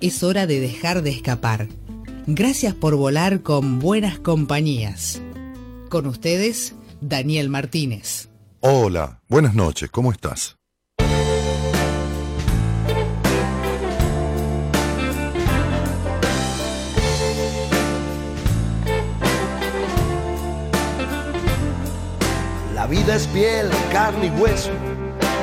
es 0.00 0.22
hora 0.22 0.46
de 0.46 0.60
dejar 0.60 1.02
de 1.02 1.10
escapar. 1.10 1.68
Gracias 2.26 2.74
por 2.74 2.96
volar 2.96 3.42
con 3.42 3.78
buenas 3.78 4.18
compañías. 4.18 5.20
Con 5.88 6.06
ustedes, 6.06 6.74
Daniel 7.00 7.48
Martínez. 7.48 8.28
Hola, 8.60 9.20
buenas 9.28 9.54
noches, 9.54 9.90
¿cómo 9.90 10.12
estás? 10.12 10.56
La 22.74 22.86
vida 22.86 23.14
es 23.14 23.26
piel, 23.28 23.68
carne 23.92 24.26
y 24.26 24.40
hueso, 24.40 24.70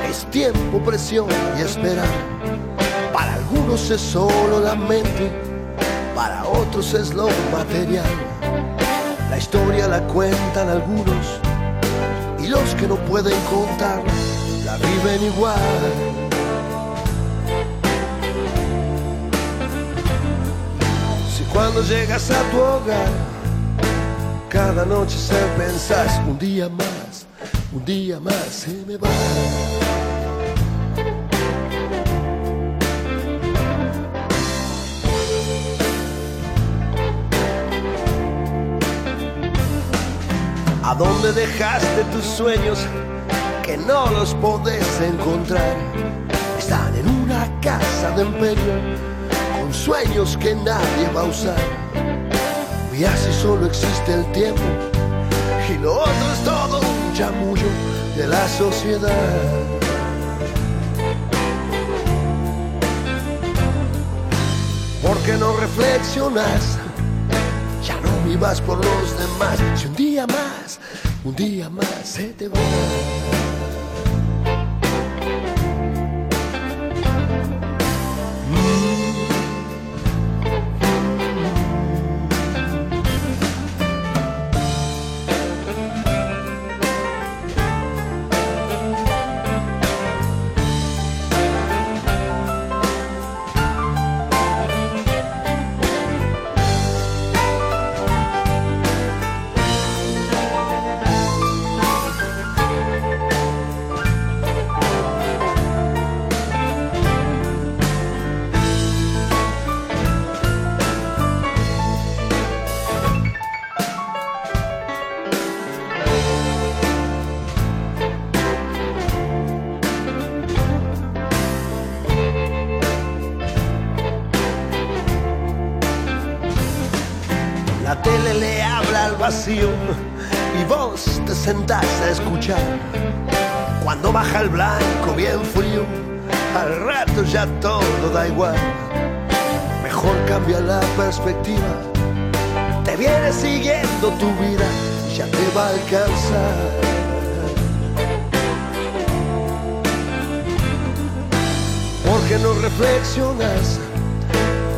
es 0.09 0.29
tiempo, 0.31 0.83
presión 0.83 1.27
y 1.57 1.61
esperar 1.61 2.07
para 3.17 3.33
algunos 3.33 3.89
es 3.89 3.99
solo 3.99 4.59
la 4.59 4.75
mente, 4.75 5.31
para 6.13 6.45
otros 6.45 6.93
es 6.93 7.15
lo 7.15 7.27
material. 7.51 8.05
La 9.31 9.39
historia 9.39 9.87
la 9.87 10.01
cuentan 10.01 10.69
algunos 10.69 11.25
y 12.37 12.45
los 12.45 12.75
que 12.75 12.87
no 12.87 12.95
pueden 13.07 13.39
contar 13.49 14.03
la 14.63 14.77
viven 14.77 15.23
igual. 15.33 15.59
Si 21.35 21.43
cuando 21.45 21.81
llegas 21.81 22.29
a 22.29 22.43
tu 22.51 22.57
hogar, 22.57 23.09
cada 24.47 24.85
noche 24.85 25.17
se 25.17 25.41
pensás 25.57 26.21
un 26.27 26.37
día 26.37 26.69
más, 26.69 27.25
un 27.73 27.83
día 27.83 28.19
más 28.19 28.45
se 28.51 28.73
me 28.85 28.95
va. 28.95 29.09
¿A 40.87 40.95
dónde 40.95 41.33
dejaste 41.33 42.01
tus 42.13 42.23
sueños 42.23 42.79
que 43.61 43.75
no 43.75 44.09
los 44.09 44.33
podés 44.35 45.01
encontrar? 45.01 45.75
Están 46.57 46.95
en 46.95 47.09
una 47.09 47.45
casa 47.59 48.11
de 48.11 48.21
empeño 48.21 48.95
con 49.59 49.73
sueños 49.73 50.37
que 50.37 50.55
nadie 50.55 51.09
va 51.13 51.23
a 51.23 51.25
usar. 51.25 51.59
Y 52.97 53.03
así 53.03 53.33
solo 53.33 53.65
existe 53.65 54.13
el 54.13 54.31
tiempo 54.31 54.61
y 55.69 55.77
lo 55.79 55.99
otro 55.99 56.31
es 56.31 56.43
todo 56.45 56.79
un 56.79 57.13
chamullo 57.13 57.67
de 58.15 58.25
la 58.25 58.47
sociedad. 58.47 59.11
¿Por 65.03 65.17
qué 65.25 65.33
no 65.33 65.51
reflexionas? 65.57 66.86
No 68.27 68.33
vivas 68.33 68.59
por 68.59 68.83
los 68.83 69.17
demás. 69.17 69.57
Si 69.79 69.87
un 69.87 69.95
día 69.95 70.27
más, 70.27 70.79
un 71.23 71.33
día 71.33 71.69
más 71.69 71.87
se 72.03 72.33
te 72.33 72.49
va. 72.49 73.46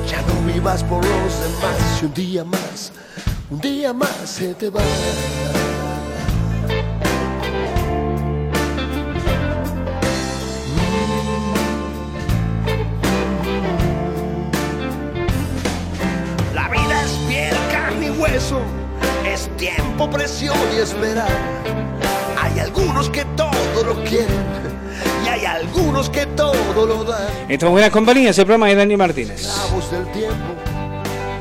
Ya 0.05 0.21
no 0.23 0.53
vivas 0.53 0.83
por 0.83 0.97
los 1.05 1.41
demás 1.41 2.01
y 2.01 2.05
un 2.05 2.13
día 2.13 2.43
más, 2.43 2.91
un 3.49 3.61
día 3.61 3.93
más 3.93 4.11
se 4.25 4.53
te 4.55 4.69
va. 4.69 4.81
La 16.53 16.67
vida 16.67 17.03
es 17.05 17.11
piel, 17.25 17.55
carne 17.71 18.07
y 18.07 18.09
hueso, 18.09 18.59
es 19.25 19.49
tiempo, 19.55 20.09
presión 20.09 20.57
y 20.75 20.79
esperar. 20.79 21.31
Hay 22.37 22.59
algunos 22.59 23.09
que 23.09 23.23
todo 23.37 23.83
lo 23.85 24.03
quieren 24.03 24.59
hay 25.39 25.45
algunos 25.45 26.09
que 26.09 26.25
todo 26.25 26.85
lo 26.85 27.03
dan. 27.05 27.27
Estamos 27.47 27.71
buenas 27.71 27.91
compañías, 27.91 28.37
el 28.37 28.45
programa 28.45 28.67
de 28.67 28.75
Daniel 28.75 28.97
Martínez. 28.97 29.39
Esclavos 29.41 29.91
del 29.91 30.11
tiempo, 30.11 30.35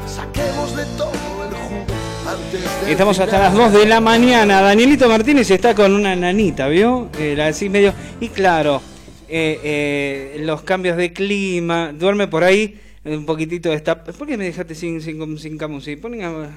saquemos 0.06 0.76
de 0.76 0.84
todo 0.96 1.12
el 1.12 1.54
jugo 1.54 1.84
antes 2.28 2.84
de 2.86 2.92
Estamos 2.92 3.18
hasta 3.18 3.38
las 3.38 3.54
2 3.54 3.72
de 3.72 3.86
la 3.86 4.00
mañana. 4.00 4.60
Danielito 4.62 5.08
Martínez 5.08 5.50
está 5.50 5.74
con 5.74 5.92
una 5.92 6.14
nanita, 6.14 6.68
¿vio? 6.68 7.08
Eh, 7.18 7.34
la 7.36 7.48
así 7.48 7.68
medio. 7.68 7.92
Y 8.20 8.28
claro, 8.28 8.80
eh, 9.28 9.60
eh, 9.64 10.36
los 10.40 10.62
cambios 10.62 10.96
de 10.96 11.12
clima. 11.12 11.92
Duerme 11.92 12.28
por 12.28 12.44
ahí 12.44 12.80
un 13.04 13.26
poquitito 13.26 13.70
de 13.70 13.76
esta. 13.76 14.04
¿Por 14.04 14.26
qué 14.28 14.36
me 14.36 14.44
dejaste 14.44 14.74
sin, 14.76 15.00
sin, 15.00 15.38
sin 15.38 15.58
a- 15.60 16.50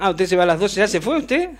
Ah, 0.00 0.10
usted 0.10 0.26
se 0.26 0.36
va 0.36 0.44
a 0.44 0.46
las 0.46 0.60
12. 0.60 0.80
¿Ya 0.80 0.88
se 0.88 1.00
fue 1.02 1.18
usted? 1.18 1.50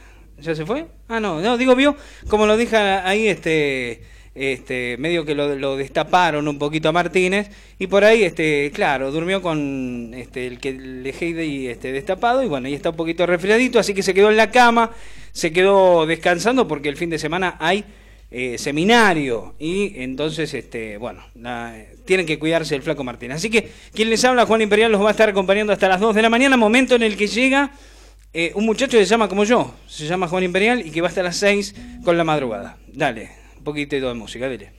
¿Ya 0.41 0.55
se 0.55 0.65
fue? 0.65 0.87
Ah, 1.09 1.19
no, 1.19 1.41
no, 1.41 1.59
digo, 1.59 1.75
vio, 1.75 1.97
como 2.29 2.47
lo 2.47 2.57
dije 2.57 2.77
ahí, 2.77 3.27
este, 3.27 4.05
este, 4.39 4.97
medio 4.99 5.25
que 5.25 5.35
lo, 5.35 5.55
lo 5.57 5.77
destaparon 5.77 6.47
un 6.49 6.59
poquito 6.59 6.89
a 6.89 6.93
Martínez, 6.93 7.51
y 7.79 7.87
por 7.87 8.05
ahí, 8.05 8.23
este, 8.23 8.71
claro, 8.73 9.11
durmió 9.11 9.43
con 9.43 10.13
este, 10.15 10.47
el 10.47 10.59
que 10.61 10.73
le 10.73 11.45
y 11.45 11.67
este, 11.67 11.93
destapado, 11.93 12.43
y 12.43 12.47
bueno, 12.49 12.69
ahí 12.69 12.75
está 12.75 12.91
un 12.91 12.97
poquito 12.97 13.27
resfriadito, 13.27 13.79
así 13.79 13.95
que 13.95 14.03
se 14.03 14.15
quedó 14.15 14.31
en 14.31 14.37
la 14.37 14.51
cama, 14.51 14.91
se 15.33 15.53
quedó 15.53 16.07
descansando 16.07 16.69
porque 16.69 16.89
el 16.89 16.97
fin 16.97 17.11
de 17.11 17.19
semana 17.19 17.57
hay 17.59 17.85
eh, 18.31 18.59
seminario, 18.59 19.55
y 19.59 20.01
entonces, 20.03 20.53
este, 20.55 20.97
bueno, 20.99 21.25
la- 21.35 21.75
tienen 22.05 22.27
que 22.27 22.39
cuidarse 22.39 22.75
el 22.75 22.83
flaco 22.83 23.03
Martínez. 23.05 23.37
Así 23.37 23.51
que 23.51 23.71
quien 23.95 24.11
les 24.11 24.25
habla, 24.25 24.47
Juan 24.47 24.63
Imperial, 24.63 24.93
los 24.93 25.03
va 25.03 25.09
a 25.09 25.11
estar 25.13 25.29
acompañando 25.29 25.73
hasta 25.73 25.89
las 25.89 26.01
2 26.01 26.15
de 26.15 26.23
la 26.23 26.31
mañana, 26.31 26.57
momento 26.57 26.95
en 26.95 27.03
el 27.03 27.17
que 27.17 27.27
llega 27.27 27.71
eh, 28.35 28.53
un 28.55 28.67
muchacho 28.67 28.99
que 28.99 29.05
se 29.05 29.11
llama 29.11 29.29
como 29.29 29.45
yo, 29.45 29.75
se 29.87 30.07
llama 30.07 30.29
Juan 30.29 30.45
Imperial 30.45 30.87
y 30.87 30.91
que 30.91 31.01
va 31.01 31.09
hasta 31.09 31.23
las 31.23 31.37
6 31.37 31.75
con 32.05 32.17
la 32.19 32.25
madrugada. 32.25 32.77
Dale, 32.87 33.31
un 33.69 33.75
poquito 33.75 33.97
de 33.97 34.15
música, 34.15 34.49
dile. 34.49 34.73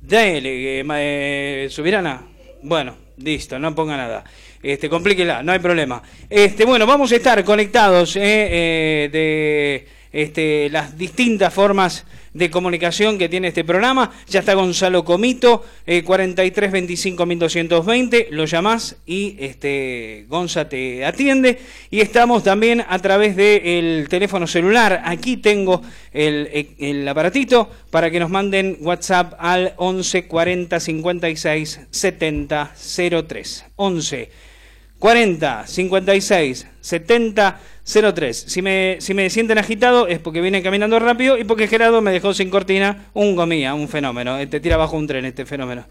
Dale, 0.00 0.80
eh, 0.82 1.68
Subirana. 1.70 2.22
Bueno, 2.62 2.96
listo, 3.16 3.58
no 3.58 3.74
ponga 3.74 3.96
nada. 3.96 4.24
Este, 4.62 4.90
complíquela, 4.90 5.42
no 5.42 5.52
hay 5.52 5.58
problema. 5.58 6.02
Este, 6.28 6.66
bueno, 6.66 6.86
vamos 6.86 7.10
a 7.12 7.16
estar 7.16 7.42
conectados 7.44 8.16
eh, 8.16 8.20
eh, 8.22 9.08
de 9.10 9.88
este, 10.12 10.68
las 10.68 10.98
distintas 10.98 11.54
formas 11.54 12.04
de 12.34 12.50
comunicación 12.50 13.18
que 13.18 13.28
tiene 13.28 13.48
este 13.48 13.64
programa. 13.64 14.12
Ya 14.28 14.40
está 14.40 14.54
Gonzalo 14.54 15.04
Comito, 15.04 15.64
eh, 15.86 16.02
43 16.02 16.72
25 16.72 17.26
1220, 17.26 18.28
lo 18.30 18.44
llamás 18.44 18.96
y 19.06 19.36
este, 19.38 20.26
Gonza 20.28 20.68
te 20.68 21.04
atiende. 21.04 21.58
Y 21.90 22.00
estamos 22.00 22.42
también 22.42 22.84
a 22.88 22.98
través 22.98 23.36
del 23.36 24.06
teléfono 24.08 24.46
celular. 24.46 25.02
Aquí 25.04 25.36
tengo 25.36 25.82
el, 26.12 26.68
el, 26.78 27.08
aparatito 27.08 27.70
para 27.90 28.10
que 28.10 28.20
nos 28.20 28.30
manden 28.30 28.78
WhatsApp 28.80 29.34
al 29.38 29.74
11 29.76 30.26
40 30.26 30.80
56 30.80 31.80
70 31.90 32.74
03. 33.26 33.64
11 33.76 34.30
40 34.98 35.66
56 35.66 36.66
70 36.80 37.60
03. 37.60 37.77
Si 37.88 38.60
me, 38.60 38.98
si 39.00 39.14
me 39.14 39.30
sienten 39.30 39.56
agitado 39.56 40.08
es 40.08 40.18
porque 40.18 40.42
vienen 40.42 40.62
caminando 40.62 40.98
rápido 40.98 41.38
y 41.38 41.44
porque 41.44 41.66
Gerardo 41.66 42.02
me 42.02 42.12
dejó 42.12 42.34
sin 42.34 42.50
cortina 42.50 43.06
un 43.14 43.34
gomía, 43.34 43.72
un 43.72 43.88
fenómeno. 43.88 44.36
Te 44.36 44.42
este, 44.42 44.60
tira 44.60 44.74
abajo 44.74 44.98
un 44.98 45.06
tren 45.06 45.24
este 45.24 45.46
fenómeno. 45.46 45.86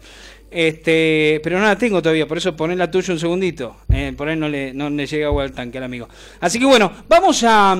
Este, 0.48 1.40
pero 1.42 1.58
no 1.58 1.64
la 1.64 1.76
tengo 1.76 2.00
todavía, 2.00 2.28
por 2.28 2.38
eso 2.38 2.54
poner 2.54 2.78
la 2.78 2.88
tuya 2.88 3.12
un 3.12 3.18
segundito. 3.18 3.78
Eh, 3.92 4.14
por 4.16 4.28
ahí 4.28 4.36
no 4.36 4.48
le, 4.48 4.72
no 4.72 4.88
le 4.90 5.06
llega 5.08 5.26
agua 5.26 5.42
al 5.42 5.50
tanque 5.50 5.78
al 5.78 5.84
amigo. 5.84 6.08
Así 6.38 6.60
que 6.60 6.66
bueno, 6.66 6.92
vamos 7.08 7.42
a, 7.42 7.76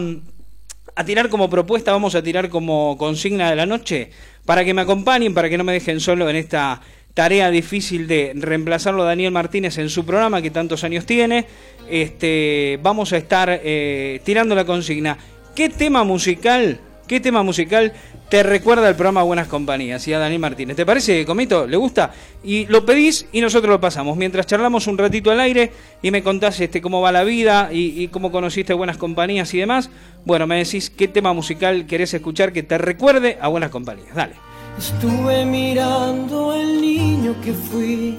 a 0.97 1.05
tirar 1.05 1.29
como 1.29 1.49
propuesta, 1.49 1.93
vamos 1.93 2.17
a 2.17 2.23
tirar 2.23 2.49
como 2.49 2.99
consigna 2.99 3.50
de 3.50 3.55
la 3.55 3.67
noche 3.67 4.11
para 4.44 4.64
que 4.64 4.75
me 4.75 4.81
acompañen, 4.81 5.32
para 5.32 5.49
que 5.49 5.56
no 5.56 5.62
me 5.62 5.75
dejen 5.75 6.00
solo 6.00 6.29
en 6.29 6.35
esta 6.35 6.81
tarea 7.19 7.50
difícil 7.50 8.06
de 8.06 8.31
reemplazarlo 8.37 9.03
a 9.03 9.06
Daniel 9.06 9.32
Martínez 9.32 9.76
en 9.79 9.91
su 9.91 10.06
programa 10.06 10.41
que 10.41 10.53
tantos 10.53 10.85
años 10.85 11.05
tiene. 11.05 11.47
Este, 11.91 12.79
vamos 12.81 13.12
a 13.12 13.17
estar 13.17 13.50
eh, 13.50 14.20
tirando 14.23 14.55
la 14.55 14.65
consigna. 14.65 15.19
¿Qué 15.53 15.69
tema 15.69 16.05
musical, 16.05 16.79
qué 17.09 17.19
tema 17.19 17.43
musical 17.43 17.93
te 18.29 18.44
recuerda 18.44 18.87
al 18.87 18.94
programa 18.94 19.25
Buenas 19.25 19.49
Compañías 19.49 20.06
y 20.06 20.12
a 20.12 20.20
Daniel 20.20 20.41
Martínez? 20.41 20.76
¿Te 20.76 20.87
parece, 20.87 21.26
Comito? 21.26 21.67
¿Le 21.67 21.76
gusta? 21.76 22.12
Y 22.44 22.67
lo 22.67 22.87
pedís 22.87 23.26
y 23.32 23.41
nosotros 23.41 23.69
lo 23.69 23.81
pasamos. 23.81 24.17
Mientras 24.17 24.47
charlamos 24.47 24.87
un 24.87 24.97
ratito 24.97 25.32
al 25.32 25.41
aire 25.41 25.73
y 26.00 26.12
me 26.12 26.23
contás 26.23 26.61
este, 26.61 26.81
cómo 26.81 27.00
va 27.00 27.11
la 27.11 27.25
vida 27.25 27.71
y, 27.73 28.00
y 28.00 28.06
cómo 28.06 28.31
conociste 28.31 28.75
Buenas 28.75 28.97
Compañías 28.97 29.53
y 29.55 29.59
demás, 29.59 29.91
bueno, 30.25 30.47
me 30.47 30.59
decís 30.59 30.88
qué 30.88 31.09
tema 31.09 31.32
musical 31.32 31.85
querés 31.88 32.14
escuchar 32.14 32.53
que 32.53 32.62
te 32.62 32.79
recuerde 32.79 33.38
a 33.41 33.49
Buenas 33.49 33.71
Compañías. 33.71 34.14
Dale. 34.14 34.48
Estuve 34.79 35.45
mirando 35.45 36.55
el 36.55 36.81
niño 36.81 37.35
que 37.43 37.53
fui, 37.53 38.17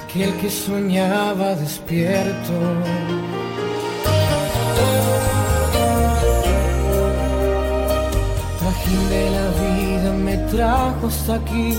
aquel 0.00 0.34
que 0.40 0.50
soñaba 0.50 1.54
despierto. 1.54 2.54
Trajín 8.58 9.08
de 9.10 9.24
la 9.36 9.46
vida 9.62 10.12
me 10.12 10.36
trajo 10.50 11.08
hasta 11.08 11.34
aquí, 11.34 11.74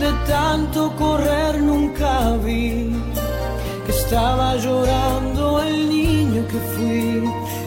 de 0.00 0.10
tanto 0.26 0.96
correr 0.96 1.60
nunca 1.60 2.38
vi 2.44 2.90
que 3.84 3.92
estaba 3.92 4.56
llorando 4.56 5.62
el 5.62 5.90
niño 5.90 6.42
que 6.48 6.58
fui, 6.72 7.22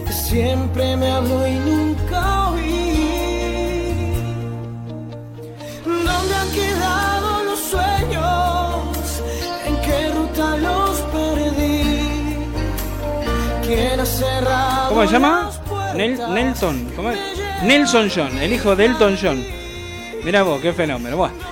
que 0.08 0.14
siempre 0.14 0.98
me 0.98 1.12
habló 1.12 1.48
y 1.48 1.60
nunca 1.70 2.42
¿Dónde 2.52 2.91
¿Cómo 14.90 15.06
se 15.06 15.14
llama? 15.14 15.52
Nelson. 15.96 16.92
¿Cómo 16.96 17.12
es? 17.12 17.20
Nelson 17.64 18.10
John, 18.14 18.38
el 18.38 18.54
hijo 18.54 18.76
de 18.76 18.86
Elton 18.86 19.18
John. 19.22 19.44
Mira 20.24 20.44
vos, 20.44 20.62
qué 20.62 20.74
fenómeno. 20.74 21.18
Bueno. 21.18 21.51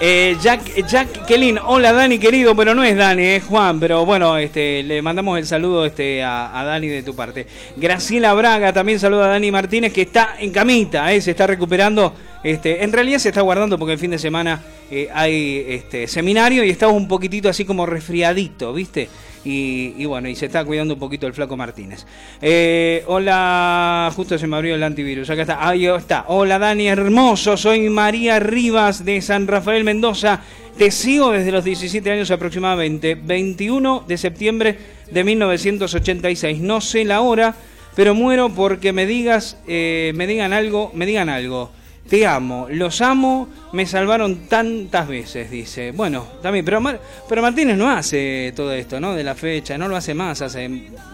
Eh, 0.00 0.36
Jack, 0.42 0.86
Jack 0.86 1.26
Kelin, 1.26 1.58
hola 1.58 1.92
Dani 1.92 2.18
querido, 2.18 2.56
pero 2.56 2.74
no 2.74 2.82
es 2.82 2.96
Dani, 2.96 3.22
es 3.22 3.44
Juan, 3.44 3.78
pero 3.78 4.04
bueno, 4.04 4.36
este, 4.36 4.82
le 4.82 5.00
mandamos 5.00 5.38
el 5.38 5.46
saludo 5.46 5.86
este, 5.86 6.24
a, 6.24 6.62
Dani 6.64 6.88
de 6.88 7.02
tu 7.02 7.14
parte. 7.14 7.46
Graciela 7.76 8.34
Braga 8.34 8.72
también 8.72 8.98
saluda 8.98 9.26
a 9.26 9.28
Dani 9.28 9.50
Martínez 9.52 9.92
que 9.92 10.02
está 10.02 10.36
en 10.38 10.50
camita, 10.50 11.12
eh, 11.12 11.20
se 11.20 11.30
está 11.30 11.46
recuperando 11.46 12.14
este, 12.42 12.82
en 12.82 12.92
realidad 12.92 13.18
se 13.18 13.28
está 13.28 13.40
guardando 13.40 13.78
porque 13.78 13.92
el 13.92 13.98
fin 13.98 14.10
de 14.10 14.18
semana 14.18 14.60
eh, 14.90 15.08
hay 15.14 15.64
este, 15.68 16.08
seminario 16.08 16.64
y 16.64 16.70
estamos 16.70 16.96
un 16.96 17.06
poquitito 17.06 17.48
así 17.48 17.64
como 17.64 17.86
resfriadito, 17.86 18.72
¿viste? 18.72 19.08
Y, 19.44 20.04
bueno, 20.04 20.28
y 20.28 20.36
se 20.36 20.46
está 20.46 20.64
cuidando 20.64 20.94
un 20.94 21.00
poquito 21.00 21.26
el 21.26 21.32
flaco 21.32 21.56
Martínez. 21.56 22.06
Eh, 22.40 23.02
hola, 23.06 24.10
justo 24.14 24.38
se 24.38 24.46
me 24.46 24.56
abrió 24.56 24.74
el 24.74 24.82
antivirus. 24.82 25.28
Acá 25.30 25.42
está, 25.42 25.68
ahí 25.68 25.86
está. 25.86 26.26
Hola 26.28 26.58
Dani, 26.58 26.86
hermoso. 26.86 27.56
Soy 27.56 27.88
María 27.88 28.38
Rivas 28.38 29.04
de 29.04 29.20
San 29.20 29.46
Rafael 29.46 29.82
Mendoza. 29.84 30.40
Te 30.76 30.90
sigo 30.90 31.32
desde 31.32 31.50
los 31.52 31.64
17 31.64 32.10
años 32.10 32.30
aproximadamente. 32.30 33.16
21 33.16 34.04
de 34.06 34.16
septiembre 34.16 34.78
de 35.10 35.24
1986. 35.24 36.60
No 36.60 36.80
sé 36.80 37.04
la 37.04 37.20
hora, 37.20 37.54
pero 37.96 38.14
muero 38.14 38.50
porque 38.50 38.92
me 38.92 39.06
digas, 39.06 39.58
eh, 39.66 40.12
me 40.14 40.26
digan 40.26 40.52
algo, 40.52 40.92
me 40.94 41.04
digan 41.04 41.28
algo. 41.28 41.72
Te 42.08 42.26
amo, 42.26 42.66
los 42.70 43.00
amo, 43.00 43.48
me 43.72 43.86
salvaron 43.86 44.48
tantas 44.48 45.08
veces, 45.08 45.50
dice. 45.50 45.92
Bueno, 45.92 46.26
también, 46.42 46.64
pero, 46.64 46.82
pero 47.28 47.42
Martínez 47.42 47.76
no 47.76 47.90
hace 47.90 48.52
todo 48.54 48.72
esto, 48.72 49.00
¿no? 49.00 49.14
De 49.14 49.24
la 49.24 49.34
fecha, 49.34 49.78
no 49.78 49.88
lo 49.88 49.96
hace 49.96 50.12
más, 50.12 50.42
hace 50.42 50.68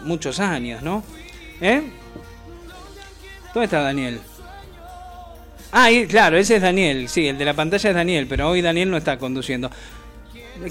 muchos 0.05 0.40
años, 0.40 0.82
¿no? 0.82 1.05
¿Eh? 1.61 1.82
¿Dónde 3.55 3.64
está 3.64 3.81
Daniel? 3.81 4.20
Ah, 5.70 5.88
claro, 6.08 6.38
ese 6.38 6.56
es 6.56 6.62
Daniel, 6.62 7.08
sí, 7.08 7.29
el 7.29 7.37
de 7.37 7.44
la 7.44 7.55
pantalla 7.55 7.90
es 7.90 7.94
Daniel, 7.94 8.26
pero 8.26 8.49
hoy 8.49 8.62
Daniel 8.62 8.90
no 8.90 8.96
está 8.96 9.19
conduciendo. 9.19 9.70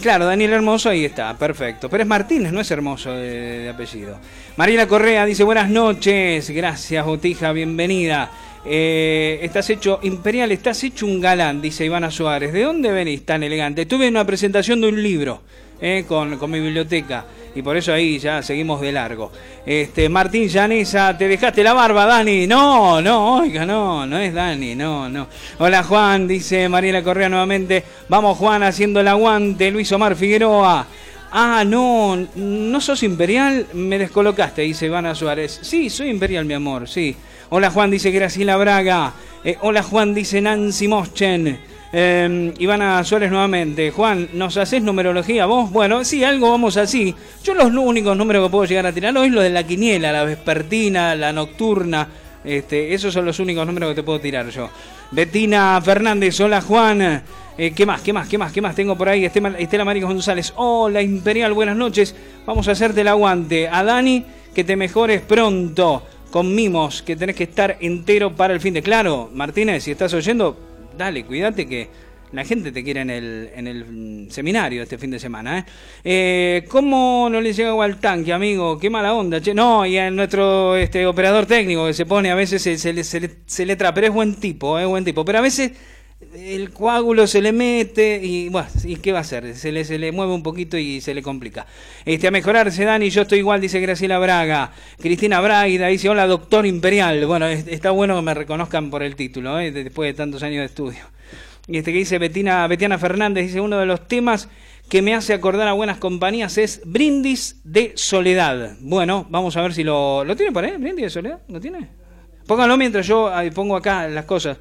Claro, 0.02 0.26
Daniel 0.26 0.52
Hermoso, 0.52 0.90
ahí 0.90 1.06
está, 1.06 1.38
perfecto. 1.38 1.90
Pero 1.90 2.04
es 2.04 2.10
Martínez, 2.10 2.52
no 2.52 2.60
es 2.60 2.70
Hermoso 2.70 3.14
de, 3.14 3.60
de 3.60 3.70
apellido. 3.70 4.20
Mariela 4.58 4.88
Correa 4.88 5.26
dice 5.26 5.44
buenas 5.44 5.70
noches, 5.70 6.50
gracias 6.50 7.06
Botija, 7.06 7.54
bienvenida. 7.54 8.30
Eh, 8.70 9.40
estás 9.44 9.70
hecho 9.70 10.00
imperial, 10.04 10.52
estás 10.52 10.84
hecho 10.84 11.06
un 11.06 11.22
galán, 11.22 11.62
dice 11.62 11.86
Ivana 11.86 12.12
Suárez. 12.12 12.52
¿De 12.52 12.64
dónde 12.64 12.92
venís 12.92 13.26
tan 13.26 13.42
elegante? 13.42 13.86
Tuve 13.86 14.10
una 14.10 14.26
presentación 14.26 14.82
de 14.82 14.90
un 14.90 15.02
libro 15.02 15.42
eh, 15.80 16.04
con, 16.06 16.38
mi 16.52 16.60
biblioteca 16.60 17.24
y 17.56 17.62
por 17.62 17.78
eso 17.78 17.94
ahí 17.94 18.20
ya 18.20 18.44
seguimos 18.44 18.82
de 18.82 18.92
largo. 18.92 19.32
Este, 19.66 20.10
Martín 20.10 20.50
Llanesa, 20.50 21.18
te 21.18 21.30
dejaste 21.30 21.64
la 21.64 21.72
barba, 21.72 22.06
Dani. 22.06 22.46
No, 22.46 23.02
no, 23.02 23.38
oiga, 23.38 23.66
no, 23.66 24.06
no 24.06 24.18
es 24.18 24.34
Dani, 24.34 24.76
no, 24.76 25.08
no. 25.08 25.30
Hola 25.60 25.84
Juan, 25.84 26.28
dice 26.28 26.68
Mariela 26.68 27.02
Correa 27.02 27.30
nuevamente. 27.30 27.86
Vamos 28.10 28.38
Juan 28.38 28.64
haciendo 28.64 29.00
el 29.00 29.08
aguante, 29.08 29.72
Luis 29.72 29.90
Omar 29.94 30.18
Figueroa. 30.18 30.86
Ah, 31.32 31.64
no, 31.66 32.18
no 32.36 32.82
sos 32.82 33.02
imperial, 33.04 33.68
me 33.74 33.98
descolocaste, 33.98 34.64
dice 34.64 34.88
Ivana 34.88 35.16
Suárez. 35.16 35.58
Sí, 35.62 35.90
soy 35.90 36.10
imperial, 36.10 36.44
mi 36.44 36.54
amor, 36.54 36.90
sí. 36.90 37.16
Hola 37.50 37.72
Juan, 37.72 37.90
dice 37.90 38.12
Graciela 38.12 38.58
Braga. 38.58 39.14
Eh, 39.42 39.56
hola 39.62 39.82
Juan, 39.82 40.14
dice 40.14 40.42
Nancy 40.42 40.90
Moschen. 40.90 41.58
Eh, 41.94 42.54
Ivana 42.60 43.02
Suárez 43.06 43.32
nuevamente. 43.32 43.90
Juan, 43.92 44.28
¿nos 44.34 44.58
haces 44.58 44.84
numerología 44.84 45.46
vos? 45.46 45.72
Bueno, 45.72 46.04
sí, 46.04 46.26
algo 46.26 46.52
vamos 46.52 46.76
así. 46.76 47.16
Yo 47.46 47.54
los 47.54 47.72
únicos 47.72 48.18
números 48.18 48.44
que 48.44 48.52
puedo 48.52 48.66
llegar 48.66 48.86
a 48.86 48.92
tirar 48.92 49.16
hoy 49.18 49.28
es 49.28 49.34
los 49.34 49.44
de 49.46 49.50
la 49.52 49.66
quiniela, 49.66 50.12
la 50.12 50.26
vespertina, 50.26 51.16
la 51.16 51.32
nocturna. 51.32 52.10
Este, 52.44 52.94
esos 52.94 53.14
son 53.14 53.24
los 53.24 53.40
únicos 53.40 53.66
números 53.66 53.92
que 53.92 53.96
te 53.96 54.04
puedo 54.04 54.20
tirar 54.20 54.50
yo. 54.50 54.70
Betina 55.12 55.82
Fernández, 55.82 56.38
hola 56.42 56.60
Juan. 56.60 57.24
Eh, 57.58 57.72
¿Qué 57.74 57.86
más? 57.86 58.02
¿Qué 58.02 58.12
más? 58.12 58.28
¿Qué 58.28 58.38
más? 58.38 58.52
¿Qué 58.52 58.62
más 58.62 58.76
tengo 58.76 58.98
por 58.98 59.08
ahí? 59.08 59.24
Estela 59.24 59.86
María 59.86 60.04
González. 60.04 60.52
Hola 60.58 61.02
Imperial, 61.02 61.54
buenas 61.54 61.78
noches. 61.78 62.14
Vamos 62.46 62.68
a 62.68 62.72
hacerte 62.72 63.02
el 63.02 63.08
aguante. 63.08 63.70
A 63.70 63.86
Dani, 63.86 64.26
que 64.54 64.66
te 64.66 64.76
mejores 64.76 65.22
pronto 65.22 66.04
con 66.32 66.54
mimos, 66.54 67.02
que 67.02 67.16
tenés 67.16 67.36
que 67.36 67.44
estar 67.44 67.78
entero 67.80 68.36
para 68.36 68.54
el 68.54 68.60
fin 68.60 68.74
de. 68.74 68.82
Claro, 68.82 69.30
Martínez, 69.34 69.84
si 69.84 69.92
estás 69.92 70.14
oyendo, 70.14 70.58
dale, 70.98 71.26
cuídate 71.26 71.68
que 71.68 71.90
la 72.32 72.44
gente 72.44 72.72
te 72.72 72.84
quiere 72.84 73.02
en 73.02 73.10
el, 73.10 73.50
en 73.56 73.68
el 73.68 74.28
seminario 74.30 74.84
este 74.84 74.98
fin 74.98 75.12
de 75.12 75.20
semana. 75.20 75.60
¿eh? 75.60 75.66
eh 76.04 76.66
cómo 76.68 77.30
no 77.32 77.40
le 77.40 77.54
llega 77.54 77.72
al 77.84 77.98
tanque, 78.00 78.34
amigo? 78.34 78.78
Qué 78.78 78.90
mala 78.90 79.14
onda. 79.14 79.42
Che. 79.42 79.54
No, 79.54 79.86
y 79.86 79.98
a 79.98 80.12
nuestro 80.12 80.76
este, 80.76 81.06
operador 81.06 81.46
técnico 81.46 81.86
que 81.88 81.94
se 81.94 82.06
pone 82.06 82.32
a 82.32 82.36
veces 82.36 82.62
se, 82.62 82.78
se, 82.78 82.94
le, 82.94 83.04
se, 83.04 83.38
se 83.46 83.66
le 83.66 83.76
tra, 83.76 83.94
pero 83.94 84.08
es 84.08 84.14
buen 84.14 84.36
tipo, 84.36 84.78
es 84.78 84.88
buen 84.88 85.06
tipo. 85.06 85.24
Pero 85.24 85.40
a 85.40 85.42
veces 85.42 85.72
el 86.34 86.72
coágulo 86.72 87.28
se 87.28 87.42
le 87.42 87.52
mete 87.52 88.20
y 88.24 88.50
bueno, 88.50 88.68
¿y 88.84 88.96
qué 88.98 89.12
va 89.12 89.20
a 89.20 89.22
hacer? 89.22 89.56
Se 89.56 89.72
le, 89.72 89.86
se 89.86 89.98
le 89.98 90.12
mueve 90.12 90.34
un 90.34 90.44
poquito 90.44 90.78
y 90.78 91.02
se 91.02 91.14
le 91.14 91.22
complica. 91.22 91.66
Este, 92.06 92.28
a 92.28 92.32
mejorarse, 92.32 92.84
Dani, 92.86 93.10
yo 93.10 93.24
estoy 93.24 93.40
igual, 93.40 93.62
dice 93.62 93.80
Graciela 93.80 94.20
Braga. 94.20 94.72
Cristina 95.00 95.42
Braida 95.42 95.88
dice, 95.88 96.10
hola, 96.10 96.28
doctor 96.28 96.66
imperial. 96.66 97.26
Bueno, 97.26 97.48
está 97.48 97.92
bueno 97.92 98.16
que 98.16 98.22
me 98.22 98.34
reconozcan 98.34 98.90
por 98.90 99.04
el 99.04 99.16
título, 99.16 99.60
¿eh? 99.60 99.72
después 99.72 100.10
de 100.10 100.14
tantos 100.14 100.44
años 100.44 100.60
de 100.60 100.66
estudio. 100.66 101.00
este 101.68 101.92
que 101.92 102.00
dice 102.00 102.18
Betiana 102.20 102.98
Fernández, 102.98 103.48
dice 103.48 103.62
uno 103.62 103.80
de 103.80 103.86
los 103.86 104.08
temas 104.08 104.50
que 104.90 105.02
me 105.02 105.14
hace 105.14 105.34
acordar 105.34 105.68
a 105.68 105.74
buenas 105.74 105.98
compañías 105.98 106.58
es 106.58 106.82
Brindis 106.86 107.60
de 107.64 107.92
Soledad. 107.96 108.78
Bueno, 108.80 109.26
vamos 109.30 109.58
a 109.58 109.62
ver 109.62 109.74
si 109.74 109.84
lo, 109.84 110.24
¿lo 110.24 110.36
tiene 110.36 110.52
por 110.52 110.64
ahí, 110.64 110.78
Brindis 110.78 111.06
de 111.06 111.10
Soledad, 111.10 111.40
¿lo 111.50 111.60
tiene? 111.60 111.90
Póngalo 112.46 112.78
mientras 112.78 113.06
yo 113.06 113.30
pongo 113.54 113.76
acá 113.76 114.08
las 114.08 114.24
cosas. 114.24 114.58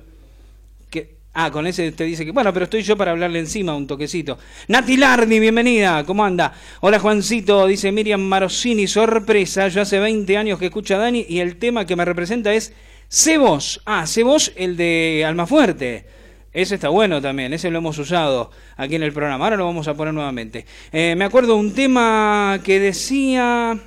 Ah, 1.38 1.50
con 1.50 1.66
ese 1.66 1.92
te 1.92 2.04
dice 2.04 2.24
que, 2.24 2.30
bueno, 2.30 2.50
pero 2.50 2.64
estoy 2.64 2.80
yo 2.80 2.96
para 2.96 3.10
hablarle 3.10 3.38
encima 3.38 3.76
un 3.76 3.86
toquecito. 3.86 4.38
Nati 4.68 4.96
Lardi, 4.96 5.38
bienvenida, 5.38 6.02
¿cómo 6.06 6.24
anda? 6.24 6.54
Hola 6.80 6.98
Juancito, 6.98 7.66
dice 7.66 7.92
Miriam 7.92 8.22
Marosini, 8.22 8.86
sorpresa, 8.86 9.68
yo 9.68 9.82
hace 9.82 9.98
20 9.98 10.34
años 10.34 10.58
que 10.58 10.64
escucho 10.64 10.94
a 10.94 10.98
Dani 10.98 11.26
y 11.28 11.40
el 11.40 11.58
tema 11.58 11.84
que 11.84 11.94
me 11.94 12.06
representa 12.06 12.54
es 12.54 12.72
Cebos. 13.10 13.82
Ah, 13.84 14.06
Cebos, 14.06 14.50
el 14.56 14.78
de 14.78 15.26
Almafuerte. 15.26 16.06
Ese 16.54 16.76
está 16.76 16.88
bueno 16.88 17.20
también, 17.20 17.52
ese 17.52 17.70
lo 17.70 17.80
hemos 17.80 17.98
usado 17.98 18.50
aquí 18.78 18.94
en 18.94 19.02
el 19.02 19.12
programa. 19.12 19.44
Ahora 19.44 19.58
lo 19.58 19.66
vamos 19.66 19.88
a 19.88 19.94
poner 19.94 20.14
nuevamente. 20.14 20.64
Eh, 20.90 21.16
me 21.18 21.26
acuerdo 21.26 21.56
un 21.56 21.74
tema 21.74 22.60
que 22.64 22.80
decía 22.80 23.78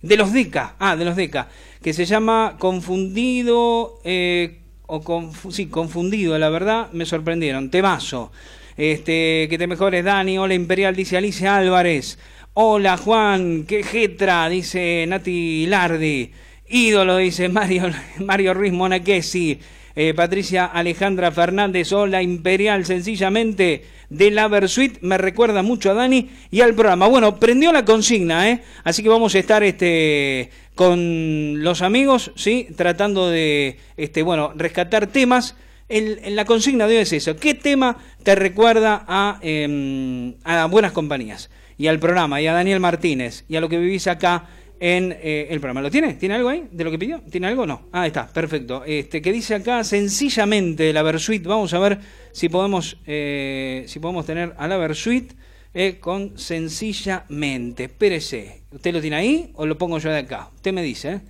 de 0.00 0.16
los 0.16 0.32
Deca, 0.32 0.76
ah, 0.78 0.96
de 0.96 1.04
los 1.04 1.16
Deca, 1.16 1.48
que 1.82 1.92
se 1.92 2.06
llama 2.06 2.56
Confundido, 2.58 4.00
eh, 4.04 4.63
o 4.86 5.32
sí, 5.50 5.66
Confundido, 5.66 6.38
la 6.38 6.50
verdad, 6.50 6.90
me 6.92 7.06
sorprendieron. 7.06 7.70
Temazo. 7.70 8.30
Este, 8.76 9.46
que 9.48 9.56
te 9.58 9.66
mejores, 9.66 10.04
Dani. 10.04 10.38
Hola, 10.38 10.54
Imperial, 10.54 10.96
dice 10.96 11.16
Alicia 11.16 11.56
Álvarez. 11.56 12.18
Hola, 12.54 12.96
Juan, 12.96 13.64
qué 13.66 13.82
jetra, 13.82 14.48
dice 14.48 15.04
Nati 15.08 15.66
Lardi. 15.66 16.32
Ídolo, 16.68 17.16
dice 17.16 17.48
Mario, 17.48 17.90
Mario 18.18 18.54
Ruiz 18.54 18.72
Monaquesi. 18.72 19.58
Eh, 19.96 20.12
Patricia 20.12 20.64
Alejandra 20.64 21.30
Fernández, 21.30 21.92
hola 21.92 22.20
Imperial, 22.20 22.84
sencillamente 22.84 23.84
de 24.10 24.32
la 24.32 24.48
Versuit, 24.48 24.98
me 25.02 25.18
recuerda 25.18 25.62
mucho 25.62 25.92
a 25.92 25.94
Dani 25.94 26.30
y 26.50 26.62
al 26.62 26.74
programa. 26.74 27.06
Bueno, 27.06 27.38
prendió 27.38 27.70
la 27.70 27.84
consigna, 27.84 28.50
¿eh? 28.50 28.62
Así 28.82 29.04
que 29.04 29.08
vamos 29.08 29.36
a 29.36 29.38
estar 29.38 29.62
este, 29.62 30.50
con 30.74 31.62
los 31.62 31.80
amigos, 31.80 32.32
¿sí? 32.34 32.66
Tratando 32.76 33.30
de, 33.30 33.78
este, 33.96 34.22
bueno, 34.22 34.52
rescatar 34.56 35.06
temas. 35.06 35.54
en 35.88 36.34
la 36.34 36.44
consigna 36.44 36.88
de 36.88 36.96
hoy 36.96 37.02
es 37.02 37.12
eso. 37.12 37.36
¿Qué 37.36 37.54
tema 37.54 37.96
te 38.24 38.34
recuerda 38.34 39.04
a, 39.06 39.38
em, 39.42 40.34
a 40.42 40.66
Buenas 40.66 40.90
Compañías? 40.90 41.50
Y 41.78 41.86
al 41.86 42.00
programa, 42.00 42.40
y 42.40 42.48
a 42.48 42.52
Daniel 42.52 42.80
Martínez, 42.80 43.44
y 43.48 43.54
a 43.56 43.60
lo 43.60 43.68
que 43.68 43.78
vivís 43.78 44.08
acá 44.08 44.48
en 44.80 45.12
eh, 45.12 45.48
el 45.50 45.60
programa. 45.60 45.82
¿Lo 45.82 45.90
tiene? 45.90 46.14
¿Tiene 46.14 46.34
algo 46.34 46.48
ahí 46.48 46.66
de 46.70 46.84
lo 46.84 46.90
que 46.90 46.98
pidió? 46.98 47.20
¿Tiene 47.30 47.46
algo? 47.46 47.66
No. 47.66 47.88
Ah, 47.92 48.06
está, 48.06 48.26
perfecto. 48.26 48.82
Este, 48.84 49.22
que 49.22 49.32
dice 49.32 49.54
acá 49.54 49.84
sencillamente 49.84 50.92
la 50.92 51.02
Versuit. 51.02 51.44
Vamos 51.46 51.72
a 51.74 51.78
ver 51.78 51.98
si 52.32 52.48
podemos, 52.48 52.98
eh, 53.06 53.84
si 53.86 53.98
podemos 53.98 54.26
tener 54.26 54.54
a 54.58 54.68
la 54.68 54.76
Versuit 54.76 55.32
eh, 55.72 55.98
con 56.00 56.38
sencillamente. 56.38 57.84
Espérese. 57.84 58.62
¿Usted 58.70 58.92
lo 58.92 59.00
tiene 59.00 59.16
ahí 59.16 59.50
o 59.54 59.66
lo 59.66 59.78
pongo 59.78 59.98
yo 59.98 60.10
de 60.10 60.18
acá? 60.18 60.50
Usted 60.54 60.72
me 60.72 60.82
dice, 60.82 61.12
¿eh? 61.12 61.20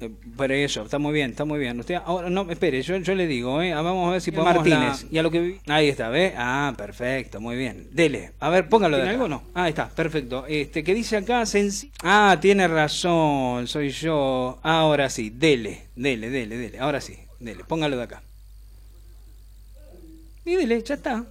Eh, 0.00 0.10
pero 0.36 0.54
eso, 0.54 0.82
está 0.82 0.98
muy 0.98 1.12
bien, 1.12 1.30
está 1.30 1.44
muy 1.44 1.58
bien. 1.58 1.78
Usted, 1.78 1.96
ahora, 2.04 2.30
no, 2.30 2.50
espere, 2.50 2.80
yo, 2.82 2.96
yo 2.96 3.14
le 3.14 3.26
digo, 3.26 3.60
¿eh? 3.60 3.72
Ah, 3.72 3.82
vamos 3.82 4.08
a 4.08 4.12
ver 4.12 4.20
si 4.20 4.30
podemos... 4.30 4.56
Martínez. 4.56 5.06
Y 5.10 5.18
a 5.18 5.22
lo 5.22 5.30
que 5.30 5.58
Ahí 5.66 5.88
está, 5.88 6.08
¿ve? 6.08 6.32
Ah, 6.36 6.72
perfecto, 6.76 7.40
muy 7.40 7.56
bien. 7.56 7.88
Dele. 7.92 8.32
A 8.40 8.48
ver, 8.48 8.68
póngalo 8.68 8.96
de 8.96 9.08
algo 9.08 9.28
no? 9.28 9.42
Ah, 9.54 9.64
ahí 9.64 9.70
está, 9.70 9.90
perfecto. 9.90 10.46
Este, 10.46 10.82
que 10.82 10.94
dice 10.94 11.18
acá, 11.18 11.44
Ah, 12.02 12.38
tiene 12.40 12.66
razón, 12.66 13.66
soy 13.66 13.90
yo. 13.90 14.58
Ahora 14.62 15.10
sí, 15.10 15.30
dele, 15.30 15.88
dele, 15.94 16.30
dele, 16.30 16.56
dele. 16.56 16.78
Ahora 16.78 17.00
sí, 17.00 17.16
dele, 17.38 17.64
póngalo 17.64 17.96
de 17.96 18.02
acá. 18.02 18.22
Y 20.46 20.54
dele, 20.54 20.82
ya 20.82 20.94
está. 20.94 21.24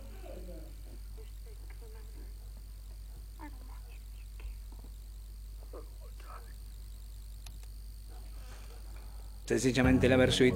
Sencillamente 9.49 10.07
la 10.07 10.15
Versuit. 10.15 10.53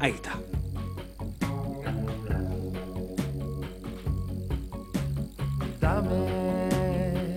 Ahí 0.00 0.14
está. 0.14 0.32
Dame 5.80 7.36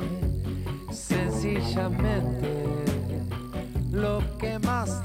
sencillamente 0.91 2.65
lo 3.91 4.19
que 4.39 4.57
más 4.57 5.04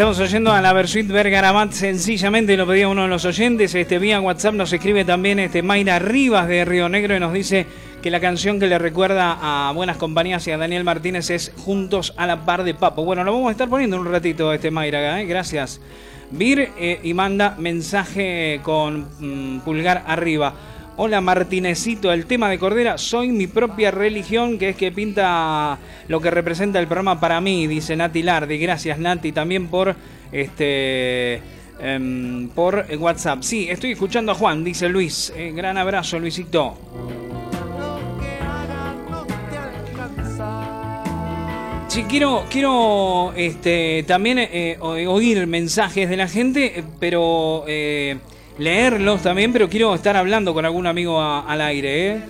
Estamos 0.00 0.18
oyendo 0.18 0.50
a 0.50 0.62
la 0.62 0.72
Versuit 0.72 1.06
Bergarabat 1.06 1.72
sencillamente, 1.72 2.56
lo 2.56 2.66
pedía 2.66 2.88
uno 2.88 3.02
de 3.02 3.08
los 3.08 3.26
oyentes. 3.26 3.74
Este, 3.74 3.98
vía 3.98 4.18
WhatsApp 4.18 4.54
nos 4.54 4.72
escribe 4.72 5.04
también 5.04 5.38
este, 5.38 5.62
Mayra 5.62 5.98
Rivas 5.98 6.48
de 6.48 6.64
Río 6.64 6.88
Negro 6.88 7.14
y 7.14 7.20
nos 7.20 7.34
dice 7.34 7.66
que 8.00 8.10
la 8.10 8.18
canción 8.18 8.58
que 8.58 8.66
le 8.66 8.78
recuerda 8.78 9.36
a 9.38 9.70
Buenas 9.72 9.98
Compañías 9.98 10.46
y 10.46 10.52
a 10.52 10.56
Daniel 10.56 10.84
Martínez 10.84 11.28
es 11.28 11.52
Juntos 11.54 12.14
a 12.16 12.26
la 12.26 12.46
par 12.46 12.64
de 12.64 12.72
Papo. 12.72 13.04
Bueno, 13.04 13.24
lo 13.24 13.34
vamos 13.34 13.48
a 13.50 13.52
estar 13.52 13.68
poniendo 13.68 14.00
un 14.00 14.10
ratito, 14.10 14.54
este 14.54 14.70
Mayra, 14.70 15.20
¿eh? 15.20 15.26
gracias. 15.26 15.82
Vir 16.30 16.70
eh, 16.78 17.00
y 17.02 17.12
manda 17.12 17.56
mensaje 17.58 18.60
con 18.62 19.06
mm, 19.18 19.60
pulgar 19.66 20.04
arriba. 20.06 20.54
Hola 21.02 21.22
Martinecito, 21.22 22.12
el 22.12 22.26
tema 22.26 22.50
de 22.50 22.58
Cordera, 22.58 22.98
soy 22.98 23.28
mi 23.28 23.46
propia 23.46 23.90
religión, 23.90 24.58
que 24.58 24.68
es 24.68 24.76
que 24.76 24.92
pinta 24.92 25.78
lo 26.08 26.20
que 26.20 26.30
representa 26.30 26.78
el 26.78 26.88
programa 26.88 27.18
para 27.18 27.40
mí, 27.40 27.66
dice 27.66 27.96
Nati 27.96 28.22
Lardi. 28.22 28.58
Gracias 28.58 28.98
Nati 28.98 29.32
también 29.32 29.68
por 29.68 29.96
este 30.30 31.40
em, 31.80 32.50
por 32.50 32.84
WhatsApp. 32.98 33.40
Sí, 33.40 33.66
estoy 33.70 33.92
escuchando 33.92 34.32
a 34.32 34.34
Juan, 34.34 34.62
dice 34.62 34.90
Luis. 34.90 35.32
Eh, 35.34 35.52
gran 35.56 35.78
abrazo, 35.78 36.18
Luisito. 36.18 36.76
Sí, 41.88 42.04
quiero, 42.10 42.44
quiero 42.50 43.32
este, 43.36 44.04
también 44.06 44.38
eh, 44.38 44.76
oír 44.82 45.46
mensajes 45.46 46.10
de 46.10 46.16
la 46.18 46.28
gente, 46.28 46.84
pero 47.00 47.64
eh, 47.66 48.18
leerlos 48.58 49.22
también, 49.22 49.52
pero 49.52 49.68
quiero 49.68 49.94
estar 49.94 50.16
hablando 50.16 50.54
con 50.54 50.64
algún 50.64 50.86
amigo 50.86 51.20
al 51.20 51.60
aire, 51.60 52.08
¿eh? 52.08 52.22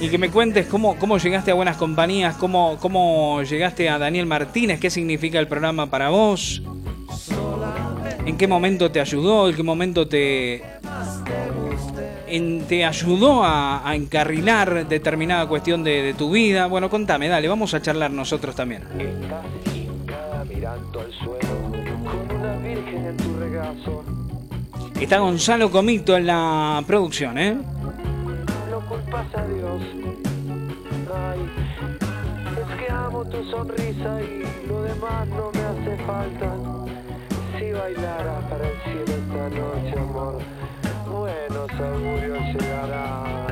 Y 0.00 0.08
que 0.08 0.18
me 0.18 0.30
cuentes 0.30 0.66
cómo, 0.66 0.96
cómo 0.96 1.18
llegaste 1.18 1.50
a 1.50 1.54
Buenas 1.54 1.76
Compañías, 1.76 2.36
cómo, 2.36 2.76
cómo 2.80 3.42
llegaste 3.42 3.88
a 3.88 3.98
Daniel 3.98 4.26
Martínez, 4.26 4.80
qué 4.80 4.90
significa 4.90 5.38
el 5.38 5.46
programa 5.46 5.86
para 5.86 6.10
vos, 6.10 6.62
en 8.26 8.36
qué 8.36 8.48
momento 8.48 8.90
te 8.90 9.00
ayudó, 9.00 9.48
en 9.48 9.56
qué 9.56 9.62
momento 9.62 10.08
te, 10.08 10.62
te 12.68 12.84
ayudó 12.84 13.42
a, 13.44 13.92
encarrilar 13.94 14.88
determinada 14.88 15.46
cuestión 15.46 15.84
de, 15.84 16.02
de, 16.02 16.14
tu 16.14 16.30
vida. 16.30 16.66
Bueno, 16.66 16.90
contame, 16.90 17.28
dale, 17.28 17.48
vamos 17.48 17.74
a 17.74 17.82
charlar 17.82 18.10
nosotros 18.10 18.54
también. 18.54 18.82
Está 25.00 25.18
Gonzalo 25.18 25.70
Comito 25.70 26.16
en 26.16 26.26
la 26.26 26.82
producción, 26.86 27.36
¿eh? 27.36 27.56
No 28.70 28.80
culpas 28.88 29.26
a 29.34 29.46
Dios. 29.46 29.82
Ay, 31.14 31.40
es 32.60 32.78
que 32.78 32.92
amo 32.92 33.24
tu 33.24 33.44
sonrisa 33.50 34.20
y 34.22 34.66
lo 34.66 34.82
demás 34.82 35.26
no 35.28 35.50
me 35.52 35.60
hace 35.60 35.96
falta. 36.04 36.54
Si 37.58 37.70
bailaras 37.72 38.44
para 38.44 38.66
el 38.66 38.82
cielo 38.82 39.12
esta 39.22 39.48
noche, 39.50 39.98
amor, 40.00 40.38
buenos 41.06 41.70
augurios 41.80 42.38
llegarán. 42.54 43.43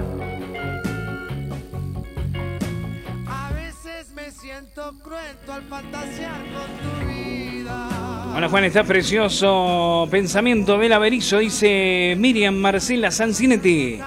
Siento 4.52 4.92
cruento 5.02 5.50
al 5.50 5.62
fantasear 5.62 6.40
con 6.52 6.66
tu 6.82 7.06
vida. 7.06 7.88
Hola 8.36 8.48
Juan, 8.50 8.64
está 8.64 8.84
precioso 8.84 10.06
pensamiento 10.10 10.76
del 10.76 10.92
averizo, 10.92 11.38
dice 11.38 12.14
Miriam 12.18 12.54
Marcela 12.56 13.10
Sancinetti. 13.10 13.98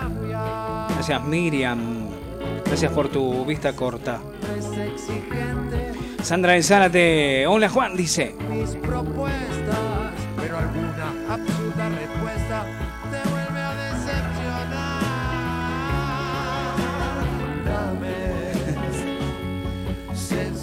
Gracias 0.90 1.24
Miriam, 1.24 2.10
gracias 2.64 2.92
por 2.92 3.10
tu 3.10 3.44
vista 3.44 3.76
corta. 3.76 4.22
Sandra 6.22 6.54
de 6.54 6.62
Zárate, 6.62 7.48
hola 7.48 7.68
Juan, 7.68 7.98
dice. 7.98 8.36
Mis 8.52 8.76
propuestas, 8.76 9.95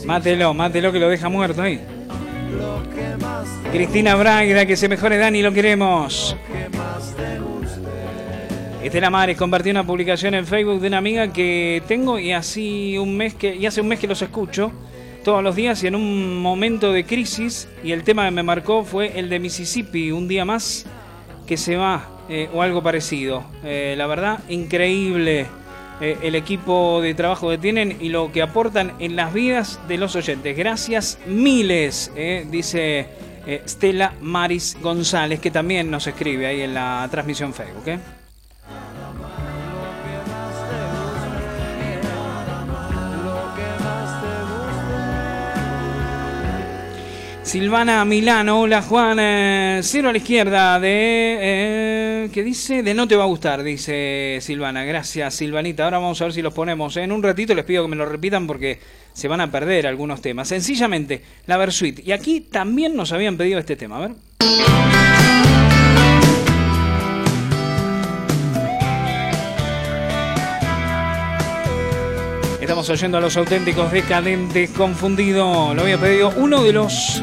Mátelo, 0.05 0.55
mátelo 0.55 0.93
que 0.93 0.99
lo 0.99 1.09
deja 1.09 1.29
muerto 1.29 1.63
ahí. 1.63 1.81
Cristina 3.73 4.15
Braga, 4.17 4.67
que 4.67 4.77
se 4.77 4.89
mejore 4.89 5.17
Dani, 5.17 5.43
lo 5.43 5.53
queremos. 5.53 6.37
Estela 8.83 9.11
Mares 9.11 9.37
compartió 9.37 9.71
una 9.71 9.87
publicación 9.87 10.35
en 10.35 10.45
Facebook 10.45 10.81
de 10.81 10.89
una 10.89 10.99
amiga 10.99 11.33
que 11.33 11.83
tengo 11.87 12.19
y 12.19 12.33
así 12.33 12.99
un 12.99 13.17
mes 13.17 13.35
que 13.35 13.55
y 13.55 13.65
hace 13.65 13.81
un 13.81 13.87
mes 13.87 14.01
que 14.01 14.09
los 14.09 14.21
escucho 14.21 14.73
todos 15.25 15.43
los 15.43 15.55
días 15.55 15.83
y 15.85 15.87
en 15.87 15.95
un 15.95 16.43
momento 16.43 16.93
de 16.93 17.05
crisis 17.05 17.69
y 17.85 17.93
el 17.93 18.03
tema 18.03 18.25
que 18.25 18.33
me 18.33 18.43
marcó 18.43 18.85
fue 18.85 19.19
el 19.19 19.29
de 19.29 19.39
Mississippi, 19.39 20.11
un 20.11 20.27
día 20.27 20.45
más 20.45 20.85
que 21.47 21.57
se 21.57 21.77
va 21.77 22.09
eh, 22.29 22.49
o 22.53 22.61
algo 22.61 22.83
parecido. 22.83 23.45
Eh, 23.65 23.95
la 23.97 24.09
verdad, 24.09 24.41
increíble 24.49 25.47
eh, 26.03 26.19
el 26.23 26.35
equipo 26.35 27.01
de 27.01 27.15
trabajo 27.15 27.49
que 27.49 27.57
tienen 27.57 27.97
y 28.01 28.11
lo 28.11 28.31
que 28.33 28.43
aportan 28.43 28.93
en 28.99 29.17
las 29.17 29.33
vidas 29.33 29.81
de 29.89 29.97
los 29.97 30.17
oyentes. 30.17 30.57
Gracias 30.57 31.19
miles, 31.27 32.13
dice 32.51 33.07
eh, 33.47 33.63
Stella 33.67 34.15
Maris 34.21 34.77
González, 34.81 35.41
que 35.41 35.51
también 35.51 35.91
nos 35.91 36.07
escribe 36.07 36.47
ahí 36.47 36.61
en 36.61 36.75
la 36.75 37.09
transmisión 37.11 37.53
Facebook. 37.53 38.22
Silvana 47.53 48.03
Milano, 48.07 48.63
hola 48.63 48.81
Juan, 48.81 49.19
eh, 49.21 49.81
cero 49.83 50.09
a 50.09 50.13
la 50.13 50.17
izquierda 50.17 50.81
de... 50.81 51.37
Eh, 51.39 52.31
¿Qué 52.33 52.43
dice? 52.43 52.83
De 52.83 52.95
no 52.95 53.07
te 53.07 53.15
va 53.15 53.25
a 53.25 53.27
gustar, 53.27 53.63
dice 53.63 54.39
Silvana. 54.41 54.85
Gracias 54.85 55.35
Silvanita. 55.35 55.85
Ahora 55.85 55.99
vamos 55.99 56.19
a 56.23 56.25
ver 56.25 56.33
si 56.33 56.41
los 56.41 56.55
ponemos. 56.55 56.97
En 56.97 57.13
un 57.13 57.23
ratito 57.23 57.55
les 57.55 57.67
pido 57.67 57.83
que 57.85 57.91
me 57.91 57.97
lo 57.97 58.07
repitan 58.07 58.47
porque 58.47 58.79
se 59.13 59.29
van 59.29 59.43
a 59.43 59.51
perder 59.51 59.87
algunos 59.87 60.23
temas. 60.23 60.49
Sencillamente, 60.49 61.21
la 61.45 61.59
Versuit. 61.59 62.01
Y 62.03 62.13
aquí 62.13 62.41
también 62.41 62.97
nos 62.97 63.13
habían 63.13 63.37
pedido 63.37 63.59
este 63.59 63.77
tema. 63.77 63.99
A 63.99 64.01
ver. 64.01 64.13
Estamos 72.63 72.89
oyendo 72.89 73.19
a 73.19 73.21
los 73.21 73.37
auténticos 73.37 73.93
decadentes 73.93 74.71
confundidos. 74.71 75.77
Lo 75.77 75.83
había 75.83 75.99
pedido 75.99 76.33
uno 76.39 76.63
de 76.63 76.73
los 76.73 77.23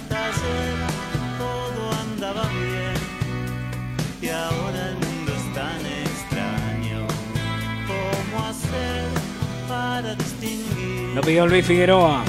Lo 11.13 11.21
pidió 11.21 11.45
Luis 11.45 11.65
Figueroa. 11.65 12.23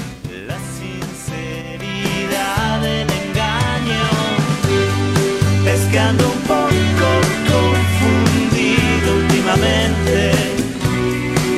La 0.45 0.57
sinceridad 0.77 2.81
del 2.81 3.09
engaño 3.09 4.03
es 5.65 5.85
que 5.89 5.99
ando 5.99 6.27
un 6.27 6.41
poco 6.41 7.07
confundido 7.47 9.15
últimamente. 9.23 10.33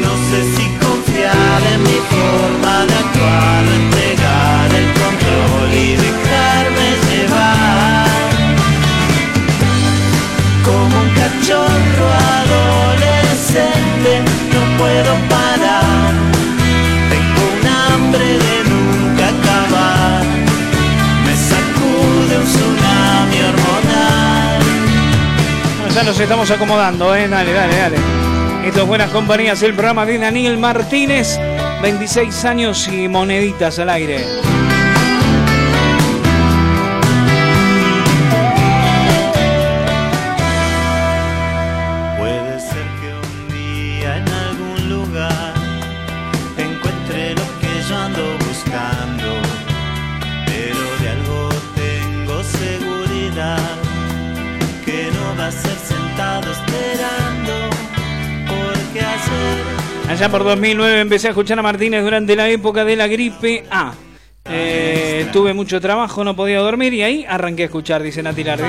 No 0.02 0.12
sé 0.30 0.44
si 0.56 0.66
confiar 0.78 1.62
en 1.74 1.82
mi 1.82 2.00
forma 2.14 2.86
de 2.86 2.94
actuar, 2.94 3.64
entregar 3.82 4.70
el 4.76 4.88
control 4.94 5.70
y 5.74 5.96
dejarme 5.96 6.88
llevar. 7.10 8.30
Como 10.64 10.94
un 11.02 11.10
cachorro 11.10 12.08
adolescente, 12.44 14.12
no 14.54 14.62
puedo 14.78 15.12
ya 25.96 26.04
nos 26.04 26.20
estamos 26.20 26.52
acomodando, 26.52 27.16
¿eh? 27.16 27.26
Dale, 27.30 27.54
dale, 27.54 27.76
dale. 27.78 27.98
Esto 28.66 28.82
es 28.82 28.88
Buenas 28.88 29.10
Compañías, 29.12 29.64
el 29.64 29.74
programa 29.74 30.06
de 30.06 30.18
Daniel 30.18 30.58
Martínez. 30.58 31.40
26 31.82 32.44
años 32.44 32.90
y 32.90 33.08
moneditas 33.08 33.80
al 33.80 33.90
aire. 33.90 34.55
Allá 60.16 60.30
por 60.30 60.46
2009 60.46 61.02
empecé 61.02 61.28
a 61.28 61.32
escuchar 61.32 61.60
a 61.60 61.62
Martínez 61.62 62.02
durante 62.02 62.38
la 62.38 62.48
época 62.48 62.86
de 62.86 62.96
la 62.96 63.06
gripe 63.06 63.66
A. 63.70 63.94
Eh, 64.50 65.28
tuve 65.34 65.54
mucho 65.54 65.82
trabajo, 65.82 66.24
no 66.24 66.38
podía 66.38 66.60
dormir 66.60 66.94
y 66.94 67.04
ahí 67.04 67.26
arranqué 67.28 67.64
a 67.64 67.66
escuchar, 67.66 68.02
dice 68.02 68.24
Nati 68.24 68.46
Lardi. 68.46 68.64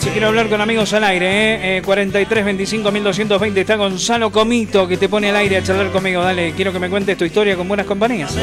Si 0.00 0.10
quiero 0.10 0.26
hablar 0.26 0.50
con 0.50 0.60
amigos 0.60 0.92
al 0.92 1.04
aire, 1.04 1.78
eh, 1.78 1.82
43 1.82 2.44
25 2.44 2.92
1220 2.92 3.60
está 3.62 3.76
Gonzalo 3.76 4.30
Comito 4.30 4.86
que 4.86 4.98
te 4.98 5.08
pone 5.08 5.30
al 5.30 5.36
aire 5.36 5.56
a 5.56 5.62
charlar 5.62 5.90
conmigo. 5.90 6.22
Dale, 6.22 6.52
quiero 6.52 6.74
que 6.74 6.78
me 6.78 6.90
cuentes 6.90 7.16
tu 7.16 7.24
historia 7.24 7.56
con 7.56 7.68
buenas 7.68 7.86
compañías. 7.86 8.36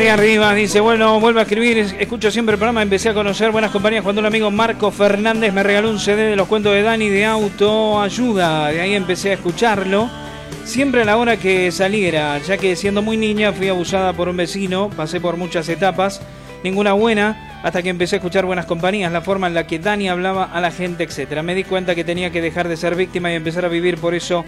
María 0.00 0.16
Rivas 0.16 0.56
dice, 0.56 0.80
bueno, 0.80 1.20
vuelvo 1.20 1.40
a 1.40 1.42
escribir, 1.42 1.76
es- 1.76 1.94
escucho 1.98 2.30
siempre 2.30 2.54
el 2.54 2.58
programa, 2.58 2.80
empecé 2.80 3.10
a 3.10 3.14
conocer 3.14 3.50
buenas 3.50 3.70
compañías 3.70 4.02
cuando 4.02 4.20
un 4.22 4.26
amigo 4.26 4.50
Marco 4.50 4.90
Fernández 4.90 5.52
me 5.52 5.62
regaló 5.62 5.90
un 5.90 5.98
CD 5.98 6.22
de 6.22 6.36
los 6.36 6.48
cuentos 6.48 6.72
de 6.72 6.80
Dani 6.80 7.10
de 7.10 7.26
autoayuda, 7.26 8.68
de 8.68 8.80
ahí 8.80 8.94
empecé 8.94 9.28
a 9.28 9.34
escucharlo, 9.34 10.08
siempre 10.64 11.02
a 11.02 11.04
la 11.04 11.18
hora 11.18 11.36
que 11.36 11.70
saliera, 11.70 12.38
ya 12.38 12.56
que 12.56 12.76
siendo 12.76 13.02
muy 13.02 13.18
niña 13.18 13.52
fui 13.52 13.68
abusada 13.68 14.14
por 14.14 14.30
un 14.30 14.38
vecino, 14.38 14.88
pasé 14.88 15.20
por 15.20 15.36
muchas 15.36 15.68
etapas, 15.68 16.22
ninguna 16.64 16.94
buena, 16.94 17.60
hasta 17.62 17.82
que 17.82 17.90
empecé 17.90 18.16
a 18.16 18.20
escuchar 18.20 18.46
buenas 18.46 18.64
compañías, 18.64 19.12
la 19.12 19.20
forma 19.20 19.48
en 19.48 19.54
la 19.54 19.66
que 19.66 19.80
Dani 19.80 20.08
hablaba 20.08 20.44
a 20.44 20.62
la 20.62 20.70
gente, 20.70 21.04
etcétera. 21.04 21.42
Me 21.42 21.54
di 21.54 21.64
cuenta 21.64 21.94
que 21.94 22.04
tenía 22.04 22.30
que 22.30 22.40
dejar 22.40 22.68
de 22.68 22.78
ser 22.78 22.94
víctima 22.96 23.30
y 23.30 23.34
empezar 23.34 23.66
a 23.66 23.68
vivir 23.68 23.98
por 23.98 24.14
eso. 24.14 24.46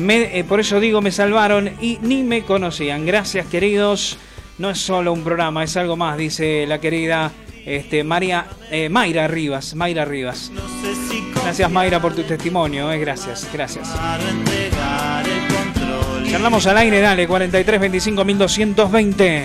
Eh, 0.00 0.44
por 0.48 0.58
eso 0.58 0.80
digo, 0.80 1.00
me 1.00 1.12
salvaron 1.12 1.70
y 1.80 2.00
ni 2.02 2.24
me 2.24 2.42
conocían. 2.42 3.06
Gracias, 3.06 3.46
queridos. 3.46 4.18
No 4.58 4.70
es 4.70 4.78
solo 4.78 5.12
un 5.12 5.22
programa, 5.22 5.62
es 5.62 5.76
algo 5.76 5.96
más, 5.96 6.18
dice 6.18 6.66
la 6.66 6.80
querida 6.80 7.30
este, 7.64 8.02
María, 8.02 8.46
eh, 8.70 8.88
Mayra 8.88 9.28
Rivas. 9.28 9.74
Mayra 9.74 10.04
Rivas. 10.04 10.50
Gracias, 11.42 11.70
Mayra, 11.70 12.00
por 12.00 12.14
tu 12.14 12.22
testimonio. 12.24 12.90
eh, 12.90 12.98
gracias, 12.98 13.48
gracias. 13.52 13.88
Charlamos 16.30 16.66
al 16.66 16.78
aire, 16.78 17.00
dale, 17.00 17.26
43 17.28 17.80
25 17.80 18.24
1220. 18.24 19.44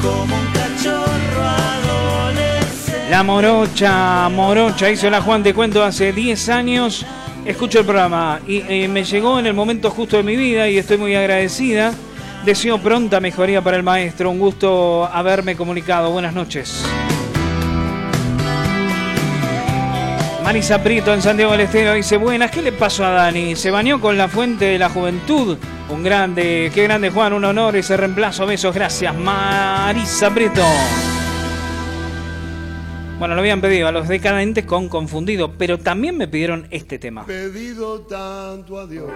como 0.00 0.34
un 0.36 0.46
cachorro 0.52 1.42
adolescente. 1.42 3.10
La 3.10 3.22
morocha, 3.22 4.28
morocha, 4.28 4.90
hizo 4.90 5.10
la 5.10 5.20
Juan, 5.20 5.42
te 5.42 5.52
cuento, 5.52 5.82
hace 5.82 6.12
10 6.12 6.48
años. 6.48 7.04
Escucho 7.44 7.80
el 7.80 7.84
programa 7.84 8.40
y 8.46 8.62
eh, 8.68 8.88
me 8.88 9.02
llegó 9.04 9.38
en 9.38 9.46
el 9.46 9.54
momento 9.54 9.90
justo 9.90 10.16
de 10.16 10.22
mi 10.22 10.36
vida 10.36 10.68
y 10.68 10.78
estoy 10.78 10.96
muy 10.96 11.14
agradecida. 11.14 11.92
Deseo 12.44 12.78
pronta 12.78 13.20
mejoría 13.20 13.62
para 13.62 13.76
el 13.76 13.84
maestro. 13.84 14.30
Un 14.30 14.38
gusto 14.38 15.04
haberme 15.04 15.54
comunicado. 15.54 16.10
Buenas 16.10 16.34
noches. 16.34 16.84
Marisa 20.42 20.82
Prieto 20.82 21.14
en 21.14 21.22
Santiago 21.22 21.52
del 21.52 21.60
Estero 21.62 21.94
dice, 21.94 22.16
buenas, 22.16 22.50
¿qué 22.50 22.62
le 22.62 22.72
pasó 22.72 23.04
a 23.04 23.10
Dani? 23.10 23.54
Se 23.54 23.70
bañó 23.70 24.00
con 24.00 24.18
la 24.18 24.26
fuente 24.26 24.64
de 24.64 24.78
la 24.78 24.88
juventud. 24.88 25.56
Un 25.88 26.02
grande, 26.02 26.72
qué 26.74 26.82
grande 26.82 27.10
Juan, 27.10 27.32
un 27.32 27.44
honor 27.44 27.76
ese 27.76 27.96
reemplazo. 27.96 28.44
Besos, 28.44 28.74
gracias. 28.74 29.14
Marisa 29.14 30.30
Prieto. 30.34 30.64
Bueno, 33.20 33.36
lo 33.36 33.40
habían 33.40 33.60
pedido 33.60 33.86
a 33.86 33.92
los 33.92 34.08
decadentes 34.08 34.64
con 34.64 34.88
confundido, 34.88 35.52
pero 35.56 35.78
también 35.78 36.16
me 36.18 36.26
pidieron 36.26 36.66
este 36.70 36.98
tema. 36.98 37.24
Pedido 37.24 38.00
tanto 38.00 38.80
a 38.80 38.86
Dios 38.88 39.08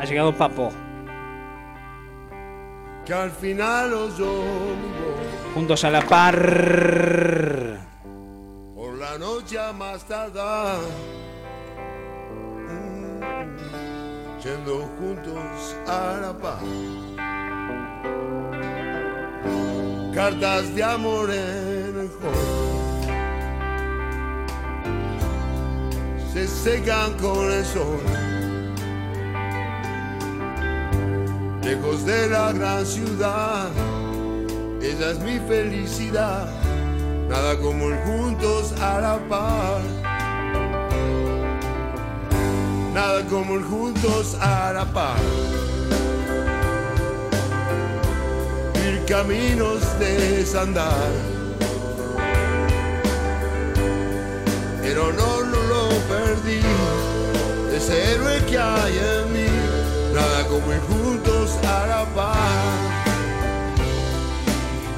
Ha 0.00 0.04
llegado 0.04 0.32
Papo, 0.32 0.72
que 3.06 3.14
al 3.14 3.30
final 3.30 3.94
oyó 3.94 4.26
mi 4.26 4.88
voz. 4.98 5.54
juntos 5.54 5.84
a 5.84 5.90
la 5.90 6.02
par. 6.02 6.34
Por 8.74 8.94
la 8.98 9.16
noche 9.16 9.58
más 9.78 10.04
tardar, 10.04 10.80
mm, 12.66 13.20
yendo 14.42 14.90
juntos 14.98 15.76
a 15.86 16.18
la 16.20 16.36
paz. 16.36 16.62
Cartas 20.12 20.74
de 20.74 20.82
amor 20.82 21.30
en 21.30 22.00
el 22.00 22.10
hall 22.20 22.66
se 26.32 26.48
secan 26.48 27.12
con 27.18 27.52
el 27.52 27.64
sol. 27.64 28.35
Lejos 31.66 32.06
de 32.06 32.28
la 32.28 32.52
gran 32.52 32.86
ciudad, 32.86 33.70
esa 34.80 35.10
es 35.10 35.18
mi 35.18 35.40
felicidad. 35.48 36.48
Nada 37.28 37.58
como 37.58 37.88
el 37.88 37.96
juntos 38.04 38.72
a 38.80 39.00
la 39.00 39.18
par. 39.28 39.80
Nada 42.94 43.24
como 43.28 43.56
el 43.56 43.64
juntos 43.64 44.36
a 44.40 44.74
la 44.74 44.84
par. 44.84 45.18
Ir 48.86 49.04
caminos 49.06 49.80
de 49.98 50.36
desandar. 50.36 51.10
El 54.84 54.98
honor 54.98 55.46
no 55.48 55.60
lo 55.72 55.88
perdí. 56.06 56.60
Ese 57.76 58.12
héroe 58.12 58.38
que 58.48 58.56
hay 58.56 58.98
en 58.98 59.32
mí. 59.32 59.45
Nada 60.16 60.46
como 60.48 60.72
ir 60.72 60.80
juntos 60.80 61.58
a 61.62 61.86
la 61.86 62.04
par. 62.14 62.36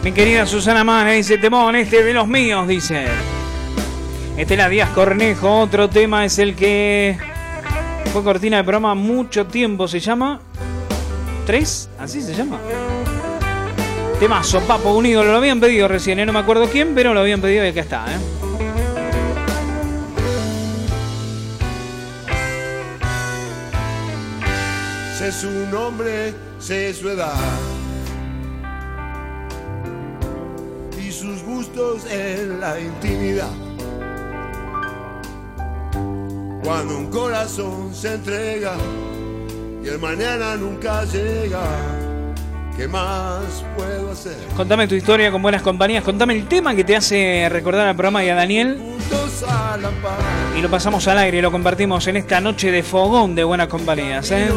Mi 0.04 0.12
querida 0.12 0.46
Susana 0.46 0.84
Mana 0.84 1.10
dice, 1.10 1.38
temón, 1.38 1.74
este 1.74 2.04
de 2.04 2.14
los 2.14 2.28
míos, 2.28 2.68
dice. 2.68 3.06
Estela 4.36 4.68
Díaz 4.68 4.90
Cornejo, 4.90 5.58
otro 5.58 5.90
tema 5.90 6.24
es 6.24 6.38
el 6.38 6.54
que 6.54 7.18
fue 8.12 8.22
cortina 8.22 8.58
de 8.58 8.62
programa 8.62 8.94
mucho 8.94 9.48
tiempo, 9.48 9.88
se 9.88 9.98
llama... 9.98 10.38
¿Tres? 11.44 11.90
¿Así 11.98 12.22
se 12.22 12.32
llama? 12.32 12.60
Temazo, 14.20 14.60
Papo 14.60 14.92
Unido, 14.92 15.24
lo 15.24 15.34
habían 15.34 15.58
pedido 15.58 15.88
recién, 15.88 16.20
¿eh? 16.20 16.26
no 16.26 16.32
me 16.32 16.38
acuerdo 16.38 16.68
quién, 16.70 16.94
pero 16.94 17.12
lo 17.12 17.18
habían 17.18 17.40
pedido 17.40 17.64
y 17.64 17.68
acá 17.70 17.80
está, 17.80 18.04
¿eh? 18.06 18.37
Sé 25.18 25.32
su 25.32 25.50
nombre, 25.66 26.32
sé 26.60 26.94
su 26.94 27.08
edad 27.08 27.34
y 30.96 31.10
sus 31.10 31.42
gustos 31.42 32.06
en 32.08 32.60
la 32.60 32.78
intimidad. 32.78 33.50
Cuando 36.62 36.98
un 36.98 37.06
corazón 37.10 37.92
se 37.92 38.14
entrega 38.14 38.74
y 39.82 39.88
el 39.88 39.98
mañana 39.98 40.54
nunca 40.54 41.04
llega, 41.06 41.64
¿qué 42.76 42.86
más 42.86 43.64
puedo 43.76 44.12
hacer? 44.12 44.36
Contame 44.56 44.86
tu 44.86 44.94
historia 44.94 45.32
con 45.32 45.42
buenas 45.42 45.62
compañías, 45.62 46.04
contame 46.04 46.34
el 46.34 46.46
tema 46.46 46.76
que 46.76 46.84
te 46.84 46.94
hace 46.94 47.48
recordar 47.50 47.88
al 47.88 47.96
programa 47.96 48.24
y 48.24 48.28
a 48.28 48.36
Daniel 48.36 48.80
y 50.56 50.62
lo 50.62 50.70
pasamos 50.70 51.08
al 51.08 51.18
aire 51.18 51.38
y 51.38 51.42
lo 51.42 51.50
compartimos 51.50 52.06
en 52.06 52.18
esta 52.18 52.40
noche 52.40 52.70
de 52.70 52.84
fogón 52.84 53.34
de 53.34 53.42
buenas 53.42 53.66
compañías, 53.66 54.30
¿eh? 54.30 54.48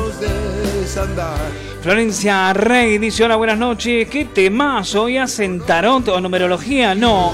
Florencia 1.82 2.54
Rey 2.54 2.98
dice, 2.98 3.24
hola, 3.24 3.36
buenas 3.36 3.58
noches. 3.58 4.08
¿Qué 4.08 4.26
temas? 4.26 4.94
¿Hoy 4.96 5.18
hacen 5.18 5.62
tarot 5.62 6.08
o 6.10 6.22
numerología? 6.22 6.96
No, 6.96 7.34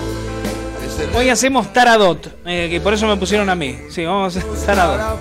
hoy 1.15 1.29
hacemos 1.29 1.71
taradot, 1.73 2.39
eh, 2.45 2.67
que 2.69 2.81
por 2.81 2.93
eso 2.93 3.07
me 3.07 3.17
pusieron 3.17 3.49
a 3.49 3.55
mí. 3.55 3.77
Sí, 3.89 4.05
vamos 4.05 4.35
a 4.35 4.39
hacer 4.39 4.65
taradot. 4.65 5.19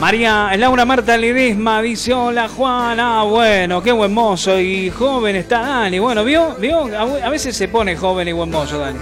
María 0.00 0.50
Laura 0.56 0.84
Marta 0.84 1.16
Ledesma 1.16 1.80
dice, 1.80 2.12
hola 2.12 2.48
Juan, 2.48 3.00
ah 3.00 3.22
bueno, 3.22 3.82
qué 3.82 3.92
buen 3.92 4.12
mozo 4.12 4.58
y 4.58 4.90
joven 4.90 5.36
está 5.36 5.60
Dani. 5.60 5.98
Bueno, 5.98 6.22
¿vio? 6.24 6.54
¿Vio? 6.56 6.86
A 6.96 7.28
veces 7.30 7.56
se 7.56 7.68
pone 7.68 7.96
joven 7.96 8.28
y 8.28 8.32
buen 8.32 8.50
mozo, 8.50 8.78
Dani. 8.78 8.98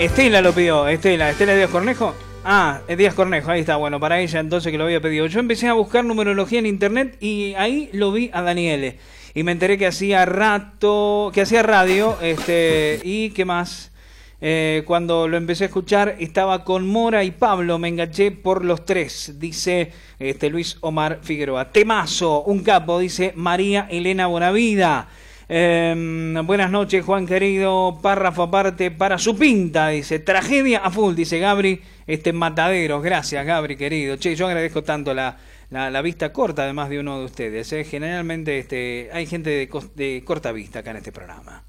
Estela 0.00 0.40
lo 0.40 0.54
pidió, 0.54 0.88
Estela, 0.88 1.28
Estela 1.28 1.54
Díaz 1.54 1.68
Cornejo. 1.68 2.14
Ah, 2.42 2.80
es 2.88 2.96
Díaz 2.96 3.12
Cornejo, 3.12 3.50
ahí 3.50 3.60
está, 3.60 3.76
bueno, 3.76 4.00
para 4.00 4.18
ella 4.18 4.40
entonces 4.40 4.72
que 4.72 4.78
lo 4.78 4.84
había 4.84 5.02
pedido. 5.02 5.26
Yo 5.26 5.40
empecé 5.40 5.68
a 5.68 5.74
buscar 5.74 6.06
numerología 6.06 6.58
en 6.58 6.64
internet 6.64 7.18
y 7.20 7.52
ahí 7.58 7.90
lo 7.92 8.10
vi 8.10 8.30
a 8.32 8.40
Daniele. 8.40 8.96
Y 9.34 9.42
me 9.42 9.52
enteré 9.52 9.76
que 9.76 9.86
hacía 9.86 10.24
rato, 10.24 11.30
que 11.34 11.42
hacía 11.42 11.62
radio, 11.62 12.16
este, 12.22 12.98
y 13.04 13.28
qué 13.32 13.44
más. 13.44 13.92
Eh, 14.40 14.84
cuando 14.86 15.28
lo 15.28 15.36
empecé 15.36 15.64
a 15.64 15.66
escuchar 15.66 16.16
estaba 16.18 16.64
con 16.64 16.88
Mora 16.88 17.22
y 17.22 17.32
Pablo, 17.32 17.78
me 17.78 17.88
enganché 17.88 18.30
por 18.30 18.64
los 18.64 18.86
tres, 18.86 19.34
dice 19.38 19.92
este 20.18 20.48
Luis 20.48 20.78
Omar 20.80 21.18
Figueroa. 21.20 21.72
Temazo, 21.72 22.42
un 22.44 22.60
capo, 22.60 22.98
dice 23.00 23.34
María 23.36 23.86
Elena 23.90 24.28
Bonavida. 24.28 25.10
Eh, 25.52 26.40
buenas 26.44 26.70
noches, 26.70 27.04
Juan 27.04 27.26
querido. 27.26 27.98
Párrafo 28.00 28.44
aparte 28.44 28.92
para 28.92 29.18
su 29.18 29.36
pinta, 29.36 29.88
dice. 29.88 30.20
Tragedia 30.20 30.78
a 30.78 30.92
full, 30.92 31.16
dice 31.16 31.40
Gabri. 31.40 31.82
Este 32.06 32.32
matadero. 32.32 33.00
Gracias, 33.00 33.44
Gabri, 33.44 33.74
querido. 33.76 34.16
Che, 34.16 34.36
yo 34.36 34.46
agradezco 34.46 34.84
tanto 34.84 35.12
la, 35.12 35.36
la, 35.70 36.02
vista 36.02 36.32
corta, 36.32 36.62
además 36.62 36.88
de 36.88 37.00
uno 37.00 37.18
de 37.18 37.24
ustedes. 37.24 37.72
¿eh? 37.72 37.82
Generalmente 37.82 38.60
este, 38.60 39.10
hay 39.12 39.26
gente 39.26 39.50
de, 39.50 39.68
de 39.96 40.22
corta 40.24 40.52
vista 40.52 40.78
acá 40.78 40.92
en 40.92 40.98
este 40.98 41.10
programa. 41.10 41.64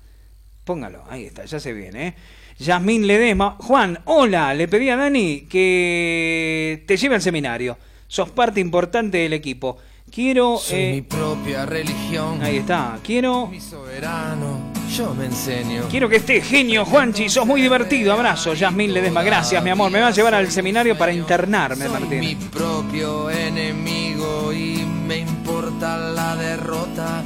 Póngalo, 0.64 1.04
ahí 1.10 1.26
está, 1.26 1.46
ya 1.46 1.60
se 1.60 1.74
viene. 1.74 2.10
¿eh? 2.10 2.16
Yasmín 2.60 3.08
Ledesma. 3.08 3.58
Juan, 3.62 3.98
hola, 4.06 4.54
le 4.54 4.68
pedí 4.68 4.90
a 4.90 4.96
Dani 4.96 5.48
que 5.50 6.84
te 6.86 6.98
lleve 6.98 7.16
al 7.16 7.22
seminario. 7.24 7.80
Sos 8.08 8.30
parte 8.30 8.60
importante 8.60 9.18
del 9.18 9.34
equipo. 9.34 9.80
Quiero. 10.12 10.58
Soy 10.58 10.78
eh, 10.80 10.92
mi 10.96 11.02
propia 11.04 11.66
religión, 11.66 12.42
ahí 12.44 12.58
está. 12.58 13.00
Quiero. 13.02 13.48
mi 13.48 13.62
soberano, 13.62 14.60
yo 14.96 15.14
me 15.14 15.26
enseño. 15.26 15.84
Quiero 15.90 16.10
que 16.10 16.18
estés 16.18 16.44
genio, 16.46 16.84
Juanchi, 16.84 17.30
sos 17.30 17.46
muy 17.48 17.62
divertido. 17.62 18.12
Abrazo, 18.12 18.54
Yasmín 18.54 18.94
Ledesma, 18.94 19.24
gracias, 19.24 19.64
mi 19.64 19.70
amor. 19.70 19.90
Me 19.90 20.02
va 20.02 20.08
a 20.08 20.12
llevar 20.12 20.36
al 20.36 20.52
seminario 20.52 20.98
para 20.98 21.14
internarme, 21.14 21.86
Soy 21.88 21.94
mi 21.94 22.00
Martín. 22.00 22.38
propio 22.52 23.30
enemigo. 23.30 24.52
y 24.52 24.84
me 25.08 25.20
importa 25.20 25.98
la 25.98 26.36
derrota. 26.36 27.24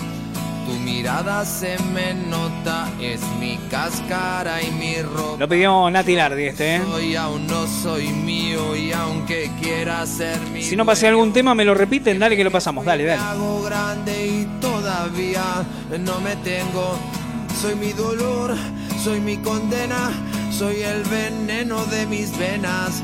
Tu 0.66 0.72
mirada 0.72 1.46
se 1.46 1.78
me 1.94 2.14
nota, 2.14 2.90
es 3.00 3.22
mi 3.40 3.58
cáscara 3.70 4.62
y 4.64 4.72
mi 4.72 5.02
ropa. 5.02 5.38
Lo 5.38 5.48
pidió 5.48 5.90
Nati 5.92 6.16
Lardi 6.16 6.46
este, 6.46 6.78
¿eh? 6.78 6.82
Soy, 6.90 7.16
aún 7.16 7.46
no 7.46 7.68
soy 7.68 8.08
mío 8.08 8.76
y 8.76 8.92
aunque 8.92 9.52
quiera 9.62 10.06
ser 10.08 10.40
mi 10.52 10.64
Si 10.64 10.76
no 10.76 10.86
pasé 10.86 11.08
algún 11.08 11.32
tema, 11.34 11.54
me 11.54 11.66
lo 11.66 11.76
repiten, 11.76 12.18
dale 12.18 12.36
que 12.36 12.44
lo 12.44 12.52
pasamos, 12.52 12.84
dale, 12.84 13.04
me 13.04 13.10
dale. 13.10 13.22
hago 13.22 13.62
grande 13.64 14.26
y 14.28 14.46
todavía 14.60 15.44
no 16.00 16.20
me 16.22 16.36
tengo. 16.38 16.98
Soy 17.62 17.76
mi 17.76 17.94
dolor, 17.94 18.56
soy 19.04 19.22
mi 19.22 19.38
condena, 19.38 20.12
soy 20.52 20.82
el 20.82 21.04
veneno 21.04 21.86
de 21.86 22.06
mis 22.08 22.36
venas. 22.38 23.04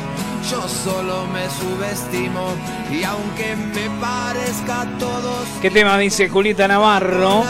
yo 0.49 0.67
solo 0.67 1.25
me 1.27 1.49
subestimo. 1.49 2.53
Y 2.91 3.03
aunque 3.03 3.55
me 3.55 3.89
parezca 3.99 4.81
a 4.81 4.97
todos, 4.97 5.47
¿Qué 5.61 5.69
tema 5.71 5.97
dice 5.97 6.29
Julieta 6.29 6.67
Navarro? 6.67 7.43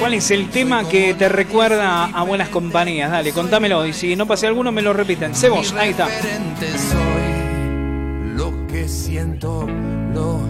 ¿Cuál 0.00 0.14
es 0.14 0.30
el 0.30 0.48
tema 0.50 0.88
que 0.88 1.14
te 1.14 1.28
recuerda 1.28 2.06
a 2.06 2.22
buenas 2.22 2.48
compañías? 2.48 3.10
Dale, 3.10 3.32
contámelo. 3.32 3.86
Y 3.86 3.92
si 3.92 4.16
no 4.16 4.26
pasé 4.26 4.46
alguno, 4.46 4.72
me 4.72 4.82
lo 4.82 4.92
repiten. 4.92 5.34
Cebos, 5.34 5.72
ahí 5.72 5.90
está. 5.90 6.06
soy 6.06 8.34
lo 8.36 8.66
que 8.66 8.88
siento, 8.88 9.66
lo 10.14 10.40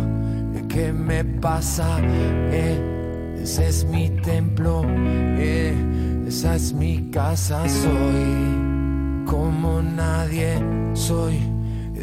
que 0.68 0.92
me 0.92 1.24
pasa. 1.24 1.98
eh, 2.50 3.36
ese 3.42 3.68
es 3.68 3.84
mi 3.84 4.10
templo, 4.10 4.82
eh, 5.38 5.74
esa 6.26 6.56
es 6.56 6.72
mi 6.72 7.10
casa. 7.10 7.68
Soy 7.68 9.24
como 9.26 9.80
nadie, 9.82 10.58
soy 10.94 11.38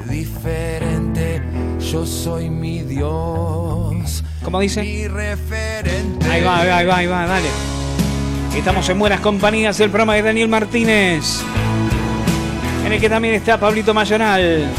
diferente. 0.10 1.42
Yo 1.80 2.06
soy 2.06 2.50
mi 2.50 2.82
Dios, 2.82 4.24
¿Cómo 4.44 4.60
dice? 4.60 4.82
mi 4.82 5.08
referente. 5.08 6.26
Ahí 6.30 6.42
va, 6.44 6.62
ahí 6.62 6.68
va, 6.68 6.78
ahí 6.78 6.86
va, 6.86 6.98
ahí 6.98 7.08
va, 7.08 7.26
dale. 7.28 7.50
Estamos 8.56 8.88
en 8.90 9.00
buenas 9.00 9.20
compañías, 9.20 9.80
el 9.80 9.90
programa 9.90 10.16
de 10.16 10.22
Daniel 10.22 10.48
Martínez. 10.48 11.42
En 12.86 12.94
el 12.94 13.00
que 13.02 13.10
también 13.10 13.34
está 13.34 13.60
Pablito 13.60 13.94
Mayoral. 13.94 14.70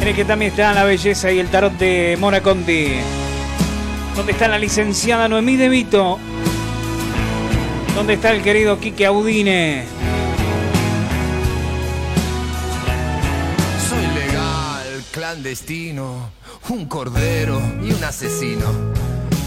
En 0.00 0.08
el 0.08 0.14
que 0.14 0.24
también 0.24 0.50
está 0.50 0.72
la 0.72 0.84
belleza 0.84 1.30
y 1.30 1.38
el 1.38 1.48
tarot 1.48 1.72
de 1.78 2.16
Mora 2.20 2.40
Conti. 2.40 2.88
Donde 4.16 4.32
está 4.32 4.48
la 4.48 4.58
licenciada 4.58 5.28
Noemí 5.28 5.56
De 5.56 5.68
Vito. 5.68 6.18
Donde 7.94 8.14
está 8.14 8.32
el 8.32 8.42
querido 8.42 8.78
Quique 8.80 9.06
Audine. 9.06 9.84
Clandestino, 15.24 16.32
un 16.68 16.84
cordero 16.84 17.58
y 17.82 17.92
un 17.92 18.04
asesino. 18.04 18.66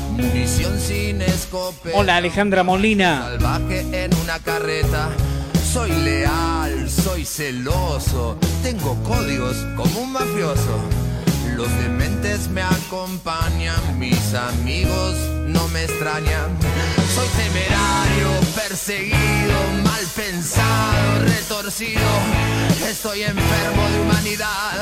Munición 0.10 0.80
sin 0.80 1.22
escopeta. 1.22 1.96
Hola 1.96 2.16
Alejandra 2.16 2.64
Molina. 2.64 3.22
Salvaje 3.22 3.86
en 3.92 4.12
una 4.16 4.40
carreta. 4.40 5.10
Soy 5.72 5.92
leal, 5.92 6.90
soy 6.90 7.24
celoso. 7.26 8.40
Tengo 8.64 8.96
códigos 9.04 9.56
como 9.76 10.00
un 10.00 10.14
mafioso. 10.14 10.80
Los 11.56 11.70
dementes 11.78 12.48
me 12.48 12.64
acompañan, 12.64 14.00
mis 14.00 14.34
amigos 14.34 15.14
no 15.46 15.68
me 15.68 15.84
extrañan. 15.84 16.58
Soy 17.14 17.28
temerario, 17.38 18.30
perseguido, 18.56 19.58
mal 19.84 20.04
pensado, 20.16 21.20
retorcido. 21.22 22.02
Estoy 22.90 23.24
enfermo 23.24 23.90
de 23.92 24.00
humanidad, 24.02 24.82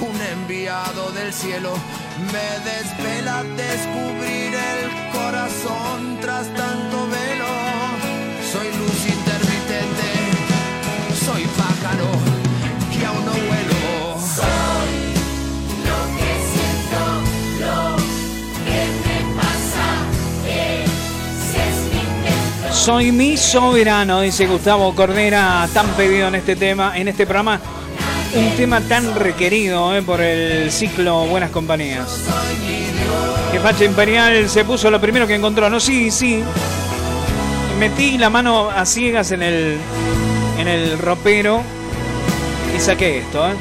un 0.00 0.20
enviado 0.32 1.10
del 1.12 1.32
cielo. 1.32 1.72
Me 2.32 2.48
desvela 2.70 3.42
descubrir 3.42 4.54
el 4.54 5.10
corazón 5.12 6.18
tras 6.20 6.46
tanto 6.54 7.06
velo. 7.08 7.46
Soy 8.52 8.66
luz 8.78 9.06
intermitente, 9.06 10.08
soy 11.24 11.44
pájaro 11.56 12.10
y 12.98 13.04
aún 13.04 13.24
no 13.24 13.32
vuelo. 13.32 13.68
Soy 22.72 23.12
mi 23.12 23.36
soberano, 23.36 24.22
dice 24.22 24.46
Gustavo 24.46 24.94
Cordera, 24.94 25.68
tan 25.74 25.86
pedido 25.88 26.28
en 26.28 26.36
este 26.36 26.56
tema, 26.56 26.96
en 26.96 27.08
este 27.08 27.26
programa. 27.26 27.60
Un 28.34 28.50
tema 28.56 28.80
tan 28.80 29.14
requerido 29.14 29.96
eh, 29.96 30.02
por 30.02 30.20
el 30.20 30.70
ciclo 30.70 31.26
Buenas 31.26 31.50
Compañías. 31.50 32.24
Que 33.50 33.58
Facha 33.60 33.84
Imperial 33.84 34.48
se 34.48 34.64
puso 34.64 34.90
lo 34.90 35.00
primero 35.00 35.26
que 35.26 35.34
encontró. 35.34 35.70
No, 35.70 35.80
sí, 35.80 36.10
sí. 36.10 36.42
Metí 37.78 38.18
la 38.18 38.28
mano 38.30 38.70
a 38.70 38.84
ciegas 38.84 39.32
en 39.32 39.42
el, 39.42 39.78
en 40.58 40.68
el 40.68 40.98
ropero 40.98 41.62
y 42.76 42.80
saqué 42.80 43.18
esto. 43.18 43.48
eh. 43.48 43.54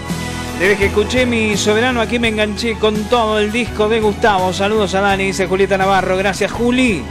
Desde 0.59 0.75
que 0.75 0.85
escuché 0.87 1.25
mi 1.25 1.55
soberano, 1.55 2.01
aquí 2.01 2.17
me 2.19 2.29
enganché 2.29 2.75
con 2.79 2.95
todo 3.05 3.39
el 3.39 3.51
disco 3.51 3.87
de 3.87 3.99
Gustavo. 4.01 4.51
Saludos 4.53 4.95
a 4.95 5.01
Dani, 5.01 5.25
dice 5.27 5.45
Julieta 5.47 5.77
Navarro. 5.77 6.17
Gracias, 6.17 6.51
Juli. 6.51 7.03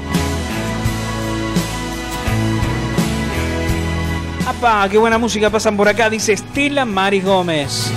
¡Apa! 4.59 4.89
¡Qué 4.89 4.97
buena 4.97 5.19
música 5.19 5.51
pasan 5.51 5.77
por 5.77 5.87
acá! 5.87 6.09
Dice 6.09 6.33
Estela 6.33 6.87
Mari 6.87 7.21
Gómez. 7.21 7.91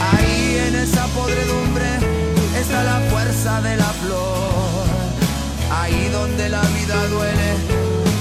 Ahí 0.00 0.62
en 0.66 0.74
esa 0.76 1.06
podredumbre 1.08 1.84
está 2.58 2.82
la 2.82 3.00
fuerza 3.10 3.60
de 3.60 3.76
la 3.76 3.84
flor. 3.84 4.86
Ahí 5.70 6.08
donde 6.10 6.48
la 6.48 6.62
vida 6.62 7.06
duele, 7.08 7.52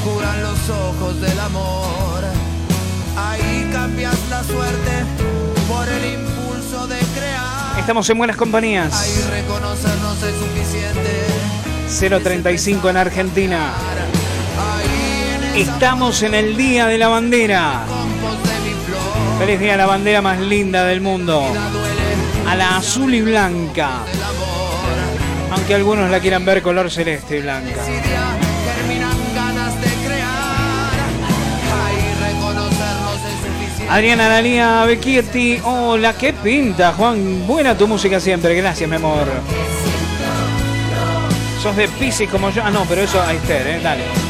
curan 0.04 0.44
los 0.44 0.70
ojos 0.70 1.22
del 1.22 1.40
amor. 1.40 2.24
Ahí 3.16 3.70
cambias 3.72 4.18
la 4.30 4.44
suerte 4.44 4.92
por 5.70 5.88
el 5.88 6.16
impulso 6.16 6.86
de 6.88 6.98
crear. 6.98 7.80
Estamos 7.80 8.10
en 8.10 8.18
buenas 8.18 8.36
compañías. 8.36 8.94
Ahí 8.94 9.42
reconocernos 9.42 10.22
es 10.22 10.36
suficiente. 10.36 12.24
035 12.24 12.90
en 12.90 12.98
Argentina. 12.98 13.72
Estamos 15.56 16.22
en 16.24 16.34
el 16.34 16.58
Día 16.58 16.86
de 16.86 16.98
la 16.98 17.08
Bandera. 17.08 17.86
Feliz 19.40 19.58
día 19.58 19.76
a 19.76 19.78
la 19.78 19.86
bandera 19.86 20.22
más 20.22 20.38
linda 20.38 20.84
del 20.84 21.00
mundo. 21.00 21.46
A 22.46 22.56
la 22.56 22.76
azul 22.76 23.14
y 23.14 23.22
blanca. 23.22 24.00
Aunque 25.52 25.76
algunos 25.76 26.12
la 26.12 26.20
quieran 26.20 26.44
ver 26.44 26.62
color 26.62 26.92
celeste 26.92 27.38
y 27.38 27.42
blanca. 27.42 27.82
Adriana 33.90 34.28
Dalía 34.28 34.84
Becchietti. 34.84 35.62
Hola, 35.64 36.14
qué 36.14 36.34
pinta, 36.34 36.92
Juan. 36.92 37.48
Buena 37.48 37.78
tu 37.78 37.88
música 37.88 38.20
siempre. 38.20 38.56
Gracias, 38.56 38.90
mi 38.90 38.98
amor. 38.98 39.26
Sos 41.64 41.78
de 41.78 41.88
Pisces 41.88 42.30
como 42.30 42.50
yo. 42.50 42.62
Ah, 42.62 42.72
no, 42.72 42.84
pero 42.90 43.04
eso 43.04 43.22
ahí 43.22 43.38
está, 43.38 43.56
¿eh? 43.56 43.80
Dale. 43.82 44.25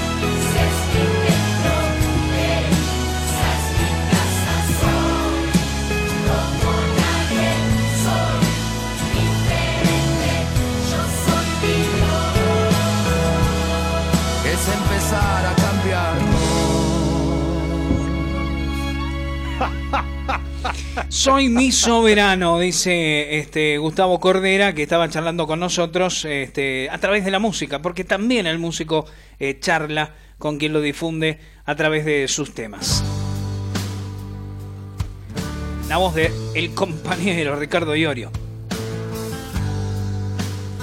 Soy 21.25 21.49
mi 21.49 21.71
soberano, 21.71 22.59
dice 22.59 23.39
este 23.39 23.79
Gustavo 23.79 24.19
Cordera, 24.19 24.75
que 24.75 24.83
estaba 24.83 25.09
charlando 25.09 25.47
con 25.47 25.59
nosotros 25.59 26.23
este, 26.23 26.87
a 26.91 26.99
través 26.99 27.25
de 27.25 27.31
la 27.31 27.39
música, 27.39 27.81
porque 27.81 28.03
también 28.03 28.45
el 28.45 28.59
músico 28.59 29.07
eh, 29.39 29.57
charla 29.59 30.13
con 30.37 30.59
quien 30.59 30.71
lo 30.71 30.81
difunde 30.81 31.39
a 31.65 31.75
través 31.75 32.05
de 32.05 32.27
sus 32.27 32.53
temas. 32.53 33.03
La 35.89 35.97
voz 35.97 36.13
de 36.13 36.31
el 36.53 36.75
compañero 36.75 37.55
Ricardo 37.55 37.95
Iorio. 37.95 38.31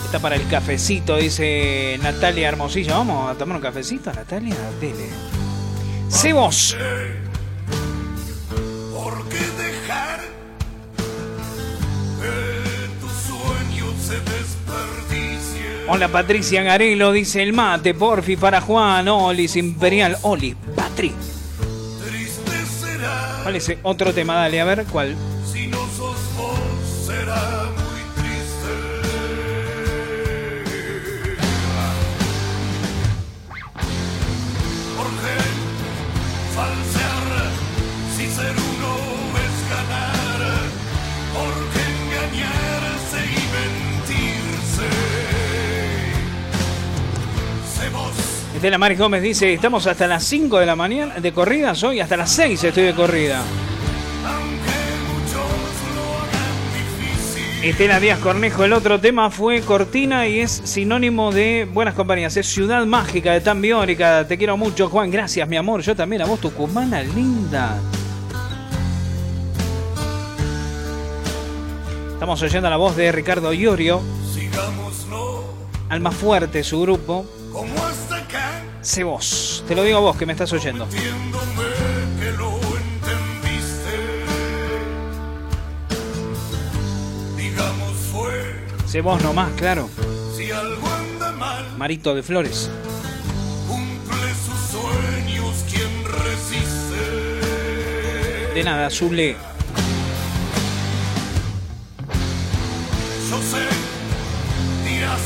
Está 0.05 0.19
para 0.19 0.35
el 0.35 0.49
cafecito, 0.49 1.19
dice 1.19 2.01
Natalia 2.03 2.49
Hermosillo. 2.49 2.95
Vamos 2.95 3.31
a 3.31 3.39
tomar 3.39 3.59
un 3.59 3.63
cafecito, 3.63 4.13
Natalia. 4.13 4.57
Dele. 4.81 5.07
Cebos. 6.11 6.77
¿Por 8.93 9.29
qué 9.29 9.52
Hola 15.89 16.09
Patricia 16.09 16.63
Garelo, 16.63 17.13
dice 17.13 17.43
el 17.43 17.53
mate, 17.53 17.93
porfi 17.93 18.37
para 18.37 18.61
Juan, 18.61 19.09
Olis 19.09 19.57
Imperial, 19.57 20.17
Oli, 20.23 20.55
Patri. 20.77 21.13
¿Cuál 23.43 23.57
es 23.57 23.77
otro 23.83 24.15
tema? 24.15 24.35
Dale, 24.37 24.61
a 24.61 24.65
ver, 24.65 24.85
¿cuál? 24.85 25.17
Estela 48.63 48.79
Maris 48.79 48.97
Gómez 49.01 49.23
dice, 49.23 49.53
estamos 49.53 49.89
hasta 49.89 50.07
las 50.07 50.23
5 50.23 50.61
de 50.61 50.67
la 50.67 50.77
mañana 50.77 51.17
de 51.17 51.33
corrida, 51.33 51.73
hoy 51.85 51.99
hasta 51.99 52.17
las 52.17 52.31
6 52.31 52.63
estoy 52.63 52.85
de 52.85 52.95
corrida. 52.95 53.43
Estela 57.65 57.99
Díaz 57.99 58.21
Cornejo, 58.21 58.63
el 58.63 58.73
otro 58.73 59.01
tema 59.01 59.31
fue 59.31 59.63
Cortina 59.63 60.29
y 60.29 60.39
es 60.39 60.53
sinónimo 60.63 61.33
de 61.33 61.69
buenas 61.73 61.95
compañías. 61.95 62.37
Es 62.37 62.47
Ciudad 62.47 62.87
Mágica 62.87 63.33
de 63.33 63.41
Tambiórica. 63.41 64.29
Te 64.29 64.39
quiero 64.39 64.57
mucho, 64.57 64.89
Juan. 64.89 65.11
Gracias, 65.11 65.49
mi 65.49 65.57
amor. 65.57 65.81
Yo 65.81 65.97
también 65.97 66.23
a 66.23 66.27
vos, 66.27 66.39
Tucumana 66.39 67.03
linda. 67.03 67.81
Estamos 72.13 72.41
oyendo 72.41 72.71
la 72.71 72.77
voz 72.77 72.95
de 72.95 73.11
Ricardo 73.11 73.53
Iorio. 73.53 74.01
Alma 75.89 76.13
Fuerte, 76.13 76.63
su 76.63 76.81
grupo. 76.81 77.27
como 77.53 77.75
hasta 77.85 78.12
acá, 78.12 78.12
Sé 78.83 79.05
vos. 79.05 79.65
Te 79.67 79.75
lo 79.75 79.83
digo 79.85 79.99
a 79.99 80.01
vos 80.01 80.17
que 80.17 80.27
me 80.27 80.33
estás 80.33 80.53
oyendo. 80.53 80.89
que 80.89 82.33
lo. 82.33 82.61
Digamos 87.37 87.93
fue, 88.13 88.67
Sé 88.87 89.01
vos 89.01 89.23
nomás, 89.23 89.51
claro. 89.57 89.89
si 90.37 90.51
algo 90.51 90.87
anda 90.89 91.33
mal, 91.33 91.77
Marito 91.79 92.15
de 92.15 92.23
Flores. 92.23 92.71
cumple 93.69 94.35
sus 94.35 94.81
sueños 94.81 95.65
quien 95.71 96.05
resiste. 96.05 97.03
De 98.55 98.65
nada, 98.65 98.91
Zule. 98.91 99.37
Yo 103.31 103.39
sé, 103.39 103.67
dirás, 104.89 105.21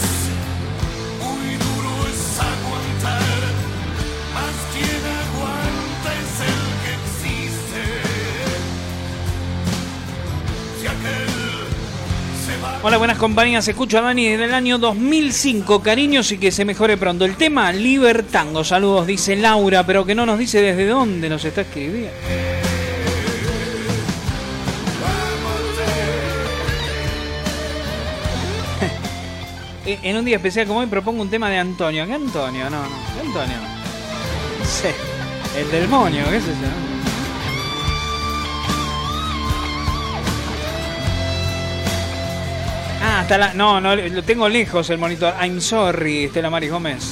Hola, 12.82 12.98
buenas 12.98 13.18
compañías. 13.18 13.66
Escucho 13.66 13.98
a 13.98 14.02
Dani 14.02 14.28
desde 14.28 14.44
el 14.44 14.54
año 14.54 14.78
2005. 14.78 15.82
Cariños 15.82 16.30
y 16.30 16.38
que 16.38 16.52
se 16.52 16.64
mejore 16.64 16.96
pronto. 16.96 17.24
El 17.24 17.36
tema 17.36 17.72
Libertango. 17.72 18.62
Saludos, 18.62 19.06
dice 19.06 19.34
Laura, 19.34 19.84
pero 19.84 20.04
que 20.04 20.14
no 20.14 20.24
nos 20.24 20.38
dice 20.38 20.60
desde 20.60 20.86
dónde 20.86 21.28
nos 21.28 21.44
está 21.44 21.62
escribiendo. 21.62 22.10
En 29.86 30.16
un 30.16 30.24
día 30.24 30.36
especial 30.36 30.66
como 30.66 30.80
hoy 30.80 30.86
propongo 30.86 31.22
un 31.22 31.30
tema 31.30 31.48
de 31.48 31.58
Antonio. 31.58 32.06
¿Qué 32.06 32.14
Antonio? 32.14 32.68
No, 32.70 32.82
no. 32.82 32.88
¿Qué 33.14 33.20
Antonio? 33.26 33.56
Sí. 34.64 34.88
El 35.56 35.70
del 35.70 35.88
moño, 35.88 36.24
qué 36.28 36.36
es 36.36 36.44
eso? 36.44 36.85
No, 43.54 43.80
no, 43.80 43.96
lo 43.96 44.22
tengo 44.22 44.48
lejos 44.48 44.88
el 44.90 44.98
monitor. 44.98 45.34
I'm 45.42 45.60
sorry, 45.60 46.24
Estela 46.24 46.48
Maris 46.48 46.70
Gómez. 46.70 47.10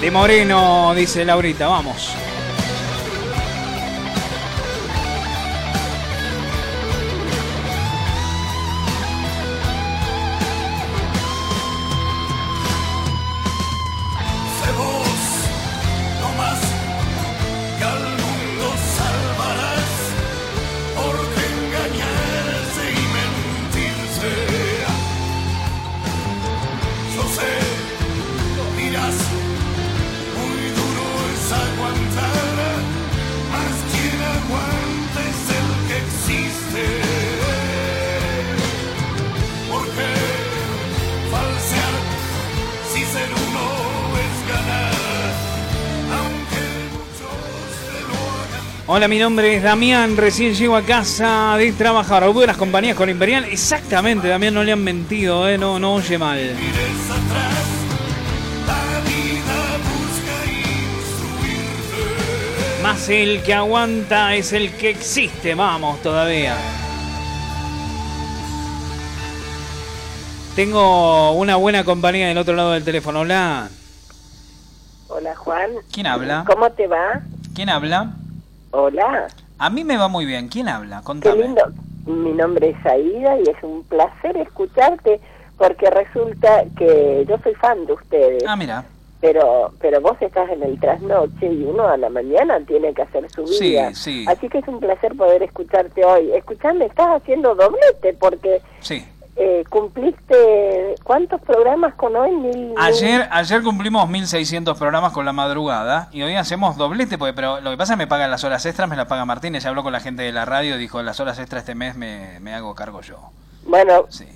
De 0.00 0.10
Moreno, 0.10 0.94
dice 0.94 1.22
Laurita, 1.26 1.68
vamos. 1.68 2.14
Hola, 48.98 49.06
mi 49.06 49.20
nombre 49.20 49.54
es 49.54 49.62
Damián, 49.62 50.16
recién 50.16 50.54
llego 50.54 50.74
a 50.74 50.82
casa 50.82 51.54
de 51.56 51.70
trabajar. 51.70 52.28
Buenas 52.30 52.56
compañías 52.56 52.96
con 52.96 53.08
Imperial. 53.08 53.44
Exactamente, 53.44 54.26
Damián, 54.26 54.54
no 54.54 54.64
le 54.64 54.72
han 54.72 54.82
mentido, 54.82 55.48
¿eh? 55.48 55.56
no, 55.56 55.78
no 55.78 55.94
oye 55.94 56.18
mal. 56.18 56.56
Más 62.82 63.08
el 63.08 63.40
que 63.44 63.54
aguanta 63.54 64.34
es 64.34 64.52
el 64.52 64.72
que 64.72 64.90
existe, 64.90 65.54
vamos 65.54 66.02
todavía. 66.02 66.56
Tengo 70.56 71.30
una 71.34 71.54
buena 71.54 71.84
compañía 71.84 72.26
del 72.26 72.38
otro 72.38 72.56
lado 72.56 72.72
del 72.72 72.82
teléfono. 72.82 73.20
Hola. 73.20 73.68
Hola 75.06 75.36
Juan. 75.36 75.70
¿Quién 75.92 76.08
habla? 76.08 76.44
¿Cómo 76.48 76.68
te 76.70 76.88
va? 76.88 77.20
¿Quién 77.54 77.68
habla? 77.68 78.16
Hola. 78.70 79.28
A 79.58 79.70
mí 79.70 79.84
me 79.84 79.96
va 79.96 80.08
muy 80.08 80.24
bien. 80.24 80.48
¿Quién 80.48 80.68
habla? 80.68 80.98
Qué 80.98 81.04
Contame. 81.04 81.42
lindo. 81.42 81.62
Mi 82.06 82.32
nombre 82.32 82.70
es 82.70 82.86
Aida 82.86 83.38
y 83.38 83.42
es 83.50 83.62
un 83.62 83.82
placer 83.84 84.36
escucharte 84.36 85.20
porque 85.56 85.90
resulta 85.90 86.64
que 86.76 87.24
yo 87.28 87.36
soy 87.42 87.54
fan 87.56 87.84
de 87.86 87.92
ustedes. 87.92 88.44
Ah, 88.46 88.56
mira. 88.56 88.84
Pero 89.20 89.72
pero 89.80 90.00
vos 90.00 90.16
estás 90.20 90.48
en 90.50 90.62
el 90.62 90.78
trasnoche 90.78 91.52
y 91.52 91.64
uno 91.64 91.88
a 91.88 91.96
la 91.96 92.08
mañana 92.08 92.60
tiene 92.60 92.94
que 92.94 93.02
hacer 93.02 93.28
su 93.32 93.46
Sí, 93.48 93.70
vida. 93.70 93.92
sí. 93.92 94.24
Así 94.28 94.48
que 94.48 94.58
es 94.58 94.68
un 94.68 94.78
placer 94.78 95.16
poder 95.16 95.42
escucharte 95.42 96.04
hoy. 96.04 96.30
Escuchame, 96.32 96.84
estás 96.86 97.20
haciendo 97.20 97.54
doblete 97.56 98.14
porque 98.20 98.62
Sí. 98.80 99.04
Eh, 99.40 99.64
cumpliste 99.70 100.96
¿cuántos 101.04 101.40
programas 101.40 101.94
con 101.94 102.16
hoy? 102.16 102.32
Mil, 102.32 102.74
Ayer, 102.76 103.28
ayer 103.30 103.62
cumplimos 103.62 104.08
1600 104.08 104.76
programas 104.76 105.12
con 105.12 105.24
la 105.24 105.32
madrugada 105.32 106.08
y 106.12 106.22
hoy 106.22 106.34
hacemos 106.34 106.76
doblete, 106.76 107.18
porque, 107.18 107.32
pero 107.32 107.60
lo 107.60 107.70
que 107.70 107.76
pasa 107.76 107.92
es 107.92 107.96
que 107.96 108.04
me 108.04 108.08
pagan 108.08 108.30
las 108.30 108.44
horas 108.44 108.64
extras, 108.66 108.88
me 108.88 108.96
las 108.96 109.06
paga 109.06 109.24
Martínez. 109.24 109.62
Ya 109.62 109.70
habló 109.70 109.82
con 109.82 109.92
la 109.92 110.00
gente 110.00 110.22
de 110.22 110.32
la 110.32 110.44
radio 110.44 110.74
y 110.74 110.78
dijo: 110.78 111.02
las 111.02 111.20
horas 111.20 111.38
extras 111.38 111.62
este 111.62 111.74
mes 111.74 111.96
me, 111.96 112.40
me 112.40 112.54
hago 112.54 112.74
cargo 112.74 113.00
yo. 113.00 113.30
Bueno, 113.64 114.06
Sí. 114.08 114.26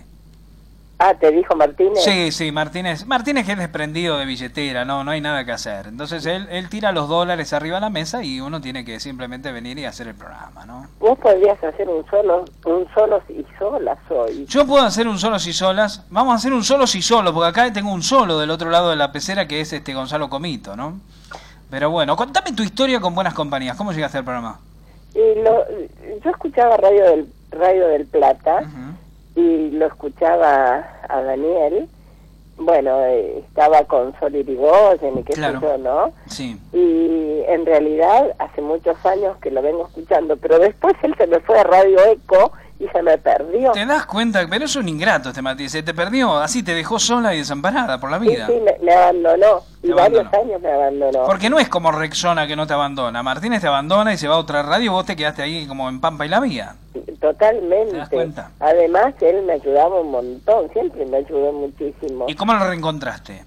Ah, 1.05 1.15
te 1.19 1.33
dijo 1.33 1.57
Martínez. 1.57 2.01
Sí, 2.05 2.31
sí, 2.31 2.53
Martínez. 2.53 3.07
Martínez 3.07 3.49
es 3.49 3.59
desprendido 3.59 4.19
de 4.19 4.25
billetera, 4.25 4.85
no, 4.85 5.03
no 5.03 5.11
hay 5.11 5.21
nada 5.21 5.45
que 5.45 5.51
hacer. 5.51 5.89
Entonces 5.89 6.25
él, 6.27 6.47
él 6.49 6.69
tira 6.69 6.93
los 6.93 7.09
dólares 7.09 7.53
arriba 7.53 7.79
de 7.79 7.81
la 7.81 7.91
mesa 7.91 8.23
y 8.23 8.41
uno 8.41 8.61
tiene 8.61 8.85
que 8.85 9.01
simplemente 9.01 9.51
venir 9.51 9.77
y 9.81 9.85
hacer 9.85 10.07
el 10.07 10.15
programa, 10.15 10.65
¿no? 10.65 10.87
Vos 11.01 11.19
podrías 11.19 11.61
hacer 11.65 11.89
un 11.89 12.07
solo, 12.09 12.45
un 12.67 12.87
solo 12.95 13.21
y 13.29 13.45
solas 13.59 13.99
hoy. 14.11 14.47
Yo 14.47 14.65
puedo 14.65 14.85
hacer 14.85 15.09
un 15.09 15.19
solo 15.19 15.41
si 15.41 15.53
solas. 15.53 16.07
Vamos 16.09 16.35
a 16.35 16.37
hacer 16.37 16.53
un 16.53 16.63
solo 16.63 16.87
si 16.87 17.03
solo, 17.03 17.35
porque 17.35 17.49
acá 17.49 17.73
tengo 17.73 17.93
un 17.93 18.05
solo 18.05 18.39
del 18.39 18.51
otro 18.51 18.71
lado 18.71 18.91
de 18.91 18.95
la 18.95 19.11
pecera 19.11 19.49
que 19.49 19.61
es 19.61 19.73
este 19.73 19.95
Gonzalo 19.95 20.31
Comito, 20.31 20.77
¿no? 20.77 21.01
Pero 21.69 21.91
bueno, 21.91 22.15
contame 22.15 22.53
tu 22.53 22.63
historia 22.63 23.01
con 23.01 23.17
buenas 23.17 23.35
compañías. 23.35 23.77
¿Cómo 23.77 23.91
llegaste 23.91 24.19
al 24.19 24.25
programa? 24.25 24.61
Y 25.17 25.41
lo, 25.43 25.65
yo 26.25 26.31
escuchaba 26.31 26.77
Radio 26.77 27.03
del, 27.07 27.29
Radio 27.51 27.89
del 27.89 28.07
Plata 28.07 28.63
y 29.35 29.71
lo 29.71 29.87
escuchaba 29.87 30.87
a 31.09 31.23
Daniel. 31.23 31.89
Bueno, 32.59 33.01
eh, 33.07 33.39
estaba 33.49 33.83
con 33.85 34.15
Sol 34.21 34.37
Irigoyen 34.37 35.19
y 35.19 35.23
qué 35.25 35.33
Claro. 35.33 35.59
sé 35.61 35.67
yo, 35.67 35.79
¿no? 35.79 36.13
Sí. 36.27 36.57
Y 36.73 37.43
en 37.49 37.65
realidad 37.67 38.35
hace 38.39 38.61
muchos 38.61 39.05
años 39.07 39.37
que 39.39 39.51
lo 39.51 39.63
vengo 39.63 39.87
escuchando, 39.87 40.37
pero 40.37 40.59
después 40.59 40.95
él 41.03 41.15
se 41.17 41.27
me 41.27 41.41
fue 41.41 41.59
a 41.59 41.65
Radio 41.65 41.99
Eco 42.05 42.53
y 42.83 42.89
se 42.89 43.03
me 43.03 43.17
perdió. 43.19 43.71
¿Te 43.73 43.87
das 43.87 44.07
cuenta? 44.07 44.45
Pero 44.51 44.65
es 44.65 44.75
un 44.77 44.89
ingrato 44.89 45.29
este 45.29 45.41
Martínez. 45.43 45.71
Se 45.73 45.83
te 45.83 45.95
perdió, 45.95 46.39
así 46.39 46.63
te 46.63 46.75
dejó 46.75 46.99
sola 46.99 47.33
y 47.35 47.39
desamparada 47.39 47.99
por 48.01 48.11
la 48.11 48.19
Sí, 48.19 48.27
vida. 48.29 48.47
sí, 48.49 48.55
me, 48.65 48.77
me 48.85 48.93
abandonó. 48.93 49.61
Y 49.83 49.89
Te 49.89 49.95
varios 49.95 50.21
abandonó. 50.27 50.43
años 50.53 50.63
me 50.63 50.73
abandonó. 50.73 51.25
Porque 51.25 51.49
no 51.51 51.59
es 51.59 51.69
como 51.69 51.93
Rexona 51.93 52.47
que 52.47 52.57
no 52.57 52.67
te 52.67 52.75
abandona. 52.75 53.23
Martínez 53.23 53.61
te 53.61 53.69
abandona 53.69 54.13
y 54.13 54.17
se 54.19 54.27
va 54.29 54.35
a 54.35 54.39
otra 54.39 54.63
radio 54.63 54.85
y 54.87 54.89
vos 54.89 55.07
te 55.07 55.15
quedaste 55.17 55.43
ahí 55.43 55.67
como 55.67 55.89
en 55.89 56.01
Pampa 56.01 56.27
y 56.27 56.29
la 56.29 56.41
Vía. 56.41 56.75
Totalmente. 57.21 57.93
¿Te 57.93 57.97
das 57.99 58.09
cuenta? 58.09 58.51
Además, 58.61 59.15
él 59.21 59.43
me 59.43 59.53
ayudaba 59.55 60.01
un 60.01 60.11
montón, 60.11 60.69
siempre 60.73 61.05
me 61.07 61.19
ayudó 61.19 61.53
muchísimo. 61.53 62.25
¿Y 62.29 62.35
cómo 62.35 62.53
lo 62.55 62.67
reencontraste? 62.69 63.45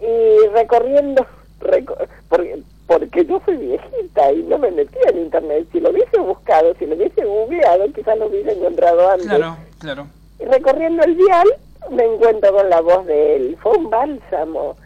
Y 0.00 0.48
recorriendo, 0.52 1.26
reco- 1.60 1.96
porque, 2.28 2.62
porque 2.98 3.24
yo 3.24 3.40
soy 3.44 3.56
viejita 3.56 4.32
y 4.32 4.42
no 4.44 4.58
me 4.58 4.70
metí 4.70 4.96
en 5.08 5.18
internet. 5.18 5.66
Si 5.72 5.80
lo 5.80 5.90
hubiese 5.90 6.18
buscado, 6.18 6.74
si 6.78 6.86
lo 6.86 6.94
hubiese 6.94 7.24
googleado, 7.24 7.84
quizás 7.92 8.18
lo 8.18 8.26
hubiese 8.26 8.52
encontrado 8.52 9.10
antes. 9.10 9.26
Claro, 9.26 9.56
claro. 9.78 10.06
Y 10.40 10.44
recorriendo 10.44 11.02
el 11.04 11.16
dial, 11.16 11.48
me 11.90 12.04
encuentro 12.04 12.52
con 12.54 12.68
la 12.70 12.80
voz 12.80 13.06
de 13.06 13.36
él. 13.36 13.56
Fue 13.62 13.72
un 13.76 13.90
bálsamo 13.90 14.76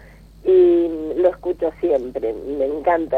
y 0.45 0.89
lo 1.17 1.29
escucho 1.29 1.71
siempre. 1.81 2.33
Me 2.33 2.67
encanta. 2.67 3.17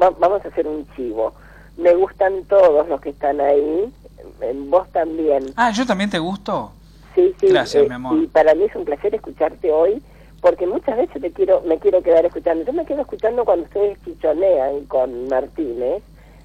Va- 0.00 0.14
vamos 0.18 0.44
a 0.44 0.48
hacer 0.48 0.66
un 0.66 0.86
chivo. 0.94 1.32
Me 1.76 1.94
gustan 1.94 2.44
todos 2.44 2.88
los 2.88 3.00
que 3.00 3.10
están 3.10 3.40
ahí. 3.40 3.92
Vos 4.68 4.88
también. 4.92 5.46
Ah, 5.56 5.70
¿yo 5.70 5.84
también 5.86 6.10
te 6.10 6.18
gusto? 6.18 6.72
Sí, 7.14 7.34
sí. 7.40 7.46
Gracias, 7.48 7.84
eh, 7.84 7.88
mi 7.88 7.94
amor. 7.94 8.16
Y 8.22 8.26
para 8.26 8.54
mí 8.54 8.64
es 8.64 8.74
un 8.74 8.84
placer 8.84 9.14
escucharte 9.14 9.70
hoy, 9.70 10.02
porque 10.44 10.66
muchas 10.66 10.98
veces 10.98 11.22
te 11.22 11.32
quiero, 11.32 11.62
me 11.62 11.78
quiero 11.78 12.02
quedar 12.02 12.26
escuchando. 12.26 12.66
Yo 12.66 12.74
me 12.74 12.84
quedo 12.84 13.00
escuchando 13.00 13.46
cuando 13.46 13.64
ustedes 13.64 13.96
chichonean 14.04 14.84
con 14.84 15.26
Martínez. 15.28 16.02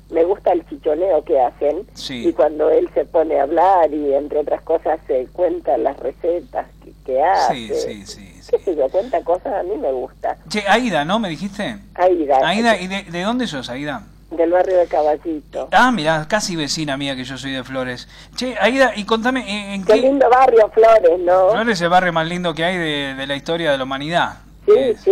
Me 0.09 0.23
gusta 0.23 0.53
el 0.53 0.65
chichoneo 0.69 1.21
que 1.25 1.37
hacen. 1.37 1.85
Sí. 1.95 2.29
Y 2.29 2.31
cuando 2.31 2.69
él 2.69 2.89
se 2.93 3.03
pone 3.03 3.37
a 3.37 3.43
hablar 3.43 3.93
y, 3.93 4.13
entre 4.13 4.39
otras 4.39 4.61
cosas, 4.61 5.01
se 5.05 5.27
cuenta 5.33 5.77
las 5.77 5.99
recetas 5.99 6.67
que, 6.81 6.93
que 7.05 7.21
hace. 7.21 7.53
Sí, 7.53 8.05
sí, 8.05 8.05
sí. 8.05 8.41
¿Qué 8.49 8.59
sé 8.59 8.73
yo? 8.77 8.87
Cuenta 8.87 9.21
cosas, 9.21 9.53
a 9.53 9.63
mí 9.63 9.75
me 9.75 9.91
gusta. 9.91 10.37
Che, 10.47 10.63
Aida, 10.65 11.03
¿no? 11.03 11.19
¿Me 11.19 11.27
dijiste? 11.27 11.75
Aida. 11.95 12.39
Aida, 12.41 12.79
¿y 12.79 12.87
de, 12.87 13.03
de 13.03 13.21
dónde 13.21 13.47
sos, 13.47 13.69
Aida? 13.69 14.03
Del 14.31 14.51
barrio 14.51 14.77
de 14.77 14.87
Caballito. 14.87 15.69
Ah, 15.71 15.91
mira, 15.91 16.27
casi 16.27 16.55
vecina 16.55 16.97
mía 16.97 17.15
que 17.15 17.23
yo 17.23 17.37
soy 17.37 17.51
de 17.51 17.63
Flores. 17.63 18.07
Che, 18.35 18.55
Aida, 18.61 18.93
y 18.95 19.03
contame, 19.05 19.73
¿en, 19.73 19.83
Qué 19.83 19.93
qué... 19.93 20.01
lindo 20.01 20.29
barrio, 20.29 20.69
Flores, 20.69 21.19
¿no? 21.19 21.49
Flores 21.49 21.73
es 21.77 21.81
el 21.81 21.89
barrio 21.89 22.13
más 22.13 22.27
lindo 22.27 22.53
que 22.53 22.63
hay 22.63 22.77
de, 22.77 23.15
de 23.15 23.27
la 23.27 23.35
historia 23.35 23.71
de 23.71 23.77
la 23.79 23.83
humanidad. 23.85 24.37
Sí, 24.67 24.93
sí. 25.03 25.11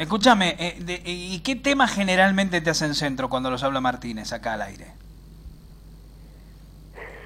Escúchame, 0.00 0.56
eh, 0.58 0.74
de- 0.80 1.00
¿y 1.04 1.38
qué 1.40 1.54
temas 1.54 1.94
generalmente 1.94 2.60
te 2.60 2.70
hacen 2.70 2.94
centro 2.96 3.28
cuando 3.28 3.50
los 3.52 3.62
habla 3.62 3.80
Martínez 3.80 4.32
acá 4.32 4.54
al 4.54 4.62
aire? 4.62 4.86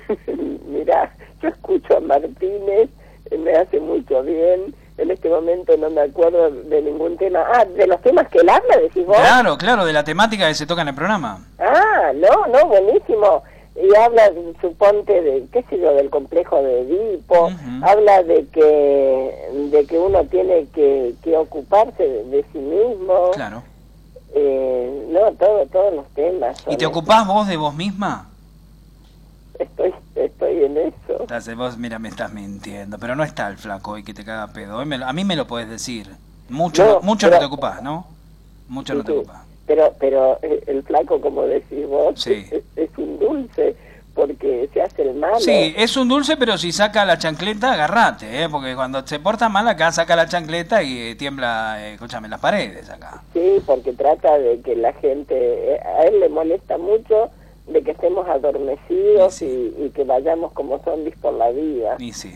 Mira, 0.67 1.11
yo 1.43 1.49
escucho 1.49 1.97
a 1.97 2.01
Martínez, 2.01 2.91
eh, 3.31 3.39
me 3.39 3.53
hace 3.57 3.81
mucho 3.81 4.23
bien. 4.23 4.75
En 5.01 5.11
este 5.11 5.31
momento 5.31 5.75
no 5.79 5.89
me 5.89 6.03
acuerdo 6.03 6.51
de 6.51 6.83
ningún 6.83 7.17
tema. 7.17 7.41
Ah, 7.55 7.65
de 7.65 7.87
los 7.87 8.01
temas 8.03 8.29
que 8.29 8.39
él 8.39 8.49
habla, 8.51 8.77
decís 8.77 9.07
vos. 9.07 9.17
Claro, 9.17 9.57
claro, 9.57 9.87
de 9.87 9.95
la 9.95 10.05
temática 10.05 10.47
que 10.47 10.55
se 10.55 10.67
toca 10.67 10.83
en 10.83 10.89
el 10.89 10.95
programa. 10.95 11.47
Ah, 11.59 12.13
no, 12.15 12.47
no, 12.49 12.67
buenísimo. 12.67 13.43
Y 13.77 13.97
habla, 13.97 14.31
suponte, 14.61 15.23
de, 15.23 15.47
qué 15.53 15.63
sé 15.71 15.79
yo, 15.79 15.95
del 15.95 16.11
complejo 16.11 16.63
de 16.63 16.83
Edipo. 16.83 17.51
Habla 17.83 18.23
de 18.25 18.47
que, 18.53 19.35
de 19.71 19.87
que 19.87 19.99
uno 19.99 20.23
tiene 20.25 20.67
que, 20.75 21.15
que 21.23 21.37
ocuparse 21.37 22.07
de, 22.07 22.25
de 22.25 22.45
sí 22.53 22.59
mismo. 22.59 23.31
Claro. 23.33 23.63
Eh, 24.35 25.07
no, 25.09 25.33
todo, 25.33 25.65
todos 25.67 25.95
los 25.95 26.07
temas. 26.09 26.63
¿Y 26.69 26.77
te 26.77 26.85
ocupás 26.85 27.27
vos 27.27 27.49
de 27.49 27.57
vos 27.57 27.75
misma? 27.75 28.30
Estoy, 29.61 29.93
estoy 30.15 30.65
en 30.65 30.77
eso. 30.79 31.21
Estás- 31.23 31.55
vos, 31.55 31.77
mira, 31.77 31.99
me 31.99 32.09
estás 32.09 32.33
mintiendo, 32.33 32.99
pero 32.99 33.15
no 33.15 33.23
está 33.25 33.47
el 33.49 33.59
flaco 33.59 33.93
hoy 33.93 34.03
que 34.03 34.15
te 34.15 34.25
caga 34.25 34.49
pedo. 34.53 34.79
Hoy 34.79 34.87
me 34.87 34.97
a 34.97 35.13
mí 35.13 35.23
me 35.25 35.37
lo 35.37 35.47
puedes 35.47 35.69
decir. 35.69 36.09
Mucho, 36.49 36.85
No, 36.85 37.01
mucho 37.03 37.27
pero- 37.27 37.37
no 37.37 37.41
te 37.41 37.47
ocupás, 37.47 37.83
¿no? 37.83 38.07
Mucho 38.69 38.95
no 38.95 39.05
te 39.05 39.13
ocupás. 39.13 39.43
Pero, 39.67 39.95
pero 40.01 40.39
eh, 40.43 40.65
el 40.67 40.83
flaco, 40.83 41.21
como 41.21 41.43
decís 41.43 41.87
vos, 41.87 42.21
Sí. 42.21 42.47
es, 42.51 42.63
es 42.75 42.91
un 42.99 43.19
dulce 43.19 43.77
porque 44.15 44.69
se 44.73 44.83
hace 44.83 45.03
el 45.03 45.15
malo. 45.15 45.39
Sí, 45.39 45.75
es 45.77 45.97
un 45.97 46.09
dulce, 46.09 46.37
pero 46.37 46.59
si 46.59 46.73
saca 46.73 47.05
la 47.05 47.19
chancleta, 47.19 47.73
agarrate, 47.75 48.43
¿eh? 48.43 48.49
Porque 48.49 48.75
cuando 48.75 49.07
se 49.07 49.21
porta 49.21 49.49
mal 49.49 49.69
acá, 49.69 49.93
saca 49.93 50.17
la 50.17 50.27
chancleta 50.27 50.83
y 50.83 50.99
eh, 51.11 51.15
tiembla, 51.17 51.77
eh, 51.87 51.95
escúchame, 51.95 52.29
las 52.29 52.41
paredes 52.41 52.89
acá. 52.91 53.23
Sí, 53.35 53.59
porque 53.67 53.93
trata 53.93 54.39
de 54.39 54.61
que 54.63 54.75
la 54.75 54.93
gente, 54.95 55.35
eh, 55.75 55.81
a 55.99 56.03
él 56.05 56.19
le 56.19 56.29
molesta 56.31 56.77
mucho 56.79 57.31
de 57.71 57.83
que 57.83 57.93
estemos 57.93 58.29
adormecidos 58.29 59.43
y, 59.43 59.75
y 59.79 59.91
que 59.95 60.05
vayamos 60.05 60.53
como 60.53 60.79
zombies 60.81 61.17
por 61.19 61.33
la 61.35 61.51
vida. 61.51 61.97
Y 61.99 62.13
sí. 62.13 62.35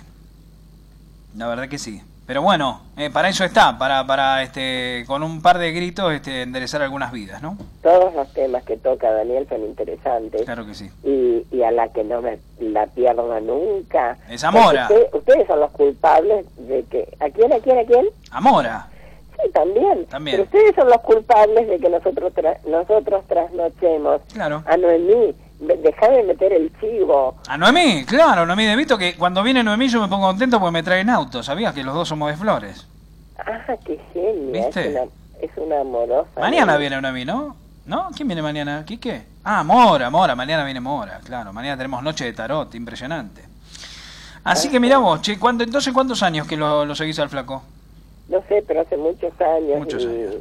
La 1.36 1.48
verdad 1.48 1.68
que 1.68 1.78
sí. 1.78 2.00
Pero 2.26 2.40
bueno, 2.40 2.80
eh, 2.96 3.10
para 3.10 3.28
eso 3.28 3.44
está, 3.44 3.76
para, 3.76 4.06
para 4.06 4.42
este, 4.42 5.04
con 5.06 5.22
un 5.22 5.42
par 5.42 5.58
de 5.58 5.72
gritos, 5.72 6.10
este, 6.10 6.40
enderezar 6.40 6.80
algunas 6.80 7.12
vidas, 7.12 7.42
¿no? 7.42 7.58
Todos 7.82 8.14
los 8.14 8.32
temas 8.32 8.64
que 8.64 8.78
toca 8.78 9.12
Daniel 9.12 9.46
son 9.46 9.60
interesantes 9.62 10.42
Claro 10.44 10.64
que 10.64 10.74
sí. 10.74 10.88
y, 11.02 11.44
y 11.54 11.62
a 11.64 11.70
la 11.70 11.88
que 11.88 12.02
no 12.02 12.22
me 12.22 12.38
la 12.60 12.86
pierdo 12.86 13.38
nunca. 13.40 14.16
Es 14.30 14.42
Amora. 14.42 14.84
Usted- 14.88 15.08
ustedes 15.12 15.46
son 15.46 15.60
los 15.60 15.70
culpables 15.72 16.46
de 16.56 16.84
que... 16.84 17.14
¿A 17.20 17.28
quién, 17.28 17.52
a 17.52 17.58
quién, 17.60 17.78
a 17.78 17.84
quién? 17.84 18.06
Amora. 18.30 18.88
Sí, 19.42 19.50
también. 19.52 20.06
También. 20.06 20.36
Pero 20.36 20.44
ustedes 20.44 20.74
son 20.74 20.88
los 20.88 21.00
culpables 21.02 21.68
de 21.68 21.78
que 21.78 21.88
nosotros 21.88 22.32
tra- 22.34 22.58
nosotros 22.66 23.24
trasnochemos. 23.26 24.20
Claro. 24.32 24.62
A 24.66 24.76
Noemí, 24.76 25.34
de- 25.60 25.76
dejá 25.78 26.08
de 26.10 26.22
meter 26.22 26.52
el 26.52 26.72
chivo. 26.80 27.34
A 27.48 27.56
Noemí, 27.58 28.04
claro, 28.06 28.46
Noemí 28.46 28.64
de 28.66 28.76
Vito, 28.76 28.96
que 28.98 29.16
cuando 29.16 29.42
viene 29.42 29.62
Noemí 29.62 29.88
yo 29.88 30.00
me 30.00 30.08
pongo 30.08 30.26
contento 30.28 30.58
porque 30.60 30.72
me 30.72 30.82
traen 30.82 31.10
auto, 31.10 31.42
¿sabías 31.42 31.74
que 31.74 31.82
los 31.82 31.94
dos 31.94 32.08
somos 32.08 32.30
de 32.30 32.36
Flores? 32.36 32.86
Ah, 33.38 33.74
qué 33.84 33.98
genia. 34.12 34.64
¿Viste? 34.66 34.80
Es 34.86 34.90
una, 34.94 35.02
es 35.40 35.50
una 35.56 35.80
amorosa. 35.80 36.40
Mañana 36.40 36.74
¿no? 36.74 36.78
viene 36.78 37.00
Noemí, 37.00 37.24
¿no? 37.24 37.56
¿No? 37.86 38.08
¿Quién 38.14 38.28
viene 38.28 38.40
mañana? 38.40 38.84
¿Quique? 38.86 39.24
Ah, 39.42 39.62
Mora, 39.62 40.08
Mora, 40.08 40.34
mañana 40.34 40.64
viene 40.64 40.80
Mora, 40.80 41.20
claro, 41.24 41.52
mañana 41.52 41.76
tenemos 41.76 42.02
noche 42.02 42.24
de 42.24 42.32
tarot, 42.32 42.74
impresionante. 42.74 43.42
Así 44.44 44.68
que 44.70 44.78
mirá 44.80 44.98
vos, 44.98 45.20
che, 45.22 45.38
¿cuánto, 45.38 45.64
entonces 45.64 45.92
¿cuántos 45.92 46.22
años 46.22 46.46
que 46.46 46.56
lo, 46.56 46.84
lo 46.84 46.94
seguís 46.94 47.18
al 47.18 47.28
flaco? 47.30 47.62
No 48.28 48.42
sé, 48.48 48.64
pero 48.66 48.80
hace 48.80 48.96
muchos 48.96 49.38
años. 49.40 49.78
Muchos 49.78 50.02
y, 50.02 50.06
años. 50.06 50.34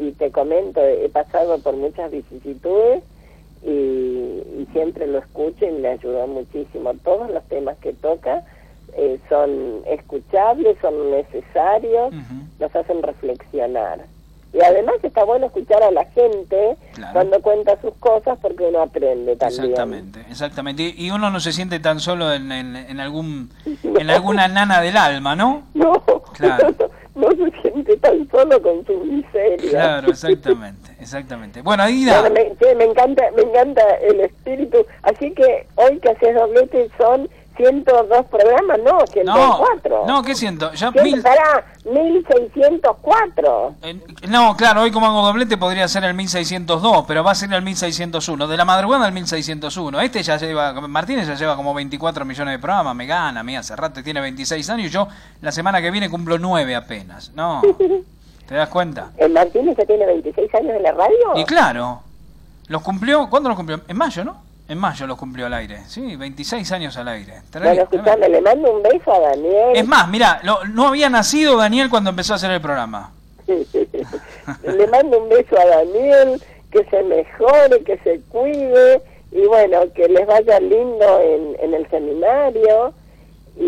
y 0.00 0.12
te 0.12 0.30
comento, 0.30 0.80
he 0.84 1.08
pasado 1.08 1.58
por 1.58 1.74
muchas 1.76 2.10
vicisitudes 2.10 3.02
y, 3.62 3.68
y 3.68 4.68
siempre 4.72 5.06
lo 5.06 5.18
escucho 5.18 5.64
y 5.66 5.72
me 5.72 5.88
ayudó 5.88 6.26
muchísimo. 6.26 6.92
Todos 7.02 7.30
los 7.30 7.42
temas 7.44 7.76
que 7.78 7.92
toca 7.94 8.44
eh, 8.96 9.18
son 9.28 9.80
escuchables, 9.86 10.76
son 10.80 11.10
necesarios, 11.10 12.12
nos 12.60 12.74
hacen 12.76 13.02
reflexionar. 13.02 14.00
Y 14.52 14.62
además 14.62 14.94
está 15.02 15.24
bueno 15.24 15.46
escuchar 15.46 15.82
a 15.82 15.90
la 15.90 16.04
gente 16.12 16.76
Claro. 16.92 17.12
cuando 17.12 17.42
cuenta 17.42 17.76
sus 17.80 17.92
cosas 17.94 18.38
porque 18.40 18.62
uno 18.68 18.82
aprende 18.82 19.34
también. 19.34 19.62
Exactamente, 19.64 20.20
exactamente. 20.30 20.82
Y 20.96 21.06
y 21.06 21.10
uno 21.10 21.28
no 21.30 21.40
se 21.40 21.50
siente 21.52 21.80
tan 21.80 21.98
solo 21.98 22.32
en, 22.32 22.52
en, 22.52 22.76
en 22.76 23.00
algún 23.00 23.50
en 23.82 24.10
alguna 24.10 24.46
nana 24.46 24.80
del 24.80 24.96
alma, 24.96 25.34
¿no? 25.34 25.64
No, 25.74 25.92
Claro. 26.34 26.72
no 27.14 27.30
se 27.30 27.60
siente 27.62 27.96
tan 27.98 28.28
solo 28.30 28.60
con 28.60 28.84
su 28.86 28.98
miseria. 29.04 29.70
Claro, 29.70 30.10
exactamente, 30.10 30.90
exactamente. 31.00 31.62
Bueno, 31.62 31.82
Aida, 31.84 32.20
Bueno, 32.20 32.34
me, 32.34 32.74
me 32.74 32.84
encanta, 32.84 33.22
me 33.36 33.42
encanta 33.42 33.82
el 34.02 34.20
espíritu. 34.20 34.84
Así 35.02 35.30
que 35.32 35.66
hoy 35.76 35.98
que 36.00 36.10
haces 36.10 36.34
doblete 36.34 36.90
son 36.98 37.28
102 37.56 38.26
programas, 38.26 38.78
no, 38.84 38.98
104. 39.06 40.04
No, 40.06 40.22
¿qué 40.22 40.34
siento? 40.34 40.72
Ya 40.72 40.90
mil- 40.90 41.22
pará, 41.22 41.64
1604. 41.84 43.74
eh, 43.82 44.00
no, 44.28 44.56
claro, 44.56 44.82
hoy 44.82 44.90
como 44.90 45.06
hago 45.06 45.26
doblete 45.26 45.56
podría 45.56 45.86
ser 45.88 46.04
el 46.04 46.14
1602, 46.14 47.04
pero 47.06 47.22
va 47.24 47.32
a 47.32 47.34
ser 47.34 47.52
el 47.52 47.62
1601. 47.62 48.46
De 48.46 48.56
la 48.56 48.64
madrugada 48.64 49.06
al 49.06 49.12
1601. 49.12 50.00
Este 50.00 50.22
ya 50.22 50.36
lleva, 50.36 50.72
Martínez 50.72 51.26
ya 51.26 51.34
lleva 51.34 51.56
como 51.56 51.74
24 51.74 52.24
millones 52.24 52.54
de 52.54 52.58
programas, 52.58 52.94
me 52.94 53.06
gana, 53.06 53.42
mía, 53.42 53.60
hace 53.60 53.76
rato 53.76 54.02
tiene 54.02 54.20
26 54.20 54.68
años 54.70 54.86
y 54.86 54.90
yo 54.90 55.08
la 55.40 55.52
semana 55.52 55.80
que 55.80 55.90
viene 55.90 56.10
cumplo 56.10 56.38
9 56.38 56.74
apenas. 56.74 57.30
No, 57.34 57.62
¿te 58.48 58.54
das 58.54 58.68
cuenta? 58.68 59.10
¿El 59.16 59.32
Martínez 59.32 59.76
ya 59.76 59.84
tiene 59.86 60.06
26 60.06 60.54
años 60.54 60.76
en 60.76 60.82
la 60.82 60.92
radio? 60.92 61.32
Y 61.36 61.44
claro, 61.44 62.02
los 62.68 62.82
cumplió, 62.82 63.28
¿cuándo 63.28 63.48
los 63.48 63.56
cumplió? 63.56 63.80
En 63.88 63.96
mayo, 63.96 64.24
¿no? 64.24 64.42
En 64.66 64.78
mayo 64.78 65.06
los 65.06 65.18
cumplió 65.18 65.46
al 65.46 65.54
aire, 65.54 65.80
sí, 65.86 66.16
26 66.16 66.72
años 66.72 66.96
al 66.96 67.08
aire. 67.08 67.34
Bueno, 67.52 67.82
escuchame, 67.82 68.28
le 68.30 68.40
mando 68.40 68.72
un 68.72 68.82
beso 68.82 69.12
a 69.12 69.20
Daniel. 69.20 69.72
Es 69.76 69.86
más, 69.86 70.08
mira, 70.08 70.40
no 70.72 70.88
había 70.88 71.10
nacido 71.10 71.58
Daniel 71.58 71.90
cuando 71.90 72.10
empezó 72.10 72.32
a 72.32 72.36
hacer 72.36 72.50
el 72.50 72.62
programa. 72.62 73.12
le 73.46 74.86
mando 74.88 75.18
un 75.22 75.28
beso 75.28 75.58
a 75.58 75.66
Daniel, 75.66 76.40
que 76.70 76.84
se 76.84 77.02
mejore, 77.02 77.84
que 77.84 77.98
se 77.98 78.20
cuide 78.30 79.02
y 79.32 79.44
bueno, 79.46 79.80
que 79.94 80.08
les 80.08 80.26
vaya 80.26 80.58
lindo 80.60 81.20
en, 81.20 81.56
en 81.60 81.74
el 81.74 81.88
seminario. 81.90 82.94
Y, 83.56 83.62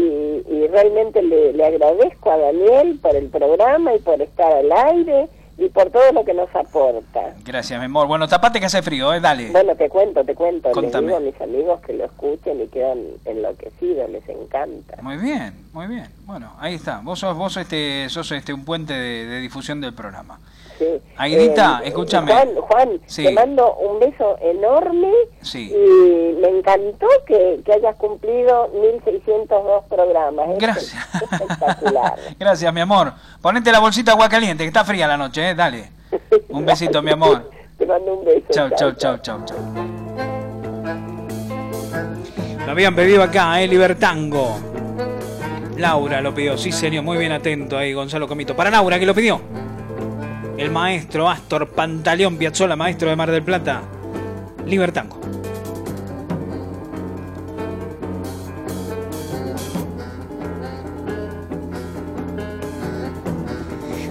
y 0.51 0.67
realmente 0.69 1.23
le, 1.23 1.53
le 1.53 1.65
agradezco 1.65 2.33
a 2.33 2.39
Daniel 2.39 2.99
por 3.01 3.15
el 3.15 3.29
programa 3.29 3.95
y 3.95 3.99
por 4.01 4.21
estar 4.21 4.51
al 4.53 4.73
aire 4.73 5.29
y 5.59 5.69
por 5.71 5.91
todo 5.91 6.13
lo 6.13 6.25
que 6.25 6.35
nos 6.35 6.55
aporta. 6.55 7.35
Gracias, 7.45 7.79
mi 7.79 7.87
amor. 7.87 8.07
Bueno, 8.07 8.29
tapate 8.29 8.61
que 8.61 8.67
hace 8.67 8.83
frío, 8.83 9.13
¿eh? 9.15 9.21
Dale. 9.21 9.51
Bueno, 9.51 9.75
te 9.75 9.89
cuento, 9.89 10.25
te 10.25 10.35
cuento. 10.35 10.71
Contame. 10.71 11.09
Les 11.09 11.17
digo 11.17 11.17
a 11.17 11.21
mis 11.21 11.41
amigos 11.41 11.81
que 11.81 11.93
lo 11.95 12.05
escuchen 12.05 12.61
y 12.61 12.67
quedan 12.69 12.99
enloquecidos, 13.25 14.11
les 14.11 14.29
encanta. 14.29 14.97
Muy 15.01 15.17
bien, 15.17 15.55
muy 15.73 15.87
bien. 15.87 16.09
Bueno, 16.27 16.53
ahí 16.59 16.75
está. 16.75 17.01
Vos 17.03 17.21
sos, 17.21 17.37
vos 17.37 17.57
este, 17.57 18.09
sos 18.11 18.31
este 18.33 18.53
un 18.53 18.65
puente 18.65 18.93
de, 18.93 19.27
de 19.27 19.41
difusión 19.41 19.81
del 19.81 19.95
programa. 19.95 20.39
Sí. 20.79 20.85
Eh, 20.85 21.55
escúchame. 21.85 22.33
Juan, 22.33 22.49
Juan 22.57 23.01
Sí. 23.07 23.25
te 23.25 23.33
mando 23.33 23.75
un 23.77 23.99
beso 24.01 24.37
enorme 24.41 25.11
Sí. 25.41 25.73
y 25.73 26.41
me 26.41 26.49
encantó 26.49 27.07
que, 27.27 27.61
que 27.65 27.73
hayas 27.73 27.97
cumplido 27.97 28.69
1602 28.69 29.85
programas. 29.89 30.49
Gracias. 30.59 30.95
espectacular. 31.33 32.15
Gracias, 32.39 32.73
mi 32.75 32.81
amor. 32.81 33.13
Ponete 33.41 33.73
la 33.73 33.79
bolsita 33.81 34.11
de 34.11 34.15
agua 34.15 34.29
caliente, 34.29 34.65
que 34.65 34.69
está 34.69 34.85
fría 34.85 35.07
la 35.07 35.17
noche, 35.17 35.51
¿eh? 35.51 35.55
Dale. 35.55 35.91
Un 36.51 36.65
besito, 36.65 37.03
mi 37.03 37.11
amor. 37.11 37.51
Te 37.79 37.87
mando 37.87 38.15
un 38.15 38.25
beso. 38.25 38.47
Chau, 38.51 38.71
chau, 38.77 38.93
chau, 38.93 39.19
chau, 39.19 39.45
chau. 39.45 39.57
Lo 42.65 42.73
habían 42.73 42.95
pedido 42.95 43.23
acá, 43.23 43.61
¿eh? 43.63 43.69
Libertango. 43.69 44.59
Laura 45.79 46.21
lo 46.23 46.35
pidió, 46.35 46.57
sí 46.57 46.73
señor, 46.73 47.05
muy 47.05 47.19
bien 47.19 47.33
atento 47.33 47.77
ahí, 47.77 47.93
Gonzalo 47.93 48.27
Comito. 48.27 48.57
Para 48.57 48.71
Laura, 48.71 48.99
que 48.99 49.05
lo 49.07 49.15
pidió. 49.15 49.41
El 50.57 50.71
maestro 50.71 51.29
Astor 51.29 51.69
Pantaleón 51.69 52.39
Piazzola, 52.39 52.77
maestro 52.77 53.11
de 53.11 53.17
Mar 53.17 53.31
del 53.31 53.43
Plata. 53.43 53.83
Libertango. 54.67 55.21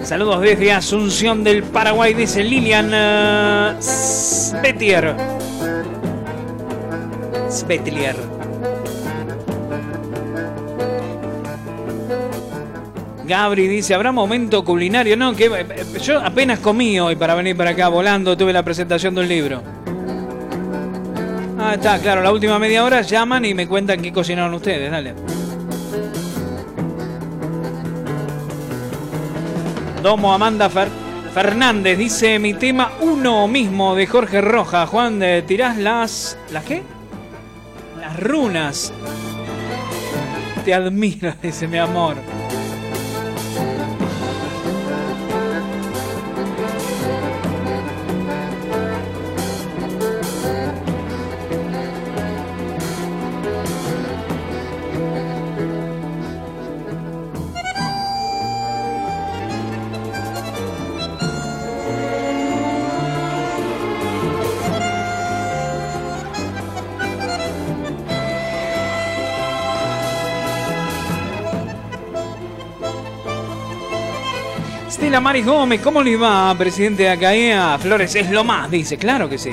Saludos 0.03 0.41
desde 0.41 0.71
Asunción 0.71 1.43
del 1.43 1.63
Paraguay, 1.63 2.13
dice 2.13 2.43
Lilian 2.43 2.91
eh, 2.93 3.75
Svetier. 3.79 5.15
Svetlier. 7.49 8.34
Gabri 13.27 13.67
dice, 13.67 13.93
¿habrá 13.95 14.11
momento 14.11 14.63
culinario? 14.63 15.17
No, 15.17 15.35
que 15.35 15.45
eh, 15.45 15.65
yo 16.01 16.19
apenas 16.19 16.59
comí 16.59 16.99
hoy 16.99 17.15
para 17.15 17.35
venir 17.35 17.55
para 17.57 17.71
acá 17.71 17.87
volando, 17.87 18.37
tuve 18.37 18.53
la 18.53 18.63
presentación 18.63 19.15
de 19.15 19.21
un 19.21 19.27
libro. 19.27 19.63
Ah, 21.59 21.73
está, 21.73 21.97
claro, 21.99 22.21
la 22.21 22.31
última 22.31 22.59
media 22.59 22.83
hora 22.83 23.01
llaman 23.01 23.45
y 23.45 23.53
me 23.53 23.67
cuentan 23.67 24.01
qué 24.01 24.11
cocinaron 24.13 24.53
ustedes, 24.53 24.91
dale. 24.91 25.13
Domo 30.03 30.33
Amanda 30.33 30.69
Fer- 30.69 30.89
Fernández 31.33 31.97
dice 31.97 32.37
mi 32.39 32.53
tema 32.53 32.91
uno 33.01 33.47
mismo 33.47 33.95
de 33.95 34.05
Jorge 34.05 34.39
Roja. 34.41 34.85
Juan, 34.85 35.21
eh, 35.23 35.41
tirás 35.41 35.77
las. 35.77 36.37
¿Las 36.51 36.63
qué? 36.63 36.83
Las 37.99 38.19
runas. 38.19 38.93
Te 40.63 40.73
admiro, 40.73 41.33
dice 41.41 41.67
mi 41.67 41.77
amor. 41.79 42.15
Estela 75.15 75.29
Maris 75.29 75.45
Gómez, 75.45 75.79
¿cómo 75.79 76.03
le 76.03 76.17
va, 76.17 76.53
presidente 76.57 77.03
de 77.03 77.09
Acaea? 77.09 77.79
Flores 77.79 78.13
es 78.15 78.29
lo 78.31 78.43
más, 78.43 78.69
dice, 78.69 78.97
claro 78.97 79.29
que 79.29 79.37
sí. 79.37 79.51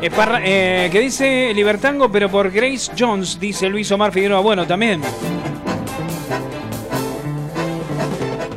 Esparra- 0.00 0.40
eh, 0.44 0.88
que 0.92 1.00
dice 1.00 1.52
Libertango, 1.54 2.10
pero 2.10 2.28
por 2.28 2.50
Grace 2.50 2.92
Jones, 2.96 3.38
dice 3.40 3.68
Luis 3.68 3.90
Omar 3.90 4.12
Figueroa. 4.12 4.40
Bueno, 4.40 4.66
también. 4.66 5.00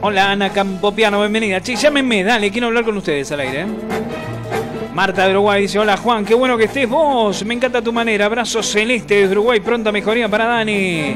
Hola 0.01 0.31
Ana 0.31 0.49
Campopiano, 0.49 1.19
bienvenida. 1.19 1.61
Che, 1.61 1.75
llámenme, 1.75 2.23
dale, 2.23 2.51
quiero 2.51 2.67
hablar 2.67 2.83
con 2.85 2.97
ustedes 2.97 3.31
al 3.31 3.39
aire. 3.39 3.61
¿eh? 3.61 3.65
Marta 4.93 5.25
de 5.25 5.31
Uruguay 5.31 5.61
dice, 5.63 5.79
hola 5.79 5.97
Juan, 5.97 6.25
qué 6.25 6.33
bueno 6.35 6.57
que 6.57 6.65
estés 6.65 6.87
vos, 6.87 7.43
me 7.45 7.53
encanta 7.55 7.81
tu 7.81 7.93
manera. 7.93 8.25
Abrazo 8.25 8.61
celeste 8.61 9.15
desde 9.15 9.31
Uruguay, 9.31 9.59
pronta 9.61 9.91
mejoría 9.91 10.27
para 10.29 10.45
Dani. 10.45 11.15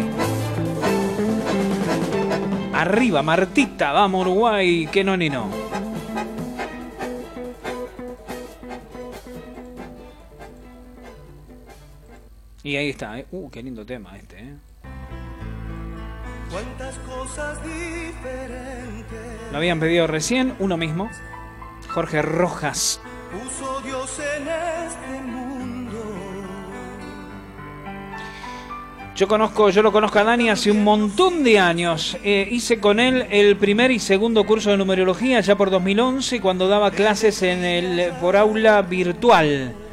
Arriba, 2.73 3.21
Martita, 3.21 3.91
vamos 3.91 4.21
Uruguay, 4.21 4.87
que 4.91 5.03
no 5.03 5.15
ni 5.17 5.29
no. 5.29 5.64
Y 12.65 12.77
ahí 12.77 12.89
está, 12.89 13.19
¿eh? 13.19 13.27
Uh, 13.31 13.47
qué 13.51 13.61
lindo 13.61 13.85
tema 13.85 14.17
este, 14.17 14.39
¿eh? 14.39 14.55
Cuántas 16.49 16.95
cosas 16.97 17.59
diferentes 17.63 19.51
Lo 19.51 19.57
habían 19.57 19.79
pedido 19.79 20.07
recién, 20.07 20.55
uno 20.57 20.75
mismo. 20.75 21.07
Jorge 21.89 22.23
Rojas. 22.23 22.99
puso 23.31 23.81
Dios 23.81 24.19
en 24.19 24.47
este 24.47 25.21
mundo. 25.21 26.01
Yo 29.15 29.27
conozco, 29.27 29.69
yo 29.69 29.83
lo 29.83 29.91
conozco 29.91 30.17
a 30.17 30.23
Dani 30.23 30.49
hace 30.49 30.71
un 30.71 30.83
montón 30.83 31.43
de 31.43 31.59
años. 31.59 32.17
Eh, 32.23 32.47
hice 32.49 32.79
con 32.79 32.99
él 32.99 33.27
el 33.29 33.57
primer 33.57 33.91
y 33.91 33.99
segundo 33.99 34.43
curso 34.43 34.71
de 34.71 34.77
numerología 34.77 35.39
ya 35.41 35.55
por 35.55 35.69
2011 35.69 36.41
cuando 36.41 36.67
daba 36.67 36.89
clases 36.89 37.43
en 37.43 37.63
el 37.63 38.11
por 38.13 38.35
aula 38.35 38.81
virtual 38.81 39.84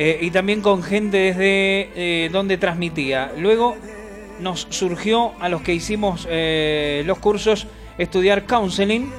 Eh, 0.00 0.20
y 0.22 0.30
también 0.30 0.60
con 0.60 0.84
gente 0.84 1.16
desde 1.16 1.90
eh, 1.96 2.28
donde 2.30 2.56
transmitía. 2.56 3.32
Luego 3.36 3.76
nos 4.38 4.68
surgió 4.70 5.32
a 5.40 5.48
los 5.48 5.62
que 5.62 5.74
hicimos 5.74 6.24
eh, 6.30 7.02
los 7.04 7.18
cursos 7.18 7.66
estudiar 7.98 8.44
counseling 8.46 9.10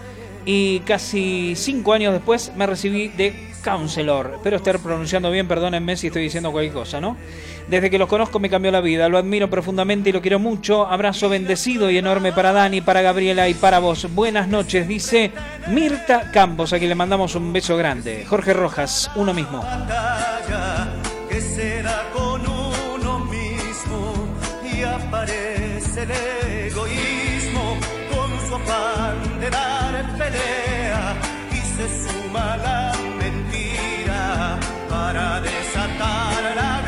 y 0.45 0.79
casi 0.79 1.53
cinco 1.57 1.91
años 1.91 2.13
después 2.13 2.53
me 2.55 2.65
recibí 2.65 3.09
de 3.09 3.49
Counselor. 3.61 4.35
Espero 4.35 4.55
estar 4.55 4.79
pronunciando 4.79 5.29
bien, 5.31 5.49
perdónenme 5.49 5.97
si 5.97 6.07
estoy 6.07 6.23
diciendo 6.23 6.49
cualquier 6.53 6.73
cosa, 6.73 7.01
¿no? 7.01 7.17
Desde 7.69 7.91
que 7.91 7.99
los 7.99 8.09
conozco 8.09 8.39
me 8.39 8.49
cambió 8.49 8.71
la 8.71 8.81
vida, 8.81 9.07
lo 9.09 9.19
admiro 9.19 9.47
profundamente 9.47 10.09
y 10.09 10.13
lo 10.13 10.21
quiero 10.21 10.39
mucho. 10.39 10.87
Abrazo 10.87 11.29
bendecido 11.29 11.91
y 11.91 11.99
enorme 11.99 12.33
para 12.33 12.51
Dani, 12.51 12.81
para 12.81 13.03
Gabriela 13.03 13.47
y 13.47 13.53
para 13.53 13.77
vos. 13.77 14.07
Buenas 14.15 14.47
noches, 14.47 14.87
dice 14.87 15.31
Mirta 15.67 16.31
Campos, 16.31 16.73
a 16.73 16.79
quien 16.79 16.89
le 16.89 16.95
mandamos 16.95 17.35
un 17.35 17.53
beso 17.53 17.77
grande. 17.77 18.25
Jorge 18.27 18.53
Rojas, 18.53 19.11
uno 19.15 19.35
mismo. 19.35 19.63
y 31.51 31.57
se 31.57 31.87
suma 32.03 32.57
la 32.57 32.93
mentira 33.19 34.59
para 34.89 35.41
desatar 35.41 36.55
la 36.55 36.78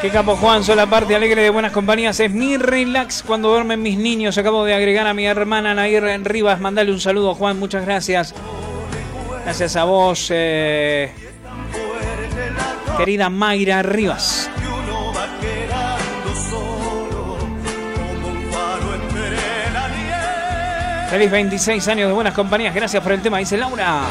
Qué 0.00 0.08
capo 0.08 0.34
Juan, 0.34 0.64
soy 0.64 0.76
la 0.76 0.86
parte 0.86 1.14
alegre 1.14 1.42
de 1.42 1.50
buenas 1.50 1.72
compañías. 1.72 2.18
Es 2.20 2.30
mi 2.30 2.56
relax 2.56 3.22
cuando 3.22 3.50
duermen 3.50 3.82
mis 3.82 3.98
niños. 3.98 4.38
Acabo 4.38 4.64
de 4.64 4.72
agregar 4.72 5.06
a 5.06 5.12
mi 5.12 5.26
hermana 5.26 5.74
Nair 5.74 6.02
Rivas. 6.24 6.58
Mandale 6.58 6.90
un 6.90 7.00
saludo, 7.00 7.34
Juan. 7.34 7.58
Muchas 7.58 7.84
gracias. 7.84 8.34
Gracias 9.44 9.76
a 9.76 9.84
vos, 9.84 10.28
eh, 10.30 11.12
querida 12.96 13.28
Mayra 13.28 13.82
Rivas. 13.82 14.50
Feliz 21.10 21.30
26 21.30 21.88
años 21.88 22.08
de 22.08 22.14
buenas 22.14 22.32
compañías. 22.32 22.74
Gracias 22.74 23.02
por 23.02 23.12
el 23.12 23.20
tema, 23.20 23.36
dice 23.36 23.58
Laura. 23.58 24.04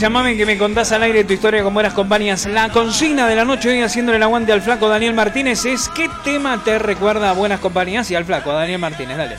Llamame 0.00 0.36
que 0.36 0.46
me 0.46 0.56
contás 0.58 0.92
al 0.92 1.02
aire 1.02 1.24
tu 1.24 1.32
historia 1.32 1.62
con 1.62 1.74
buenas 1.74 1.92
compañías. 1.92 2.46
La 2.46 2.68
consigna 2.68 3.26
de 3.26 3.34
la 3.34 3.44
noche 3.44 3.70
hoy 3.70 3.82
haciéndole 3.82 4.16
el 4.16 4.22
aguante 4.22 4.52
al 4.52 4.62
flaco 4.62 4.88
Daniel 4.88 5.14
Martínez 5.14 5.64
es 5.64 5.88
¿qué 5.88 6.08
tema 6.22 6.62
te 6.62 6.78
recuerda 6.78 7.30
a 7.30 7.32
buenas 7.32 7.60
compañías 7.60 8.10
y 8.10 8.14
al 8.14 8.24
flaco 8.24 8.52
Daniel 8.52 8.78
Martínez? 8.78 9.16
Dale. 9.16 9.36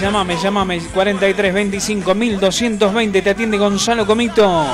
Llámame, 0.00 0.36
llámame 0.36 0.80
43 0.92 1.54
25 1.54 2.14
1220 2.14 3.22
te 3.22 3.30
atiende 3.30 3.56
Gonzalo 3.56 4.04
Comito. 4.04 4.66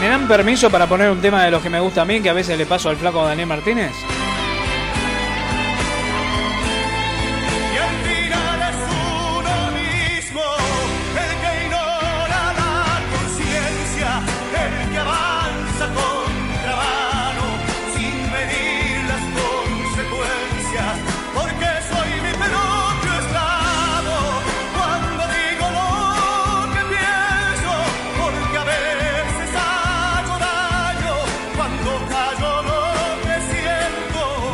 ¿Me 0.00 0.08
dan 0.08 0.26
permiso 0.26 0.70
para 0.70 0.86
poner 0.86 1.10
un 1.10 1.20
tema 1.20 1.44
de 1.44 1.50
los 1.50 1.62
que 1.62 1.70
me 1.70 1.80
gusta 1.80 2.02
a 2.02 2.04
mí 2.04 2.20
que 2.20 2.28
a 2.28 2.32
veces 2.32 2.58
le 2.58 2.66
paso 2.66 2.88
al 2.88 2.96
flaco 2.96 3.24
Daniel 3.24 3.46
Martínez? 3.46 3.92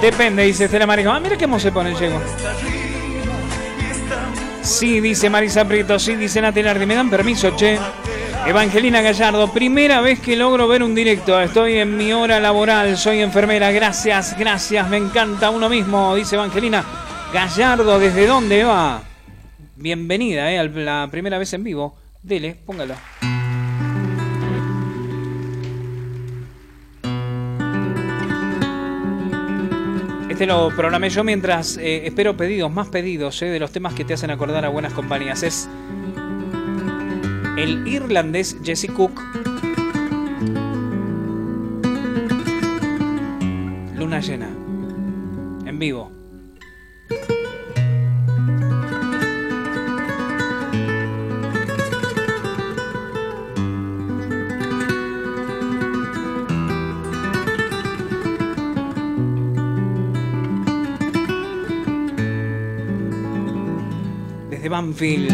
Depende, 0.00 0.44
dice 0.44 0.64
Estela 0.64 0.86
Marijo. 0.86 1.10
Ah, 1.10 1.20
mira 1.20 1.36
qué 1.36 1.46
se 1.58 1.70
pone, 1.72 1.94
llego. 1.94 2.20
Sí, 4.62 5.00
dice 5.00 5.28
Marisa 5.28 5.64
Prieto, 5.66 5.98
sí, 5.98 6.16
dice 6.16 6.40
Natelardi. 6.40 6.86
¿Me 6.86 6.94
dan 6.94 7.10
permiso, 7.10 7.54
che? 7.56 7.78
Evangelina 8.46 9.02
Gallardo, 9.02 9.52
primera 9.52 10.00
vez 10.00 10.20
que 10.20 10.36
logro 10.36 10.66
ver 10.66 10.82
un 10.82 10.94
directo. 10.94 11.38
Estoy 11.40 11.76
en 11.78 11.96
mi 11.96 12.12
hora 12.12 12.40
laboral, 12.40 12.96
soy 12.96 13.20
enfermera. 13.20 13.70
Gracias, 13.70 14.36
gracias, 14.38 14.88
me 14.88 14.96
encanta 14.96 15.50
uno 15.50 15.68
mismo, 15.68 16.14
dice 16.14 16.36
Evangelina 16.36 16.84
Gallardo. 17.32 17.98
¿Desde 17.98 18.26
dónde 18.26 18.64
va? 18.64 19.02
Bienvenida, 19.76 20.50
eh, 20.50 20.58
a 20.58 20.64
la 20.64 21.08
primera 21.10 21.38
vez 21.38 21.52
en 21.52 21.64
vivo. 21.64 21.96
Dele, 22.22 22.56
póngalo. 22.64 22.94
Este 30.40 30.50
lo 30.50 30.74
programé 30.74 31.10
yo 31.10 31.22
mientras 31.22 31.76
eh, 31.76 32.06
espero 32.06 32.34
pedidos, 32.34 32.72
más 32.72 32.88
pedidos 32.88 33.42
eh, 33.42 33.48
de 33.48 33.60
los 33.60 33.72
temas 33.72 33.92
que 33.92 34.06
te 34.06 34.14
hacen 34.14 34.30
acordar 34.30 34.64
a 34.64 34.70
buenas 34.70 34.94
compañías. 34.94 35.42
Es 35.42 35.68
el 37.58 37.86
irlandés 37.86 38.56
Jesse 38.64 38.90
Cook. 38.90 39.20
Luna 43.98 44.20
llena. 44.20 44.48
En 45.66 45.78
vivo. 45.78 46.19
Banfield. 64.70 65.30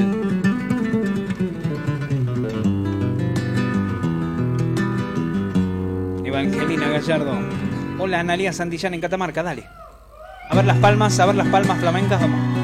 Evangelina 6.25 6.89
Gallardo. 6.89 7.39
Hola, 7.99 8.21
Analia 8.21 8.53
Santillán 8.53 8.95
en 8.95 9.01
Catamarca, 9.01 9.43
dale. 9.43 9.69
A 10.49 10.55
ver 10.55 10.65
las 10.65 10.79
palmas, 10.79 11.21
a 11.21 11.27
ver 11.27 11.37
las 11.37 11.49
palmas 11.49 11.79
flamencas, 11.79 12.21
vamos. 12.21 12.56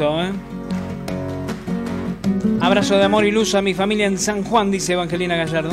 ¿Eh? 0.00 0.32
Abrazo 2.60 2.96
de 2.96 3.04
amor 3.04 3.24
y 3.24 3.30
luz 3.30 3.54
a 3.54 3.62
mi 3.62 3.74
familia 3.74 4.06
en 4.06 4.18
San 4.18 4.42
Juan, 4.42 4.70
dice 4.70 4.94
Evangelina 4.94 5.36
Gallardo. 5.36 5.70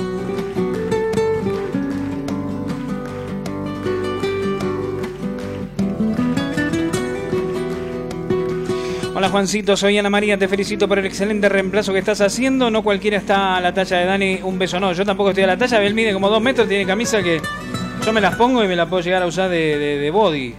Hola 9.16 9.30
Juancito, 9.30 9.78
soy 9.78 9.98
Ana 9.98 10.10
María, 10.10 10.38
te 10.38 10.48
felicito 10.48 10.88
por 10.88 11.00
el 11.00 11.06
excelente 11.06 11.48
reemplazo 11.48 11.94
que 11.94 12.00
estás 12.00 12.22
haciendo. 12.22 12.70
No 12.70 12.84
cualquiera 12.84 13.18
está 13.18 13.58
a 13.58 13.62
la 13.62 13.74
talla 13.74 13.98
de 13.98 14.06
Dani, 14.06 14.40
un 14.44 14.60
beso 14.60 14.80
no. 14.80 14.92
Yo 14.94 15.06
tampoco 15.06 15.30
estoy 15.30 15.46
a 15.46 15.48
la 15.48 15.58
talla, 15.58 15.82
él 15.82 15.94
mide 15.94 16.14
como 16.14 16.30
dos 16.30 16.42
metros, 16.42 16.68
tiene 16.68 16.86
camisa 16.86 17.24
que 17.24 17.42
yo 18.06 18.14
me 18.14 18.22
las 18.22 18.36
pongo 18.36 18.64
y 18.64 18.68
me 18.68 18.76
la 18.76 18.88
puedo 18.88 19.02
llegar 19.02 19.24
a 19.24 19.28
usar 19.28 19.50
de 19.50 20.10
body. 20.12 20.56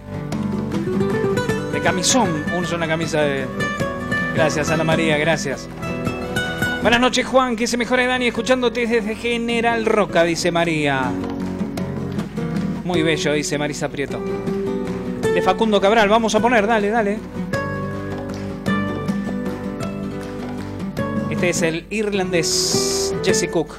De 1.73 1.79
camisón, 1.81 2.29
una 2.69 2.87
camisa 2.87 3.21
de... 3.21 3.47
Gracias 4.35 4.69
Ana 4.69 4.83
María, 4.83 5.17
gracias. 5.17 5.67
Buenas 6.81 7.01
noches 7.01 7.25
Juan, 7.25 7.55
que 7.55 7.65
se 7.65 7.75
mejore 7.75 8.05
Dani 8.05 8.27
escuchándote 8.27 8.85
desde 8.85 9.15
General 9.15 9.83
Roca, 9.85 10.23
dice 10.23 10.51
María. 10.51 11.11
Muy 12.85 13.01
bello, 13.01 13.33
dice 13.33 13.57
Marisa 13.57 13.89
Prieto. 13.89 14.21
De 15.33 15.41
Facundo 15.41 15.81
Cabral, 15.81 16.07
vamos 16.07 16.35
a 16.35 16.39
poner, 16.39 16.67
dale, 16.67 16.89
dale. 16.89 17.19
Este 21.31 21.49
es 21.49 21.61
el 21.63 21.85
irlandés 21.89 23.13
Jesse 23.23 23.49
Cook. 23.49 23.75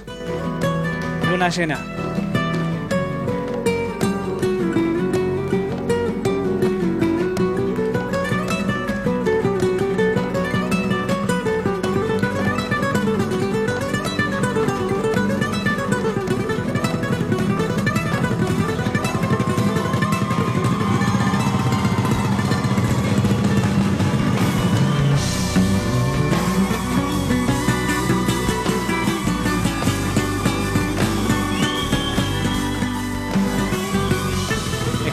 Luna 1.30 1.48
llena. 1.48 1.91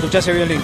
Escuchá 0.10 0.32
ese 0.32 0.34
violín. 0.34 0.60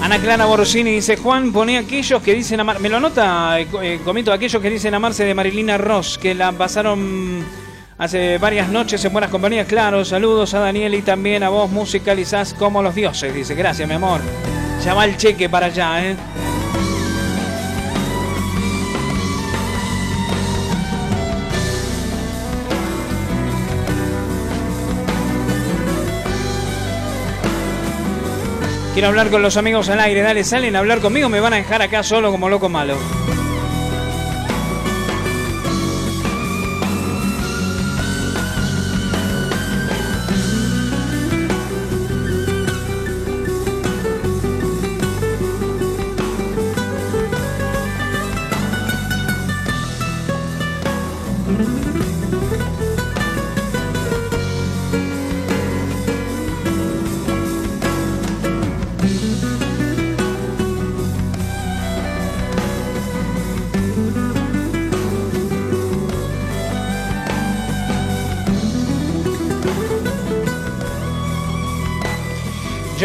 Ana 0.00 0.18
Clara 0.18 0.46
Borrosini 0.46 0.92
dice, 0.92 1.18
Juan, 1.18 1.52
pone 1.52 1.76
aquellos 1.76 2.22
que 2.22 2.32
dicen 2.32 2.58
amar... 2.60 2.80
Me 2.80 2.88
lo 2.88 2.96
anota, 2.96 3.60
eh, 3.60 3.68
eh, 3.82 4.00
comento, 4.02 4.32
aquellos 4.32 4.62
que 4.62 4.70
dicen 4.70 4.94
amarse 4.94 5.26
de 5.26 5.34
Marilina 5.34 5.76
Ross, 5.76 6.16
que 6.16 6.34
la 6.34 6.52
pasaron 6.52 7.44
hace 7.98 8.38
varias 8.38 8.70
noches 8.70 9.04
en 9.04 9.12
buenas 9.12 9.30
compañías. 9.30 9.66
Claro, 9.66 10.02
saludos 10.06 10.54
a 10.54 10.60
Daniel 10.60 10.94
y 10.94 11.02
también 11.02 11.42
a 11.42 11.50
vos, 11.50 11.70
musicalizás 11.70 12.54
como 12.54 12.82
los 12.82 12.94
dioses. 12.94 13.34
Dice, 13.34 13.54
gracias, 13.54 13.86
mi 13.86 13.96
amor. 13.96 14.22
Llama 14.82 15.04
el 15.04 15.18
cheque 15.18 15.50
para 15.50 15.66
allá, 15.66 16.02
¿eh? 16.02 16.16
Quiero 28.98 29.10
hablar 29.10 29.30
con 29.30 29.42
los 29.42 29.56
amigos 29.56 29.88
al 29.90 30.00
aire, 30.00 30.22
dale, 30.22 30.42
salen 30.42 30.74
a 30.74 30.80
hablar 30.80 30.98
conmigo, 30.98 31.28
me 31.28 31.38
van 31.38 31.52
a 31.52 31.56
dejar 31.58 31.82
acá 31.82 32.02
solo 32.02 32.32
como 32.32 32.48
loco 32.48 32.68
malo. 32.68 32.96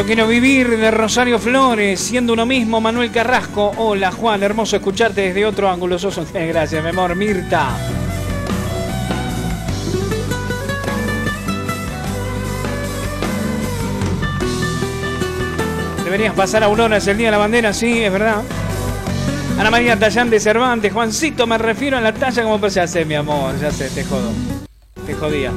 Quiero 0.05 0.27
vivir 0.27 0.77
de 0.77 0.91
Rosario 0.91 1.39
Flores, 1.39 1.97
siendo 1.97 2.33
uno 2.33 2.45
mismo, 2.45 2.81
Manuel 2.81 3.09
Carrasco. 3.09 3.71
Hola 3.77 4.11
Juan, 4.11 4.43
hermoso 4.43 4.75
escucharte 4.75 5.21
desde 5.21 5.45
otro 5.45 5.69
ángulo. 5.69 5.97
Sos 5.97 6.19
Gracias, 6.33 6.83
mi 6.83 6.89
amor, 6.89 7.15
Mirta. 7.15 7.69
Deberías 16.03 16.35
pasar 16.35 16.63
a 16.63 16.65
Aurora, 16.65 16.97
es 16.97 17.07
el 17.07 17.17
día 17.17 17.27
de 17.27 17.31
la 17.31 17.37
bandera, 17.37 17.71
sí, 17.71 18.03
es 18.03 18.11
verdad. 18.11 18.43
Ana 19.57 19.71
María 19.71 19.97
Tallán 19.97 20.29
de 20.29 20.39
Cervantes, 20.41 20.91
Juancito, 20.91 21.47
me 21.47 21.57
refiero 21.57 21.97
a 21.97 22.01
la 22.01 22.13
talla 22.13 22.43
como 22.43 22.59
pues 22.59 22.73
ya 22.73 22.85
sé, 22.87 23.05
mi 23.05 23.15
amor, 23.15 23.57
ya 23.57 23.71
sé, 23.71 23.89
te 23.89 24.03
jodo. 24.03 24.31
Te 25.05 25.13
jodía. 25.13 25.51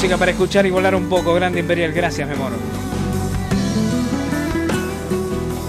Música 0.00 0.16
para 0.16 0.30
escuchar 0.30 0.64
y 0.64 0.70
volar 0.70 0.94
un 0.94 1.10
poco, 1.10 1.34
Grande 1.34 1.60
Imperial, 1.60 1.92
gracias, 1.92 2.26
mi 2.26 2.34
amor. 2.34 2.52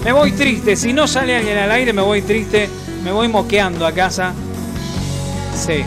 Me 0.02 0.12
voy 0.12 0.32
triste, 0.32 0.74
si 0.74 0.94
no 0.94 1.06
sale 1.06 1.36
alguien 1.36 1.58
al 1.58 1.70
aire 1.70 1.92
me 1.92 2.00
voy 2.00 2.22
triste, 2.22 2.70
me 3.04 3.12
voy 3.12 3.28
moqueando 3.28 3.86
a 3.86 3.92
casa. 3.92 4.32
Sí. 5.54 5.84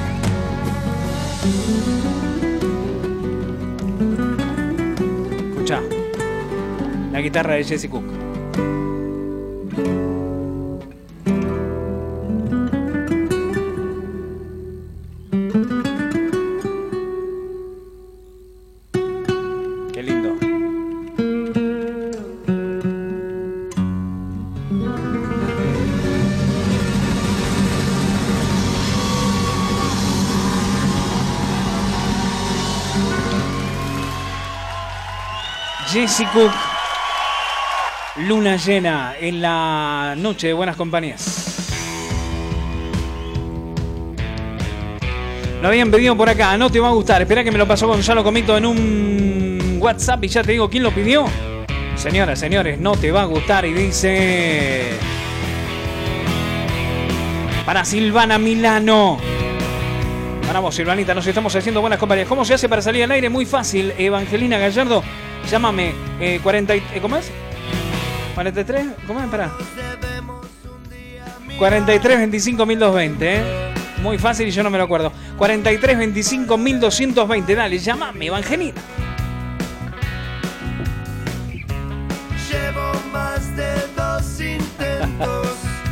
Escucha. 5.50 5.82
La 7.12 7.22
guitarra 7.22 7.56
de 7.56 7.64
Jesse 7.64 7.90
Cook. 7.90 8.04
Cook. 36.06 36.52
Luna 38.28 38.58
llena 38.58 39.16
en 39.20 39.42
la 39.42 40.14
noche 40.16 40.48
de 40.48 40.54
buenas 40.54 40.76
compañías. 40.76 41.58
Lo 45.62 45.68
habían 45.68 45.90
pedido 45.90 46.16
por 46.16 46.30
acá, 46.30 46.58
no 46.58 46.70
te 46.70 46.80
va 46.80 46.90
a 46.90 46.92
gustar. 46.92 47.24
Espera 47.24 47.44
que 47.44 47.52
me 47.52 47.58
lo 47.58 47.68
pasó 47.68 47.88
Gonzalo 47.88 48.24
Comito 48.24 48.56
en 48.56 48.68
un 48.68 49.78
WhatsApp 49.82 50.24
y 50.24 50.28
ya 50.28 50.44
te 50.44 50.52
digo 50.52 50.70
quién 50.70 50.84
lo 50.84 50.92
pidió. 50.92 51.26
Señoras, 51.96 52.38
señores, 52.38 52.80
no 52.80 52.96
te 52.96 53.12
va 53.12 53.24
a 53.24 53.26
gustar 53.26 53.66
y 53.66 53.74
dice... 53.74 54.92
Para 57.66 57.84
Silvana 57.84 58.38
Milano. 58.38 59.18
Para 60.46 60.60
vos, 60.60 60.76
Silvanita, 60.76 61.16
nos 61.16 61.26
estamos 61.26 61.56
haciendo 61.56 61.82
buenas 61.82 61.98
compañías. 61.98 62.28
¿Cómo 62.28 62.46
se 62.46 62.54
hace 62.54 62.70
para 62.70 62.84
salir 62.84 63.04
al 63.04 63.12
aire? 63.12 63.28
Muy 63.28 63.48
fácil. 63.48 63.92
Evangelina 63.98 64.60
Gallardo, 64.60 65.04
llámame. 65.50 65.94
Eh, 66.20 66.40
40, 66.44 66.76
y- 66.76 66.80
eh, 66.94 67.00
¿Cómo 67.02 67.18
es? 67.18 67.32
43, 68.36 68.86
¿cómo 69.08 69.22
es? 69.22 69.28
Pará. 69.28 69.52
43 71.58 72.18
25 72.18 72.66
1220, 72.66 73.36
¿eh? 73.38 73.42
Muy 74.02 74.18
fácil 74.18 74.48
y 74.48 74.52
yo 74.52 74.62
no 74.62 74.70
me 74.70 74.78
lo 74.78 74.84
acuerdo. 74.84 75.12
43 75.38 75.98
25 75.98 76.58
1220, 76.58 77.56
dale, 77.56 77.80
llámame, 77.80 78.26
Evangelina. 78.28 78.74
Llevo 82.52 82.92
más 83.12 83.56
de 83.56 83.74
dos 83.96 84.40
intentos 84.42 85.48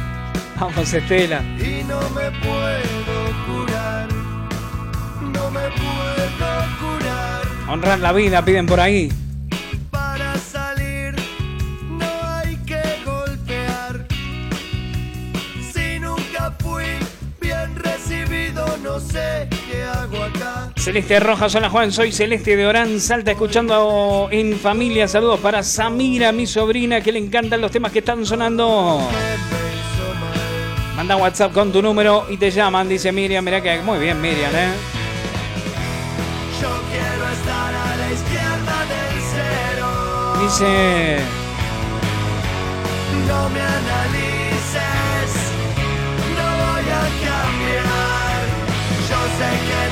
Vamos, 0.60 0.93
Estela. 0.93 1.41
y 1.60 1.84
no 1.88 1.99
me 2.12 2.30
puedo 2.39 3.26
curar. 3.47 4.08
No 5.22 5.49
me 5.51 5.62
puedo 5.62 6.66
curar. 6.80 7.41
Honrar 7.70 7.99
la 7.99 8.12
vida, 8.12 8.43
piden 8.45 8.66
por 8.66 8.80
ahí. 8.80 9.12
Celeste 20.84 21.18
Rojas, 21.22 21.56
hola 21.56 21.70
Juan, 21.70 21.94
soy 21.94 22.12
Celeste 22.12 22.58
de 22.58 22.68
Orán, 22.68 23.00
Salta, 23.00 23.32
escuchando 23.32 24.28
en 24.30 24.60
familia. 24.60 25.08
Saludos 25.08 25.40
para 25.40 25.64
Samira, 25.64 26.34
mi 26.34 26.46
sobrina, 26.46 27.00
que 27.00 27.14
le 27.14 27.20
encantan 27.20 27.62
los 27.62 27.72
temas 27.72 27.94
que 27.94 28.00
están 28.00 28.26
sonando. 28.26 29.00
Manda 30.98 31.16
WhatsApp 31.16 31.54
con 31.54 31.72
tu 31.72 31.82
número 31.82 32.26
y 32.30 32.36
te 32.36 32.52
llaman, 32.52 32.90
dice 32.90 33.14
Miriam. 33.14 33.46
Mirá 33.46 33.62
que 33.62 33.80
muy 33.80 33.98
bien, 33.98 34.20
Miriam, 34.20 34.52
¿eh? 34.54 34.74
Yo 36.62 36.68
quiero 36.92 37.30
estar 37.32 37.74
a 37.74 37.96
la 37.96 38.12
izquierda 38.12 38.86
del 38.92 39.22
cero. 39.32 39.88
Dice. 40.42 41.20
No 43.26 43.50
me 43.52 43.62
analices, 43.62 45.32
no 46.36 46.48
voy 46.60 46.90
a 46.92 47.04
cambiar. 47.24 48.44
Yo 49.10 49.20
sé 49.38 49.50
que 49.66 49.83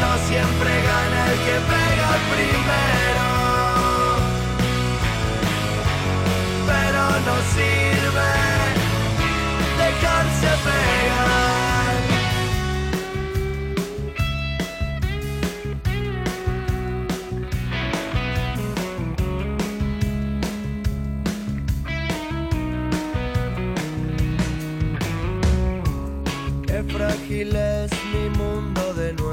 frágil 26.91 27.55
es 27.55 27.91
mi 28.13 28.29
mundo 28.37 28.93
de 28.93 29.13
nuevo. 29.13 29.30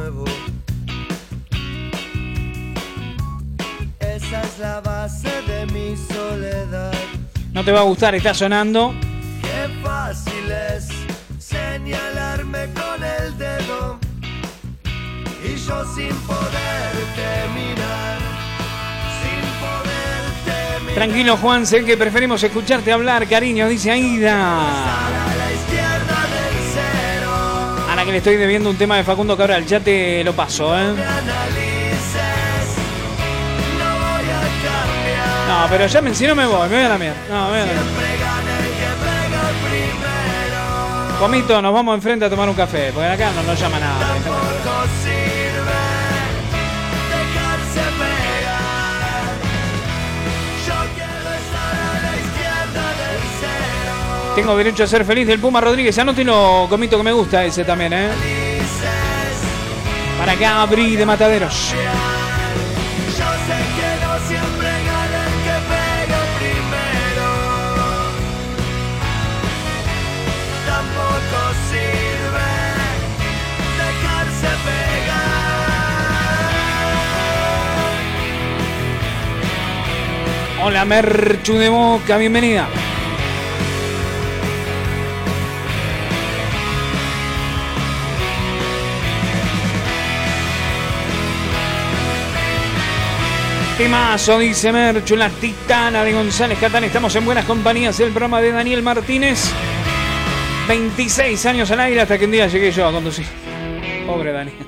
Esa 4.29 4.43
es 4.43 4.59
la 4.59 4.81
base 4.83 5.31
de 5.47 5.65
mi 5.73 5.97
soledad. 5.97 6.93
No 7.55 7.65
te 7.65 7.73
va 7.73 7.81
a 7.81 7.85
gustar, 7.85 8.15
está 8.15 8.35
sonando. 8.35 8.95
Qué 9.41 9.83
fácil 9.83 10.53
es 10.53 10.89
señalarme 11.39 12.69
con 12.75 13.03
el 13.03 13.39
dedo 13.39 13.99
y 15.43 15.57
yo 15.57 15.83
sin 15.95 16.15
poderte 16.27 17.27
mirar, 17.55 18.19
sin 19.23 19.41
poderte 19.63 20.81
mirar. 20.83 20.95
Tranquilo, 20.95 21.39
Juan, 21.39 21.67
sé 21.67 21.83
que 21.87 21.97
preferimos 21.97 22.43
escucharte 22.43 22.93
hablar, 22.93 23.27
cariño, 23.27 23.67
dice 23.67 23.93
Aida. 23.93 25.07
Que 28.05 28.13
le 28.13 28.19
estoy 28.19 28.37
debiendo 28.37 28.71
un 28.71 28.77
tema 28.77 28.97
de 28.97 29.05
Facundo 29.05 29.37
Cabral, 29.37 29.67
ya 29.67 29.81
te 29.81 30.25
lo 30.25 30.33
paso, 30.33 30.75
¿eh? 30.79 30.95
No, 35.59 35.67
pero 35.69 35.87
ya 35.87 36.15
si 36.15 36.25
no 36.25 36.37
me 36.37 36.47
voy, 36.47 36.69
me 36.69 36.77
voy 36.77 36.85
a 36.85 36.89
la 36.89 36.99
mierda. 36.99 37.17
No, 37.29 37.47
me 37.47 37.51
voy 37.51 37.59
a 37.59 37.67
la 37.67 37.73
mierda. 37.73 37.83
Comito, 41.19 41.61
nos 41.61 41.75
vamos 41.75 41.97
enfrente 41.97 42.25
a 42.27 42.31
tomar 42.31 42.49
un 42.49 42.55
café, 42.55 42.93
porque 42.95 43.09
acá 43.09 43.33
no 43.33 43.43
nos 43.43 43.59
llama 43.59 43.81
nada. 43.81 44.07
Tengo 54.37 54.57
derecho 54.57 54.85
a 54.85 54.87
ser 54.87 55.05
feliz 55.05 55.27
del 55.27 55.41
Puma 55.41 55.61
Rodríguez. 55.61 55.99
Anótelo, 55.99 56.69
Comito, 56.71 56.97
que 56.97 57.03
me 57.03 57.11
gusta 57.11 57.45
ese 57.45 57.65
también, 57.65 57.93
¿eh? 57.93 58.11
Para 60.17 60.63
Abrí 60.63 60.95
de 60.95 61.05
Mataderos. 61.05 61.75
Hola, 80.69 80.85
Merchu 80.85 81.55
de 81.55 81.71
Moca, 81.71 82.19
bienvenida. 82.19 82.69
Temazo, 93.79 94.39
dice 94.41 94.71
Merchu, 94.71 95.17
la 95.17 95.31
titana 95.31 96.05
de 96.05 96.13
González 96.13 96.59
Catán. 96.59 96.85
Estamos 96.85 97.17
en 97.17 97.25
buenas 97.25 97.47
compañías. 97.47 97.99
El 98.01 98.11
programa 98.11 98.43
de 98.43 98.53
Daniel 98.53 98.83
Martínez. 98.83 99.51
26 100.69 101.47
años 101.47 101.71
al 101.71 101.81
aire 101.81 102.03
hasta 102.03 102.19
que 102.19 102.27
un 102.27 102.33
día 102.33 102.47
llegué 102.47 102.71
yo 102.73 102.87
a 102.87 102.93
conducir. 102.93 103.25
Pobre 104.07 104.33
Daniel. 104.33 104.67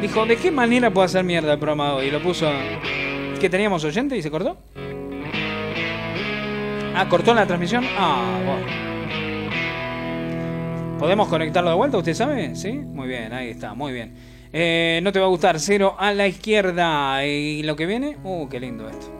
Dijo, 0.00 0.24
¿de 0.24 0.36
qué 0.36 0.52
manera 0.52 0.92
puedo 0.92 1.04
hacer 1.04 1.24
mierda 1.24 1.54
el 1.54 1.58
programa 1.58 1.94
hoy? 1.94 2.06
Y 2.06 2.10
lo 2.12 2.22
puso. 2.22 2.48
¿Que 3.40 3.50
teníamos 3.50 3.84
oyente 3.84 4.16
y 4.16 4.22
se 4.22 4.30
cortó? 4.30 4.56
Ah, 6.94 7.06
cortó 7.08 7.34
la 7.34 7.46
transmisión. 7.46 7.84
Ah, 7.96 8.40
bueno. 8.44 8.66
¿Podemos 10.98 11.28
conectarlo 11.28 11.70
de 11.70 11.76
vuelta? 11.76 11.98
¿Usted 11.98 12.14
sabe? 12.14 12.56
¿Sí? 12.56 12.72
Muy 12.72 13.06
bien, 13.06 13.32
ahí 13.34 13.50
está, 13.50 13.74
muy 13.74 13.92
bien. 13.92 14.14
Eh, 14.52 15.00
no 15.02 15.12
te 15.12 15.18
va 15.18 15.26
a 15.26 15.28
gustar, 15.28 15.60
cero 15.60 15.94
a 15.98 16.12
la 16.12 16.26
izquierda. 16.26 17.24
¿Y 17.26 17.62
lo 17.62 17.76
que 17.76 17.84
viene? 17.84 18.16
Uh, 18.24 18.48
qué 18.48 18.58
lindo 18.58 18.88
esto. 18.88 19.15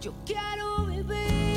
Yo 0.00 0.12
quiero 0.24 0.86
vivir 0.86 1.51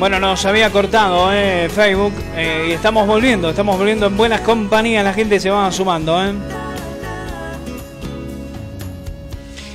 Bueno, 0.00 0.18
nos 0.18 0.46
había 0.46 0.70
cortado 0.70 1.30
eh, 1.30 1.68
Facebook 1.68 2.14
eh, 2.34 2.68
y 2.70 2.72
estamos 2.72 3.06
volviendo, 3.06 3.50
estamos 3.50 3.76
volviendo 3.76 4.06
en 4.06 4.16
buenas 4.16 4.40
compañías, 4.40 5.04
la 5.04 5.12
gente 5.12 5.38
se 5.38 5.50
va 5.50 5.70
sumando. 5.70 6.24
Eh. 6.24 6.32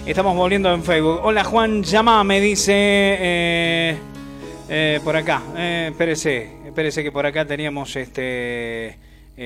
Estamos 0.07 0.35
volviendo 0.35 0.73
en 0.73 0.83
Facebook. 0.83 1.19
Hola 1.21 1.43
Juan, 1.43 1.83
llama, 1.83 2.23
me 2.23 2.41
dice 2.41 2.73
eh, 2.73 3.97
eh, 4.67 4.99
por 5.03 5.15
acá. 5.15 5.43
Espérese, 5.55 6.49
espérese 6.65 7.03
que 7.03 7.11
por 7.11 7.27
acá 7.27 7.45
teníamos 7.45 7.95
este... 7.95 8.97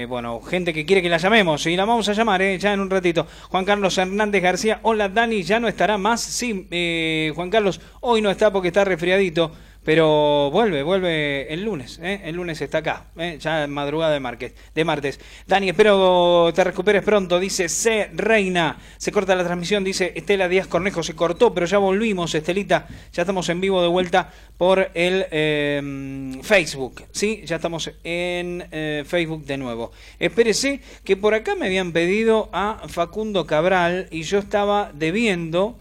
bueno, 0.08 0.40
gente 0.40 0.74
que 0.74 0.86
quiere 0.86 1.02
que 1.02 1.10
la 1.10 1.18
llamemos 1.18 1.66
y 1.66 1.76
la 1.76 1.84
vamos 1.84 2.08
a 2.08 2.14
llamar 2.14 2.42
eh, 2.42 2.58
ya 2.58 2.72
en 2.72 2.80
un 2.80 2.90
ratito. 2.90 3.28
Juan 3.50 3.66
Carlos 3.66 3.98
Hernández 3.98 4.42
García, 4.42 4.80
hola 4.84 5.10
Dani, 5.10 5.44
¿ya 5.44 5.60
no 5.60 5.68
estará 5.68 5.98
más? 5.98 6.22
Sí, 6.22 6.70
eh, 6.72 7.34
Juan 7.36 7.50
Carlos, 7.50 7.82
hoy 8.00 8.22
no 8.22 8.32
está 8.32 8.50
porque 8.54 8.70
está 8.70 8.86
resfriadito, 8.86 9.52
pero 9.84 10.52
vuelve, 10.52 10.84
vuelve 10.84 11.54
el 11.54 11.64
lunes, 11.64 12.00
¿eh? 12.04 12.22
el 12.26 12.36
lunes 12.36 12.62
está 12.62 12.80
acá, 12.80 13.06
¿eh? 13.18 13.38
ya 13.40 13.64
en 13.64 13.72
madrugada 13.72 14.14
de, 14.14 14.20
martes, 14.20 14.54
de 14.76 14.86
martes. 14.86 15.20
Dani, 15.48 15.70
espero 15.70 16.52
te 16.54 16.64
recuperes 16.64 17.04
pronto, 17.04 17.40
dice 17.40 17.70
C. 17.70 18.10
Reina, 18.14 18.78
se 18.98 19.12
corta 19.12 19.36
la 19.36 19.44
transmisión, 19.44 19.84
dice 19.84 20.14
Estela 20.16 20.48
Díaz 20.48 20.68
Cornejo, 20.68 21.02
se 21.02 21.16
cortó, 21.16 21.54
pero 21.54 21.66
ya 21.66 21.78
volvimos, 21.78 22.36
Estelita, 22.36 22.88
ya 23.14 23.24
estamos 23.24 23.48
en 23.50 23.62
vivo 23.62 23.82
de 23.82 23.88
vuelta 23.88 24.32
por 24.58 24.92
el 24.94 25.26
eh, 25.32 26.40
Facebook, 26.44 27.06
¿sí? 27.12 27.42
Ya 27.46 27.56
estamos 27.56 27.92
en 28.04 28.68
eh, 28.72 29.04
Facebook 29.08 29.46
de 29.46 29.58
nuevo. 29.58 29.92
Espérese 30.20 30.82
que 31.04 31.16
por 31.16 31.34
acá 31.34 31.56
me 31.56 31.68
habían 31.68 31.94
pedido 31.94 32.50
a 32.52 32.82
Facundo 32.88 33.46
Cabral 33.46 34.08
y 34.12 34.24
yo 34.24 34.40
estaba 34.40 34.92
debiendo 34.94 35.78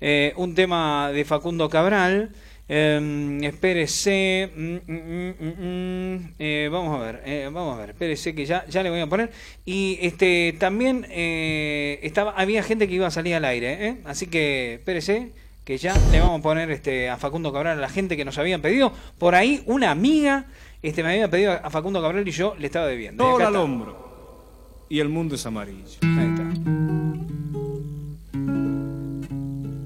eh, 0.00 0.32
un 0.36 0.54
tema 0.54 1.10
de 1.12 1.24
Facundo 1.24 1.68
Cabral. 1.68 2.30
Eh, 2.74 3.38
espérese. 3.42 4.50
mm, 4.56 4.76
mm, 4.90 5.34
mm, 5.60 6.34
eh, 6.38 6.70
vamos 6.72 6.98
a 6.98 7.04
ver, 7.04 7.22
eh, 7.26 7.50
vamos 7.52 7.76
a 7.76 7.80
ver. 7.80 7.90
Espérese 7.90 8.34
que 8.34 8.46
ya, 8.46 8.64
ya 8.66 8.82
le 8.82 8.88
voy 8.88 9.00
a 9.00 9.06
poner. 9.06 9.30
Y 9.66 9.98
este 10.00 10.56
también 10.58 11.06
eh, 11.10 12.00
estaba, 12.02 12.30
había 12.30 12.62
gente 12.62 12.88
que 12.88 12.94
iba 12.94 13.06
a 13.06 13.10
salir 13.10 13.34
al 13.34 13.44
aire, 13.44 13.88
¿eh? 13.88 13.96
así 14.06 14.26
que 14.26 14.74
espérese 14.74 15.32
que 15.64 15.76
ya 15.76 15.94
le 16.10 16.20
vamos 16.20 16.40
a 16.40 16.42
poner 16.42 16.70
este 16.70 17.10
a 17.10 17.18
Facundo 17.18 17.52
Cabral 17.52 17.76
a 17.76 17.80
la 17.80 17.90
gente 17.90 18.16
que 18.16 18.24
nos 18.24 18.38
habían 18.38 18.62
pedido. 18.62 18.90
Por 19.18 19.34
ahí 19.34 19.62
una 19.66 19.90
amiga 19.90 20.46
este 20.80 21.02
me 21.02 21.10
había 21.10 21.30
pedido 21.30 21.52
a 21.52 21.68
Facundo 21.68 22.00
Cabral 22.00 22.26
y 22.26 22.30
yo 22.30 22.54
le 22.58 22.66
estaba 22.68 22.86
debiendo. 22.86 23.22
Todo 23.22 23.46
al 23.46 23.54
hombro. 23.54 24.86
Y 24.88 24.98
el 24.98 25.10
mundo 25.10 25.34
es 25.34 25.44
amarillo. 25.44 25.98
Ahí 26.02 26.30
está. 26.30 26.42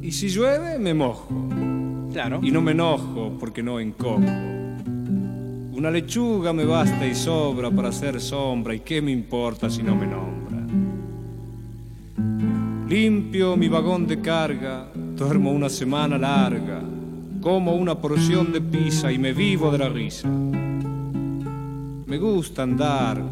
Y 0.03 0.13
si 0.13 0.29
llueve, 0.29 0.79
me 0.79 0.95
mojo. 0.95 1.56
Y 2.43 2.51
no 2.51 2.63
me 2.63 2.73
enojo 2.73 3.37
porque 3.39 3.63
no 3.63 3.79
encojo. 3.79 4.21
Una 5.73 5.91
lechuga 5.91 6.55
me 6.55 6.65
basta 6.65 7.07
y 7.07 7.15
sobra 7.15 7.71
para 7.71 7.91
hacer 7.91 8.21
sombra. 8.21 8.75
¿Y 8.75 8.81
qué 8.81 9.03
me 9.03 9.13
importa 9.13 9.69
si 9.69 9.83
no 9.83 9.95
me 9.95 10.07
nombra? 10.07 10.57
Limpio 12.89 13.57
mi 13.57 13.69
vagón 13.69 14.07
de 14.07 14.21
carga, 14.21 14.89
duermo 14.95 15.51
una 15.51 15.69
semana 15.69 16.17
larga, 16.17 16.81
como 17.43 17.75
una 17.75 17.97
porción 17.97 18.53
de 18.53 18.61
pizza 18.61 19.13
y 19.13 19.19
me 19.19 19.33
vivo 19.33 19.71
de 19.71 19.79
la 19.79 19.89
risa. 19.89 20.29
Me 22.07 22.19
gusta 22.19 22.63
andar. 22.63 23.23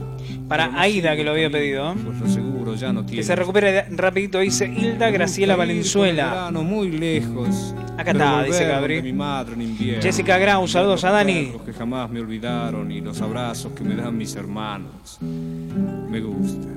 Para 0.49 0.81
Aida 0.81 1.17
que 1.17 1.25
lo 1.25 1.31
había 1.31 1.49
pedido. 1.49 1.95
Pues 1.95 2.21
lo 2.21 2.29
seguro 2.29 2.75
ya 2.75 2.93
no 2.93 3.05
tiene. 3.05 3.21
Que 3.21 3.25
se 3.25 3.37
recupere 3.37 3.83
rapidito, 3.91 4.41
dice 4.41 4.67
Hilda 4.67 5.11
Graciela 5.11 5.55
Valenzuela. 5.57 6.31
Verano 6.31 6.65
muy 6.65 6.91
lejos. 6.91 7.75
Acá 7.97 8.11
está, 8.11 8.43
dice 8.43 8.61
donde 8.67 8.75
Gabri. 8.75 9.03
Mi 9.03 9.13
madre 9.13 9.55
en 9.55 9.63
invierno. 9.63 10.03
Jessica 10.03 10.39
Grau, 10.39 10.67
saludos 10.67 11.05
a 11.05 11.11
Dani. 11.11 11.53
Los 11.53 11.63
que 11.63 11.73
jamás 11.73 12.11
me 12.11 12.21
olvidaron 12.21 12.91
y 12.91 13.01
los 13.01 13.21
abrazos 13.21 13.73
que 13.73 13.85
me 13.85 13.95
dan 13.95 14.19
mis 14.19 14.35
hermanos. 14.35 15.19
Me 15.21 16.21
gusta, 16.21 16.69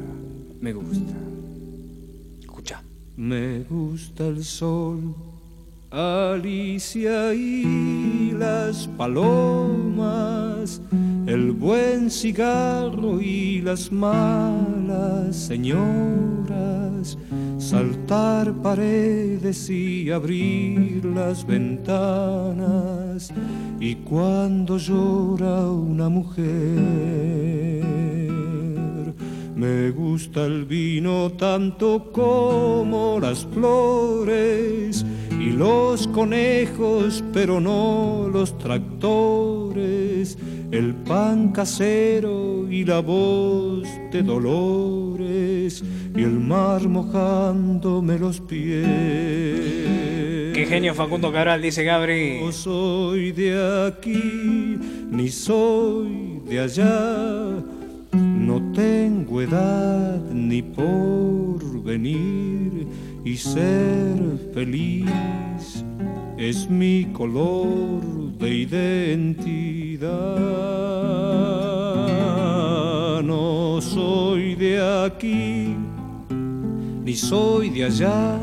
me 0.61 0.73
gusta. 0.73 1.13
Escucha. 2.39 2.83
Me 3.15 3.61
gusta 3.61 4.27
el 4.27 4.43
sol, 4.43 5.15
Alicia 5.89 7.33
y 7.33 8.31
las 8.37 8.87
palomas, 8.95 10.79
el 11.37 11.51
buen 11.51 12.09
cigarro 12.09 13.21
y 13.21 13.61
las 13.61 13.91
malas 13.91 15.35
señoras, 15.35 17.15
saltar 17.59 18.53
paredes 18.63 19.69
y 19.69 20.09
abrir 20.09 21.05
las 21.05 21.45
ventanas, 21.45 23.31
y 23.79 23.93
cuando 23.97 24.79
llora 24.79 25.69
una 25.69 26.09
mujer. 26.09 26.47
Me 29.55 29.91
gusta 29.91 30.43
el 30.45 30.65
vino 30.65 31.31
tanto 31.33 32.11
como 32.11 33.19
las 33.19 33.45
flores 33.45 35.05
y 35.39 35.51
los 35.51 36.07
conejos, 36.07 37.23
pero 37.31 37.59
no 37.59 38.27
los 38.31 38.57
tractores, 38.57 40.37
el 40.71 40.93
pan 40.95 41.51
casero 41.51 42.69
y 42.69 42.83
la 42.83 42.99
voz 42.99 43.87
de 44.11 44.21
dolores 44.21 45.83
y 46.15 46.23
el 46.23 46.39
mar 46.39 46.87
mojándome 46.87 48.19
los 48.19 48.41
pies. 48.41 48.85
Qué 50.53 50.65
genio 50.67 50.93
Facundo 50.93 51.31
Cabral, 51.31 51.61
dice 51.61 51.83
Gabri. 51.83 52.41
No 52.41 52.51
soy 52.51 53.31
de 53.31 53.87
aquí, 53.87 54.77
ni 55.09 55.29
soy 55.29 56.41
de 56.49 56.59
allá. 56.59 57.63
No 58.11 58.71
tengo 58.73 59.41
edad 59.41 60.19
ni 60.31 60.61
por 60.61 61.83
venir 61.83 62.87
y 63.23 63.37
ser 63.37 64.17
feliz 64.53 65.05
es 66.37 66.69
mi 66.69 67.05
color 67.13 68.01
de 68.37 68.49
identidad. 68.49 70.07
No 73.23 73.81
soy 73.81 74.55
de 74.55 75.05
aquí 75.05 75.75
ni 77.03 77.15
soy 77.15 77.69
de 77.69 77.85
allá. 77.85 78.37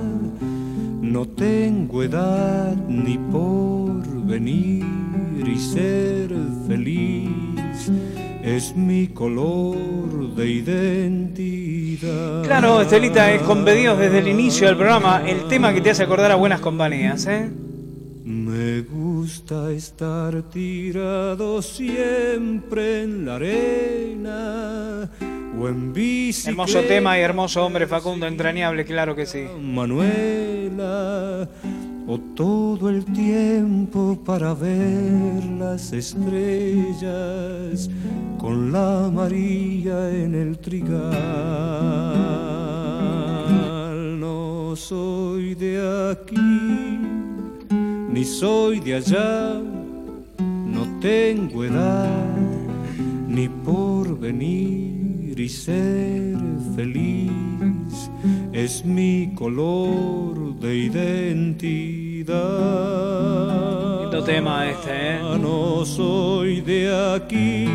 No 1.00 1.26
tengo 1.26 2.02
edad 2.02 2.74
ni 2.88 3.18
por 3.18 4.24
venir 4.24 4.84
y 5.46 5.58
ser 5.58 6.34
feliz 6.66 7.28
es 8.42 8.74
mi 8.76 9.08
color 9.08 10.34
de 10.34 10.50
identidad. 10.50 12.42
Claro, 12.42 12.80
Estelita, 12.80 13.30
es 13.32 13.42
con 13.42 13.64
pedidos 13.64 13.98
desde 13.98 14.18
el 14.18 14.28
inicio 14.28 14.66
del 14.66 14.76
programa 14.76 15.22
el 15.26 15.48
tema 15.48 15.72
que 15.72 15.80
te 15.80 15.90
hace 15.90 16.02
acordar 16.02 16.30
a 16.30 16.34
buenas 16.34 16.60
compañías, 16.60 17.26
¿eh? 17.26 17.50
Me 18.56 18.82
gusta 18.82 19.72
estar 19.72 20.42
tirado 20.42 21.60
siempre 21.60 23.02
en 23.02 23.26
la 23.26 23.34
arena 23.34 25.10
o 25.58 25.68
en 25.68 25.92
bicicleta. 25.92 26.50
Hermoso 26.50 26.80
tema 26.82 27.18
y 27.18 27.22
hermoso 27.22 27.66
hombre, 27.66 27.88
Facundo, 27.88 28.28
entrañable, 28.28 28.84
claro 28.84 29.16
que 29.16 29.26
sí. 29.26 29.46
Manuela, 29.60 31.48
o 32.06 32.20
todo 32.36 32.90
el 32.90 33.04
tiempo 33.06 34.22
para 34.24 34.54
ver 34.54 35.44
las 35.58 35.92
estrellas 35.92 37.90
con 38.38 38.70
la 38.70 39.10
María 39.12 40.10
en 40.10 40.32
el 40.36 40.58
trigal. 40.58 41.00
No 44.20 44.76
soy 44.76 45.56
de 45.56 46.12
aquí, 46.12 47.13
ni 48.14 48.24
soy 48.24 48.78
de 48.78 48.94
allá, 48.94 49.60
no 50.38 50.82
tengo 51.00 51.64
edad 51.64 52.36
ni 53.26 53.48
por 53.48 54.16
venir 54.20 55.40
y 55.40 55.48
ser 55.48 56.38
feliz 56.76 58.08
es 58.52 58.84
mi 58.84 59.32
color 59.34 60.54
de 60.60 60.76
identidad. 60.76 62.32
Lindo 64.02 64.22
tema 64.22 64.70
este, 64.70 65.16
¿eh? 65.16 65.18
No 65.40 65.84
soy 65.84 66.60
de 66.60 66.94
aquí, 67.16 67.66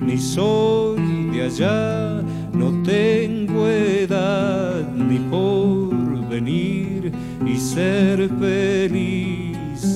ni 0.00 0.18
soy 0.18 1.30
de 1.32 1.42
allá, 1.44 2.22
no 2.52 2.82
tengo 2.82 3.68
edad 3.68 4.82
ni 4.96 5.20
por 5.30 6.28
venir 6.28 7.12
y 7.46 7.56
ser 7.56 8.28
feliz 8.40 9.45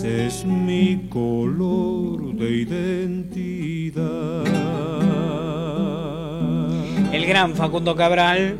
es 0.05 0.45
mi 0.45 1.09
color 1.09 2.34
de 2.34 2.51
identidad. 2.51 4.45
El 7.12 7.26
gran 7.26 7.55
Facundo 7.55 7.97
Cabral. 7.97 8.59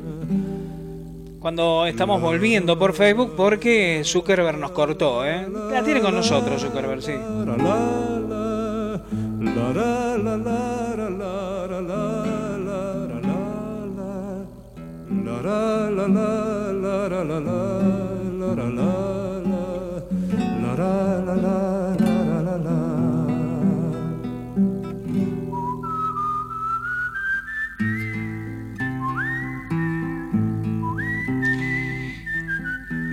Cuando 1.39 1.87
estamos 1.87 2.21
volviendo 2.21 2.79
por 2.79 2.93
Facebook 2.93 3.35
porque 3.37 4.03
Zuckerberg 4.05 4.59
nos 4.59 4.73
cortó, 4.73 5.25
¿eh? 5.25 5.47
La 5.71 5.83
tiene 5.83 6.01
con 6.01 6.15
nosotros 6.15 6.61
Zuckerberg, 6.61 7.01
sí. 7.01 7.15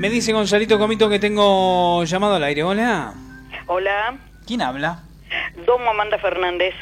Me 0.07 0.13
dice 0.13 0.31
Gonzalito 0.31 0.79
Comito 0.79 1.09
que 1.09 1.19
tengo 1.19 2.01
llamado 2.05 2.35
al 2.35 2.43
aire. 2.45 2.63
Hola. 2.63 3.13
Hola, 3.65 4.15
¿Quién 4.45 4.61
habla? 4.61 5.03
Domo 5.65 5.89
Amanda 5.89 6.17
Fernández. 6.17 6.73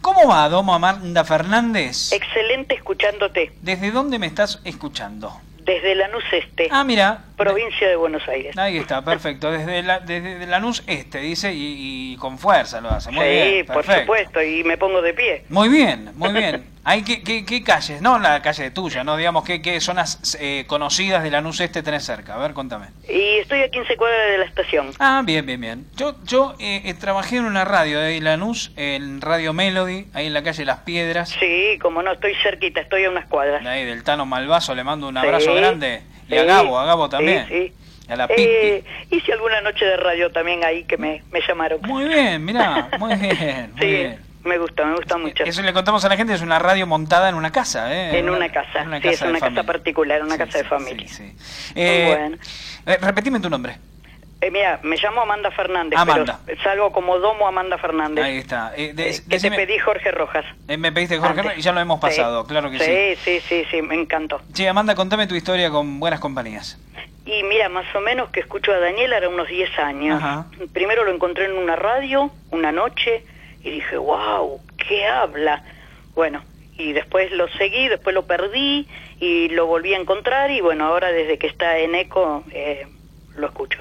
¿Cómo 0.00 0.26
va, 0.26 0.48
Domo 0.48 0.72
Amanda 0.72 1.22
Fernández? 1.22 2.10
Excelente 2.10 2.74
escuchándote. 2.76 3.52
¿Desde 3.60 3.90
dónde 3.90 4.18
me 4.18 4.26
estás 4.28 4.62
escuchando? 4.64 5.42
Desde 5.62 5.94
Lanús 5.94 6.24
Este, 6.32 6.68
Ah, 6.70 6.82
mira. 6.82 7.24
Provincia 7.44 7.88
de 7.88 7.96
Buenos 7.96 8.26
Aires. 8.28 8.56
Ahí 8.58 8.78
está, 8.78 9.02
perfecto. 9.04 9.50
Desde, 9.50 9.82
la, 9.82 10.00
desde 10.00 10.46
Lanús 10.46 10.82
Este, 10.86 11.18
dice, 11.18 11.52
y, 11.52 12.12
y 12.12 12.16
con 12.16 12.38
fuerza 12.38 12.80
lo 12.80 12.90
hace. 12.90 13.10
Muy 13.10 13.24
sí, 13.24 13.30
bien, 13.30 13.66
por 13.66 13.76
perfecto. 13.76 14.00
supuesto, 14.02 14.42
y 14.42 14.64
me 14.64 14.76
pongo 14.78 15.02
de 15.02 15.14
pie. 15.14 15.44
Muy 15.48 15.68
bien, 15.68 16.10
muy 16.16 16.32
bien. 16.32 16.64
Hay 16.82 17.02
qué, 17.02 17.22
qué, 17.22 17.44
qué 17.44 17.62
calles, 17.62 18.00
no 18.00 18.18
la 18.18 18.40
calle 18.40 18.70
tuya, 18.70 19.04
no 19.04 19.16
digamos 19.18 19.44
qué, 19.44 19.60
qué 19.60 19.78
zonas 19.82 20.38
eh, 20.40 20.64
conocidas 20.66 21.22
de 21.22 21.30
Lanús 21.30 21.60
Este 21.60 21.82
tenés 21.82 22.04
cerca. 22.04 22.34
A 22.34 22.38
ver, 22.38 22.54
contame. 22.54 22.86
Y 23.06 23.38
estoy 23.38 23.60
a 23.60 23.68
15 23.70 23.96
cuadras 23.98 24.30
de 24.30 24.38
la 24.38 24.44
estación. 24.46 24.90
Ah, 24.98 25.20
bien, 25.22 25.44
bien, 25.44 25.60
bien. 25.60 25.86
Yo, 25.96 26.16
yo 26.24 26.54
eh, 26.58 26.80
eh, 26.86 26.94
trabajé 26.94 27.36
en 27.36 27.44
una 27.44 27.66
radio 27.66 28.00
de 28.00 28.18
Lanús, 28.22 28.72
en 28.76 29.20
Radio 29.20 29.52
Melody, 29.52 30.06
ahí 30.14 30.28
en 30.28 30.32
la 30.32 30.42
calle 30.42 30.64
Las 30.64 30.78
Piedras. 30.78 31.28
Sí, 31.38 31.78
como 31.82 32.02
no, 32.02 32.12
estoy 32.12 32.34
cerquita, 32.42 32.80
estoy 32.80 33.04
a 33.04 33.10
unas 33.10 33.26
cuadras. 33.26 33.62
De 33.62 33.68
ahí 33.68 33.84
del 33.84 34.02
Tano 34.02 34.24
Malvaso, 34.24 34.74
le 34.74 34.82
mando 34.82 35.06
un 35.08 35.14
Sí, 35.14 35.18
abrazo 35.26 35.52
grande. 35.54 36.02
Y 36.30 36.38
a 36.38 36.44
Gabo, 36.44 36.78
a 36.78 36.84
Gabo 36.86 37.08
también. 37.08 37.46
Sí, 37.48 37.54
sí. 37.54 37.74
Y 38.08 38.12
a 38.12 38.16
la. 38.16 38.26
Eh, 38.30 38.82
hice 39.10 39.32
alguna 39.32 39.60
noche 39.60 39.84
de 39.84 39.96
radio 39.96 40.30
también 40.30 40.64
ahí 40.64 40.84
que 40.84 40.96
me, 40.96 41.22
me 41.30 41.40
llamaron. 41.46 41.80
Muy 41.82 42.04
bien, 42.08 42.44
mirá, 42.44 42.88
muy 42.98 43.14
bien, 43.16 43.70
muy 43.76 43.80
Sí, 43.80 43.86
bien. 43.86 44.18
me 44.44 44.58
gusta, 44.58 44.84
me 44.84 44.96
gusta 44.96 45.16
mucho. 45.18 45.44
Eso 45.44 45.62
le 45.62 45.72
contamos 45.72 46.04
a 46.04 46.08
la 46.08 46.16
gente, 46.16 46.32
es 46.34 46.42
una 46.42 46.58
radio 46.58 46.86
montada 46.86 47.28
en 47.28 47.34
una 47.34 47.52
casa, 47.52 47.94
¿eh? 47.94 48.18
En 48.18 48.28
una 48.30 48.48
casa, 48.50 48.82
una 48.84 49.00
sí, 49.00 49.08
es 49.08 49.12
casa 49.18 49.26
una 49.30 49.34
casa 49.38 49.44
familia. 49.46 49.62
particular, 49.64 50.22
una 50.22 50.32
Sí, 50.32 50.38
casa 50.38 50.58
de 50.58 50.64
familia. 50.64 51.08
sí, 51.08 51.34
sí. 51.38 51.72
Eh, 51.76 52.16
bueno. 52.18 52.36
eh, 52.86 52.98
repetime 53.00 53.38
tu 53.40 53.50
nombre. 53.50 53.76
Eh, 54.42 54.50
mira, 54.50 54.80
me 54.82 54.96
llamo 54.96 55.20
Amanda 55.20 55.50
Fernández, 55.50 55.98
Amanda. 55.98 56.40
pero 56.46 56.62
salgo 56.62 56.92
como 56.92 57.18
Domo 57.18 57.46
Amanda 57.46 57.76
Fernández. 57.76 58.24
Ahí 58.24 58.38
está. 58.38 58.72
Eh, 58.74 58.92
de- 58.94 59.10
Eh, 59.10 59.20
decime- 59.26 59.56
te 59.56 59.66
pedí 59.66 59.78
Jorge 59.78 60.10
Rojas. 60.12 60.46
me 60.66 60.90
pediste 60.92 61.18
Jorge 61.18 61.40
Antes. 61.40 61.58
y 61.58 61.60
ya 61.60 61.72
lo 61.72 61.80
hemos 61.80 61.98
Sí. 62.00 62.06
pasado, 62.06 62.46
claro 62.46 62.70
que 62.70 62.78
sí. 62.78 62.84
Sí, 62.84 63.40
sí, 63.40 63.40
sí, 63.46 63.64
sí, 63.70 63.82
me 63.82 63.96
encantó. 63.96 64.40
Sí, 64.54 64.66
Amanda, 64.66 64.94
contame 64.94 65.26
tu 65.26 65.34
historia 65.34 65.70
con 65.70 66.00
buenas 66.00 66.20
compañías. 66.20 66.78
Y 67.26 67.42
mira, 67.44 67.68
más 67.68 67.84
o 67.94 68.00
menos 68.00 68.30
que 68.30 68.40
escucho 68.40 68.72
a 68.72 68.78
Daniel 68.78 69.12
era 69.12 69.28
unos 69.28 69.46
10 69.46 69.78
años. 69.78 70.16
Ajá. 70.22 70.46
Primero 70.72 71.04
lo 71.04 71.12
encontré 71.12 71.44
en 71.44 71.52
una 71.58 71.76
radio, 71.76 72.30
una 72.50 72.72
noche, 72.72 73.22
y 73.62 73.68
dije, 73.70 73.98
wow, 73.98 74.58
¿qué 74.88 75.06
habla? 75.06 75.62
Bueno, 76.14 76.42
y 76.78 76.92
después 76.92 77.30
lo 77.32 77.46
seguí, 77.58 77.88
después 77.88 78.14
lo 78.14 78.26
perdí, 78.26 78.88
y 79.20 79.50
lo 79.50 79.66
volví 79.66 79.92
a 79.92 79.98
encontrar, 79.98 80.50
y 80.50 80.62
bueno, 80.62 80.86
ahora 80.86 81.12
desde 81.12 81.36
que 81.38 81.46
está 81.46 81.76
en 81.76 81.94
ECO, 81.94 82.42
eh, 82.52 82.86
lo 83.36 83.46
escucho. 83.48 83.78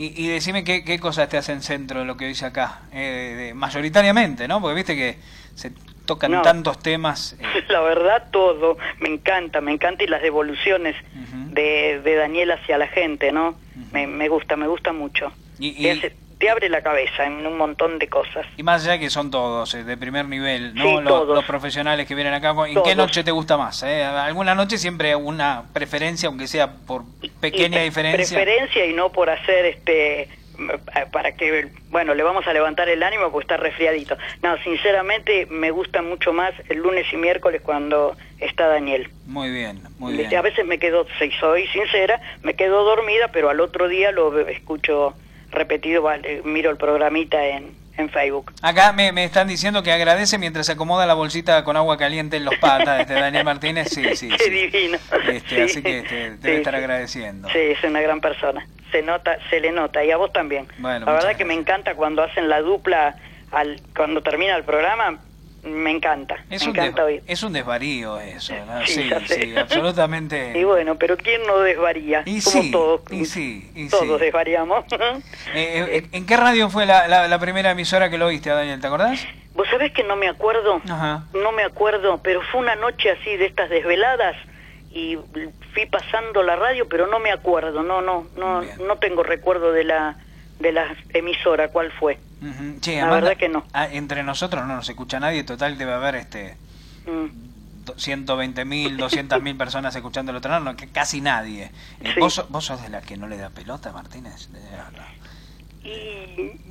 Y, 0.00 0.14
y 0.24 0.28
decime 0.28 0.64
qué, 0.64 0.82
qué 0.82 0.98
cosas 0.98 1.28
te 1.28 1.36
hacen 1.36 1.60
centro 1.60 2.00
de 2.00 2.06
lo 2.06 2.16
que 2.16 2.24
dice 2.24 2.46
acá, 2.46 2.80
eh, 2.90 3.34
de- 3.36 3.44
de- 3.44 3.54
mayoritariamente, 3.54 4.48
¿no? 4.48 4.58
Porque 4.62 4.74
viste 4.76 4.96
que 4.96 5.18
se- 5.54 5.72
tocan 6.06 6.32
No. 6.32 6.40
tantos 6.40 6.78
temas. 6.78 7.36
eh, 7.38 7.42
La 7.68 7.80
verdad, 7.82 8.28
todo. 8.32 8.78
Me 9.00 9.10
encanta, 9.10 9.60
me 9.60 9.72
encanta 9.72 10.02
y 10.02 10.06
las 10.06 10.22
devoluciones 10.22 10.96
de, 11.50 12.00
de 12.02 12.14
Daniel 12.14 12.52
hacia 12.52 12.78
la 12.78 12.88
gente, 12.88 13.30
¿no? 13.30 13.56
me, 13.92 14.06
me 14.06 14.28
gusta, 14.28 14.56
me 14.56 14.66
gusta 14.68 14.92
mucho. 14.94 15.32
Y- 15.58 15.86
y- 15.86 16.00
te 16.40 16.50
abre 16.50 16.68
la 16.68 16.82
cabeza 16.82 17.24
en 17.26 17.46
un 17.46 17.56
montón 17.56 17.98
de 18.00 18.08
cosas. 18.08 18.44
y 18.56 18.62
más 18.64 18.82
allá 18.84 18.98
que 18.98 19.10
son 19.10 19.30
todos 19.30 19.72
eh, 19.74 19.84
de 19.84 19.96
primer 19.96 20.24
nivel, 20.26 20.74
¿no? 20.74 20.82
Sí, 20.82 20.94
los, 20.94 21.04
todos. 21.04 21.34
los 21.36 21.44
profesionales 21.44 22.06
que 22.08 22.14
vienen 22.16 22.34
acá. 22.34 22.50
¿En 22.66 22.74
qué 22.74 22.74
Todos. 22.74 22.96
noche 22.96 23.22
te 23.22 23.30
gusta 23.30 23.56
más? 23.56 23.82
eh? 23.84 24.02
Alguna 24.02 24.54
noche 24.56 24.78
siempre 24.78 25.14
una 25.14 25.64
preferencia, 25.72 26.28
aunque 26.28 26.48
sea 26.48 26.72
por 26.86 27.04
pequeña 27.40 27.80
Y 27.82 27.84
diferencia. 27.84 28.36
Preferencia 28.36 28.86
y 28.86 28.92
no 28.94 29.12
por 29.12 29.30
hacer 29.30 29.66
este 29.66 30.28
para 31.10 31.32
que 31.32 31.68
bueno 31.88 32.12
le 32.14 32.22
vamos 32.22 32.46
a 32.46 32.52
levantar 32.52 32.86
el 32.90 33.02
ánimo 33.02 33.30
porque 33.32 33.44
está 33.44 33.56
resfriadito 33.56 34.18
no 34.42 34.58
sinceramente 34.58 35.46
me 35.46 35.70
gusta 35.70 36.02
mucho 36.02 36.34
más 36.34 36.52
el 36.68 36.78
lunes 36.80 37.06
y 37.12 37.16
miércoles 37.16 37.62
cuando 37.64 38.14
está 38.40 38.66
Daniel 38.66 39.10
Muy 39.24 39.50
bien, 39.50 39.80
muy 39.98 40.12
a 40.22 40.28
bien. 40.28 40.42
veces 40.42 40.66
me 40.66 40.78
quedo 40.78 41.06
si 41.18 41.30
soy 41.40 41.66
sincera 41.68 42.20
me 42.42 42.52
quedo 42.56 42.84
dormida 42.84 43.28
pero 43.32 43.48
al 43.48 43.58
otro 43.60 43.88
día 43.88 44.12
lo 44.12 44.38
escucho 44.48 45.14
repetido 45.50 46.02
vale, 46.02 46.42
miro 46.44 46.70
el 46.70 46.76
programita 46.76 47.44
en, 47.44 47.74
en 47.96 48.08
Facebook 48.10 48.52
Acá 48.62 48.92
me, 48.92 49.12
me 49.12 49.24
están 49.24 49.48
diciendo 49.48 49.82
que 49.82 49.92
agradece 49.92 50.38
mientras 50.38 50.66
se 50.66 50.72
acomoda 50.72 51.06
la 51.06 51.14
bolsita 51.14 51.64
con 51.64 51.76
agua 51.76 51.96
caliente 51.98 52.36
en 52.36 52.44
los 52.44 52.56
patas. 52.56 53.00
Este 53.00 53.14
Daniel 53.14 53.44
Martínez, 53.44 53.88
sí, 53.90 54.04
sí. 54.16 54.28
qué 54.38 54.44
sí. 54.44 54.50
divino 54.50 54.98
Este, 55.28 55.48
Sí. 55.48 55.60
Así 55.60 55.82
que 55.82 55.98
este, 55.98 56.14
debe 56.14 56.38
Sí, 56.42 56.58
estar 56.58 56.74
agradeciendo. 56.74 57.48
Sí, 57.48 57.58
es 57.58 57.82
una 57.84 58.00
gran 58.00 58.20
persona. 58.20 58.66
Se 58.92 59.02
nota, 59.02 59.38
se 59.50 59.60
le 59.60 59.70
nota 59.72 60.04
y 60.04 60.10
a 60.10 60.16
vos 60.16 60.32
también. 60.32 60.66
Bueno, 60.78 61.06
la 61.06 61.12
verdad 61.12 61.36
que 61.36 61.44
me 61.44 61.54
encanta 61.54 61.94
cuando 61.94 62.22
hacen 62.22 62.48
la 62.48 62.60
dupla 62.60 63.16
al 63.52 63.80
cuando 63.96 64.22
termina 64.22 64.56
el 64.56 64.64
programa, 64.64 65.18
me 65.62 65.90
encanta. 65.90 66.36
Es 66.50 66.62
me 66.64 66.70
un, 66.70 66.76
encanta 66.78 67.04
oír. 67.04 67.22
es 67.26 67.42
un 67.42 67.52
desvarío 67.52 68.18
eso, 68.20 68.54
¿no? 68.66 68.84
Sí, 68.86 68.92
Sí, 68.94 69.08
ya 69.08 69.20
sé. 69.26 69.42
sí, 69.42 69.56
absolutamente. 69.56 70.52
Y 70.58 70.64
bueno, 70.64 70.96
pero 70.96 71.16
quién 71.16 71.42
no 71.46 71.58
desvaría? 71.58 72.22
Y 72.26 72.40
Como 72.42 72.62
sí, 72.62 72.70
todos, 72.70 73.00
y 73.10 73.24
sí, 73.26 73.70
y 73.74 73.88
todos 73.88 74.18
sí. 74.18 74.24
desvariamos. 74.24 74.84
Eh, 75.54 75.86
eh, 76.02 76.08
¿En 76.12 76.26
qué 76.26 76.36
radio 76.36 76.70
fue 76.70 76.86
la, 76.86 77.08
la- 77.08 77.28
la 77.28 77.38
primera 77.38 77.70
emisora 77.72 78.08
que 78.10 78.18
lo 78.18 78.26
oíste, 78.26 78.50
Daniel? 78.50 78.80
¿Te 78.80 78.86
acordás? 78.86 79.26
Vos 79.54 79.66
sabés 79.68 79.92
que 79.92 80.04
no 80.04 80.16
me 80.16 80.28
acuerdo, 80.28 80.80
Ajá. 80.88 81.24
no 81.34 81.52
me 81.52 81.64
acuerdo, 81.64 82.20
pero 82.22 82.40
fue 82.50 82.60
una 82.60 82.76
noche 82.76 83.10
así 83.10 83.36
de 83.36 83.46
estas 83.46 83.68
desveladas 83.68 84.36
y 84.92 85.18
fui 85.74 85.86
pasando 85.86 86.42
la 86.42 86.56
radio, 86.56 86.88
pero 86.88 87.06
no 87.06 87.18
me 87.18 87.30
acuerdo, 87.30 87.82
no, 87.82 88.00
no, 88.00 88.26
no, 88.36 88.62
no 88.62 88.96
tengo 88.98 89.22
recuerdo 89.22 89.72
de 89.72 89.84
la 89.84 90.16
de 90.60 90.72
la 90.72 90.94
emisora, 91.12 91.68
cuál 91.68 91.90
fue. 91.92 92.18
Ujú. 92.42 92.80
Che, 92.80 92.96
La 92.96 93.02
Amanda, 93.08 93.14
verdad 93.28 93.36
que 93.38 93.48
no. 93.48 93.64
ah, 93.72 93.88
entre 93.90 94.22
nosotros 94.22 94.64
no 94.66 94.76
nos 94.76 94.88
escucha 94.88 95.18
nadie, 95.20 95.42
total 95.44 95.76
debe 95.78 95.92
haber 95.92 96.14
este 96.14 96.56
Mm. 97.06 97.50
120 97.96 98.64
mil, 98.66 98.96
200 98.98 99.42
mil 99.42 99.56
personas 99.56 99.96
escuchando 99.96 100.30
el 100.30 100.36
otro 100.36 100.50
lado, 100.50 100.62
no, 100.64 100.76
que 100.76 100.88
casi 100.88 101.20
nadie. 101.20 101.64
Eh, 102.02 102.12
Sí. 102.14 102.20
¿Vos, 102.20 102.44
¿Vos 102.50 102.66
sos 102.66 102.82
de 102.82 102.88
la 102.90 103.00
que 103.00 103.16
no 103.16 103.26
le 103.26 103.36
da 103.38 103.48
pelota, 103.50 103.90
Martínez? 103.92 104.48
No. 104.50 105.20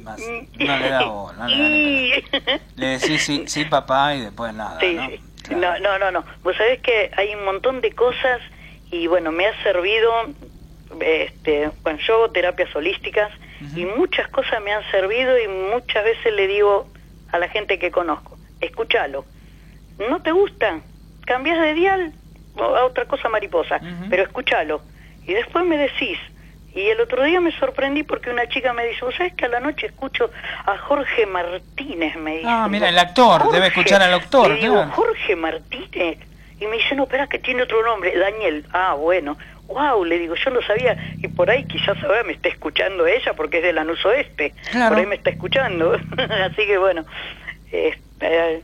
Más- 0.04 0.22
no 0.60 0.78
le 0.78 0.90
da 0.90 1.04
bola, 1.06 1.48
no 1.48 1.48
le 1.48 2.12
da 2.38 2.60
decís 2.76 3.24
sí, 3.24 3.44
sí, 3.48 3.66
papá, 3.66 4.16
y 4.16 4.22
después 4.22 4.54
nada, 4.54 4.80
Sí, 4.80 4.94
¿no? 4.94 5.08
sí. 5.10 5.20
No, 5.56 5.80
no, 5.80 5.98
no, 5.98 6.12
no. 6.12 6.24
Vos 6.44 6.56
sabés 6.56 6.80
que 6.82 7.10
hay 7.18 7.34
un 7.34 7.44
montón 7.44 7.82
de 7.82 7.92
cosas 7.94 8.40
y 8.92 9.08
bueno, 9.08 9.32
me 9.32 9.48
ha 9.48 9.64
servido, 9.64 10.12
este, 11.02 11.72
bueno, 11.84 12.00
yo 12.08 12.16
hago 12.16 12.32
terapias 12.32 12.74
holísticas 12.76 13.32
y 13.76 13.86
muchas 13.86 14.28
cosas 14.30 14.62
me 14.64 14.72
han 14.72 14.84
servido 14.92 15.38
y 15.38 15.48
muchas 15.48 16.04
veces 16.04 16.34
le 16.34 16.48
digo 16.48 16.88
a 17.32 17.38
la 17.38 17.50
gente 17.50 17.78
que 17.78 17.92
conozco, 17.92 18.38
escúchalo. 18.62 19.26
¿No 20.10 20.22
te 20.22 20.32
gusta? 20.32 20.80
Cambias 21.26 21.60
de 21.60 21.74
dial 21.74 22.14
a 22.58 22.86
otra 22.86 23.06
cosa 23.06 23.30
mariposa, 23.30 23.80
pero 24.10 24.24
escúchalo. 24.24 24.82
Y 25.26 25.34
después 25.34 25.66
me 25.66 25.78
decís, 25.78 26.18
y 26.74 26.82
el 26.82 27.02
otro 27.02 27.24
día 27.24 27.42
me 27.42 27.52
sorprendí 27.52 28.04
porque 28.04 28.30
una 28.30 28.48
chica 28.48 28.74
me 28.74 28.86
dice, 28.86 29.04
¿vos 29.04 29.16
sabés 29.16 29.34
que 29.34 29.46
a 29.46 29.50
la 29.50 29.60
noche 29.60 29.88
escucho 29.88 30.30
a 30.66 30.78
Jorge 30.78 31.26
Martínez? 31.26 32.16
Me 32.16 32.38
dice. 32.38 32.48
Ah, 32.48 32.68
mira, 32.70 32.90
el 32.90 32.98
actor, 32.98 33.52
debe 33.52 33.68
escuchar 33.68 34.02
al 34.02 34.14
actor, 34.14 34.52
Le 34.52 34.62
digo, 34.62 34.76
claro. 34.76 34.92
Jorge 34.92 35.36
Martínez. 35.36 36.18
Y 36.60 36.68
me 36.68 36.78
dice, 36.78 36.96
no, 36.96 37.04
espera, 37.04 37.28
que 37.28 37.40
tiene 37.40 37.64
otro 37.64 37.84
nombre, 37.84 38.18
Daniel. 38.18 38.66
Ah, 38.72 38.94
bueno. 38.96 39.38
Wow, 39.68 40.04
le 40.04 40.18
digo, 40.18 40.36
yo 40.36 40.50
lo 40.50 40.62
sabía. 40.64 40.98
Y 41.18 41.28
por 41.28 41.50
ahí 41.50 41.64
quizás 41.66 41.96
ahora 42.04 42.24
me 42.24 42.34
está 42.34 42.50
escuchando 42.50 43.06
ella 43.06 43.34
porque 43.34 43.58
es 43.58 43.64
de 43.64 43.74
Lanús 43.74 44.04
Oeste. 44.04 44.54
Claro. 44.72 44.90
Por 44.90 44.98
ahí 45.00 45.06
me 45.06 45.16
está 45.16 45.30
escuchando. 45.30 45.94
Así 46.18 46.66
que 46.66 46.78
bueno, 46.80 47.06
eh, 47.72 47.96
eh, 48.20 48.62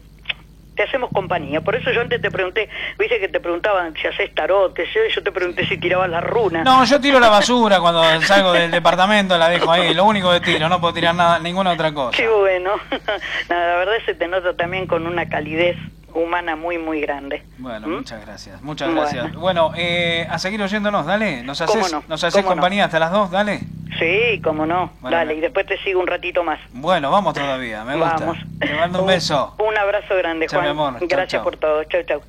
te 0.76 0.84
hacemos 0.84 1.09
compañía. 1.11 1.61
Por 1.61 1.76
eso 1.76 1.91
yo 1.91 2.01
antes 2.01 2.22
te 2.22 2.30
pregunté, 2.30 2.69
viste 2.99 3.19
que 3.19 3.27
te 3.27 3.39
preguntaban 3.39 3.93
si 3.95 4.07
haces 4.07 4.34
tarot, 4.35 4.77
yo, 4.77 5.01
yo 5.13 5.23
te 5.23 5.31
pregunté 5.31 5.65
si 5.67 5.77
tirabas 5.77 6.09
la 6.09 6.22
runa. 6.22 6.63
No, 6.63 6.84
yo 6.85 6.99
tiro 6.99 7.19
la 7.19 7.30
basura 7.30 7.80
cuando 7.80 8.03
salgo 8.22 8.51
del 8.53 8.72
departamento, 8.72 9.38
la 9.38 9.49
dejo 9.49 9.72
ahí, 9.72 9.93
lo 9.93 10.05
único 10.05 10.31
que 10.31 10.41
tiro, 10.41 10.67
no 10.69 10.81
puedo 10.81 10.93
tirar 10.93 11.15
nada, 11.15 11.39
ninguna 11.39 11.72
otra 11.72 11.93
cosa. 11.93 12.17
Qué 12.17 12.27
bueno. 12.27 12.72
Nada, 13.49 13.67
la 13.67 13.76
verdad 13.77 13.93
se 14.05 14.15
te 14.15 14.27
nota 14.27 14.55
también 14.55 14.88
con 14.88 15.07
una 15.07 15.30
calidez 15.30 15.77
humana 16.15 16.55
muy, 16.55 16.77
muy 16.77 17.01
grande. 17.01 17.43
Bueno, 17.57 17.87
muchas 17.87 18.25
gracias, 18.25 18.61
muchas 18.61 18.87
Bueno. 18.87 19.01
gracias. 19.01 19.33
Bueno, 19.35 19.71
eh, 19.75 20.25
a 20.29 20.39
seguir 20.39 20.61
oyéndonos, 20.61 21.05
dale. 21.05 21.43
Nos 21.43 21.61
¿Cómo 21.61 21.79
haces, 21.79 21.91
no? 21.93 22.03
nos 22.07 22.23
haces 22.23 22.43
compañía 22.43 22.85
hasta 22.85 22.99
las 22.99 23.11
dos, 23.11 23.29
dale. 23.31 23.59
Sí, 23.99 24.41
cómo 24.43 24.65
no. 24.65 24.91
Bueno, 24.99 25.15
Dale, 25.15 25.35
y 25.35 25.39
después 25.39 25.65
te 25.67 25.77
sigo 25.83 26.01
un 26.01 26.07
ratito 26.07 26.43
más. 26.43 26.59
Bueno, 26.73 27.11
vamos 27.11 27.33
todavía, 27.33 27.85
me 27.85 27.95
gusta. 27.95 28.17
Vamos. 28.17 28.37
Te 28.59 28.73
mando 28.73 29.01
un 29.01 29.07
beso. 29.07 29.55
Un 29.59 29.77
abrazo 29.77 30.15
grande, 30.17 30.47
Juan. 30.49 30.63
mi 30.63 30.69
amor. 30.69 30.99
Chau, 30.99 31.07
Gracias 31.07 31.29
chau. 31.31 31.43
por 31.43 31.55
todo. 31.57 31.83
Chau, 31.85 32.01
chau. 32.03 32.21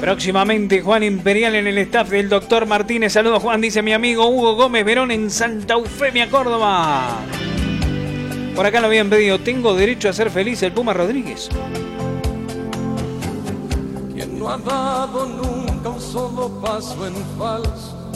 Próximamente 0.00 0.82
Juan 0.82 1.02
Imperial 1.02 1.54
en 1.54 1.66
el 1.66 1.78
staff 1.78 2.08
del 2.10 2.28
doctor 2.28 2.66
Martínez. 2.66 3.12
Saludos 3.14 3.42
Juan, 3.42 3.60
dice 3.60 3.82
mi 3.82 3.92
amigo 3.92 4.26
Hugo 4.28 4.54
Gómez 4.54 4.84
Verón 4.84 5.10
en 5.10 5.30
Santa 5.30 5.74
Eufemia, 5.74 6.28
Córdoba. 6.30 7.16
Por 8.56 8.64
acá 8.64 8.80
lo 8.80 8.86
habían 8.86 9.10
pedido, 9.10 9.38
tengo 9.38 9.74
derecho 9.74 10.08
a 10.08 10.14
ser 10.14 10.30
feliz 10.30 10.62
el 10.62 10.72
Puma 10.72 10.94
Rodríguez. 10.94 11.50
Quien 14.14 14.38
no 14.38 14.48
ha 14.48 14.56
dado 14.56 15.26
nunca 15.26 15.90
un 15.90 16.00
solo 16.00 16.48
paso 16.62 17.06
en 17.06 17.14
falso. 17.38 18.10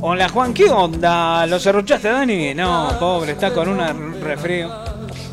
Hola 0.00 0.26
Juan, 0.30 0.54
¿qué 0.54 0.70
onda? 0.70 1.46
¿Lo 1.46 1.60
cerruchaste 1.60 2.08
Dani? 2.08 2.54
No, 2.54 2.96
pobre, 2.98 3.32
está 3.32 3.52
con 3.52 3.68
una 3.68 3.92
resfrío. 3.92 4.70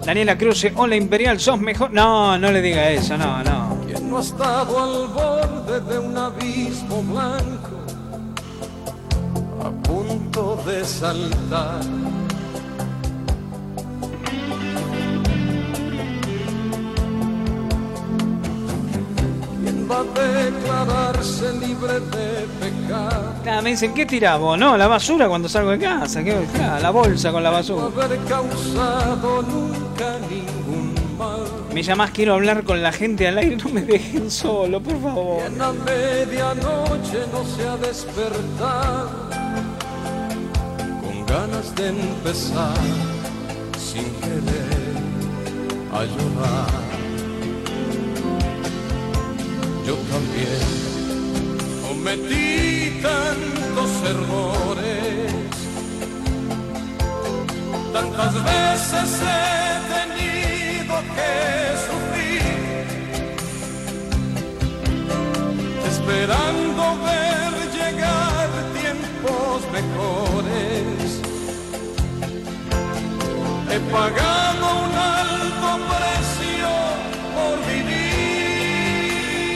Daniela 0.06 0.38
Cruz, 0.38 0.68
hola 0.76 0.98
Imperial, 0.98 1.40
sos 1.40 1.62
mejor. 1.62 1.94
No, 1.94 2.38
no 2.38 2.52
le 2.52 2.62
diga 2.62 2.90
eso, 2.90 3.18
no, 3.18 3.42
no. 3.42 3.78
Quien 3.88 4.10
no 4.10 4.18
ha 4.18 4.22
estado 4.22 4.84
al 4.84 5.08
borde 5.08 5.80
de 5.80 5.98
un 5.98 6.18
abismo 6.18 7.04
blanco. 7.04 7.80
A 9.64 9.70
punto 9.88 10.62
de 10.68 10.84
saltar. 10.84 11.80
Va 19.90 20.00
a 20.00 20.04
declararse 20.04 21.54
libre 21.54 21.94
de 22.00 22.48
pecado. 22.60 23.34
Nada, 23.46 23.62
me 23.62 23.72
dicen, 23.72 23.94
¿qué 23.94 24.06
tiramos? 24.06 24.58
No, 24.58 24.78
la 24.78 24.88
basura 24.88 25.28
cuando 25.28 25.50
salgo 25.50 25.72
de 25.72 25.80
casa. 25.80 26.24
¿qué? 26.24 26.46
Claro, 26.54 26.82
la 26.82 26.90
bolsa 26.92 27.32
con 27.32 27.42
la 27.44 27.50
No 27.50 27.56
basura. 27.58 28.06
haber 28.06 28.20
causado 28.26 29.42
nunca 29.42 30.18
ningún 30.30 30.94
mal. 31.18 31.40
Me 31.74 31.82
llamás, 31.84 32.12
quiero 32.12 32.34
hablar 32.36 32.64
con 32.64 32.82
la 32.84 32.92
gente 32.92 33.28
al 33.28 33.38
aire, 33.38 33.56
no 33.56 33.70
me 33.70 33.82
dejen 33.82 34.30
solo, 34.30 34.82
por 34.82 35.02
favor. 35.02 35.42
Quien 35.48 35.62
a 35.62 35.72
medianoche 35.72 37.20
no 37.32 37.44
se 37.46 37.68
ha 37.68 37.78
despertado 37.78 39.30
con 41.02 41.26
ganas 41.26 41.76
de 41.76 41.88
empezar 41.90 42.74
sin 43.78 44.06
querer 44.22 44.98
a 45.94 46.04
llorar. 46.04 46.99
Yo 49.90 49.96
también 49.96 50.62
cometí 51.82 53.02
tantos 53.02 53.90
errores, 54.08 55.34
tantas 57.92 58.34
veces 58.36 59.10
he 59.34 59.74
tenido 59.96 60.94
que 61.16 61.34
sufrir 61.88 62.86
esperando 65.92 66.82
ver 67.08 67.52
llegar 67.74 68.48
tiempos 68.80 69.58
mejores. 69.74 71.08
He 73.72 73.80
pagado 73.92 74.66
un 74.84 74.94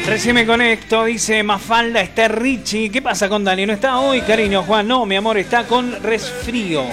Recién 0.05 0.35
me 0.35 0.45
conecto, 0.45 1.05
dice 1.05 1.41
Mafalda, 1.43 2.01
está 2.01 2.27
Richie. 2.27 2.91
¿Qué 2.91 3.01
pasa 3.01 3.30
con 3.30 3.43
Dani? 3.43 3.65
¿No 3.65 3.73
está 3.73 3.99
hoy, 3.99 4.21
cariño 4.21 4.63
Juan? 4.63 4.88
No, 4.88 5.05
mi 5.05 5.15
amor, 5.15 5.38
está 5.38 5.65
con 5.65 6.03
resfrío. 6.03 6.84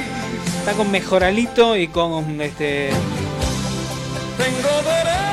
Está 0.61 0.73
con 0.73 0.91
mejoralito 0.91 1.77
y 1.77 1.89
con 1.89 2.41
este 2.41 2.91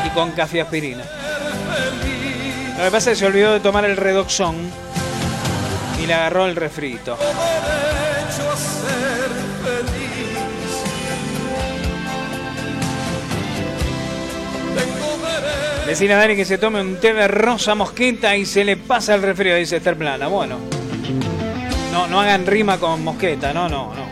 y 0.05 0.09
con 0.09 0.31
cafeaspirina. 0.31 1.03
Lo 2.77 2.83
que 2.83 2.91
pasa 2.91 3.11
es 3.11 3.17
que 3.17 3.19
se 3.21 3.25
olvidó 3.25 3.53
de 3.53 3.59
tomar 3.59 3.85
el 3.85 3.95
redoxón 3.95 4.55
y 6.01 6.07
le 6.07 6.13
agarró 6.13 6.45
el 6.45 6.55
refrito. 6.55 7.17
Decirle 15.87 16.15
a 16.15 16.17
Dani 16.17 16.35
que 16.35 16.43
se 16.43 16.57
tome 16.57 16.81
un 16.81 16.97
té 16.99 17.13
de 17.13 17.29
rosa 17.29 17.73
mosqueta 17.73 18.35
y 18.35 18.45
se 18.45 18.65
le 18.65 18.75
pasa 18.75 19.15
el 19.15 19.21
refrío, 19.21 19.55
dice 19.55 19.77
Esther 19.77 19.95
Plana. 19.95 20.27
Bueno. 20.27 20.57
No, 21.93 22.07
no 22.07 22.19
hagan 22.19 22.45
rima 22.45 22.77
con 22.77 23.05
mosqueta, 23.05 23.53
no, 23.53 23.69
no, 23.69 23.93
no. 23.95 24.05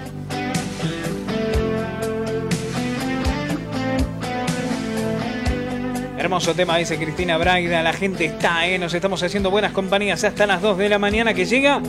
Hermoso 6.18 6.56
tema, 6.56 6.78
dice 6.78 6.98
Cristina 6.98 7.38
Braida. 7.38 7.84
La 7.84 7.92
gente 7.92 8.24
está, 8.24 8.66
¿eh? 8.66 8.80
Nos 8.80 8.94
estamos 8.94 9.22
haciendo 9.22 9.52
buenas 9.52 9.74
compañías 9.74 10.24
hasta 10.24 10.48
las 10.48 10.62
2 10.62 10.78
de 10.78 10.88
la 10.88 10.98
mañana 10.98 11.34
que 11.34 11.44
llega. 11.44 11.82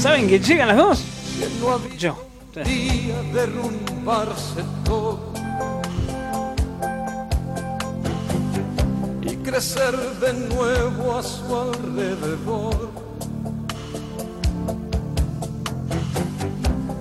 ¿Saben 0.00 0.28
que 0.28 0.40
llegan 0.40 0.68
las 0.68 0.78
2? 0.78 1.04
¿Quién 1.36 1.60
no 1.60 1.72
había 1.72 1.96
Yo. 1.96 2.28
día 2.64 3.16
derrumbarse 3.34 4.62
todo 4.82 5.45
crecer 9.46 9.96
de 10.18 10.32
nuevo 10.32 11.16
a 11.16 11.22
su 11.22 11.56
alrededor. 11.56 12.90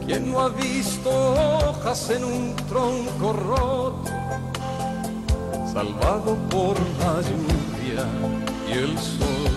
¿Quién 0.05 0.31
no 0.31 0.41
ha 0.41 0.49
visto 0.49 1.09
hojas 1.09 2.11
en 2.11 2.23
un 2.23 2.55
tronco 2.69 3.33
roto, 3.33 4.11
salvado 5.73 6.35
por 6.51 6.77
la 6.99 7.19
lluvia 7.27 8.05
y 8.69 8.71
el 8.73 8.95
sol? 8.99 9.55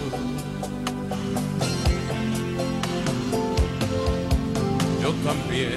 Yo 5.03 5.11
también 5.29 5.77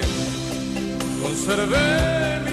conservé 1.22 2.22
ilusiones. 2.40 2.51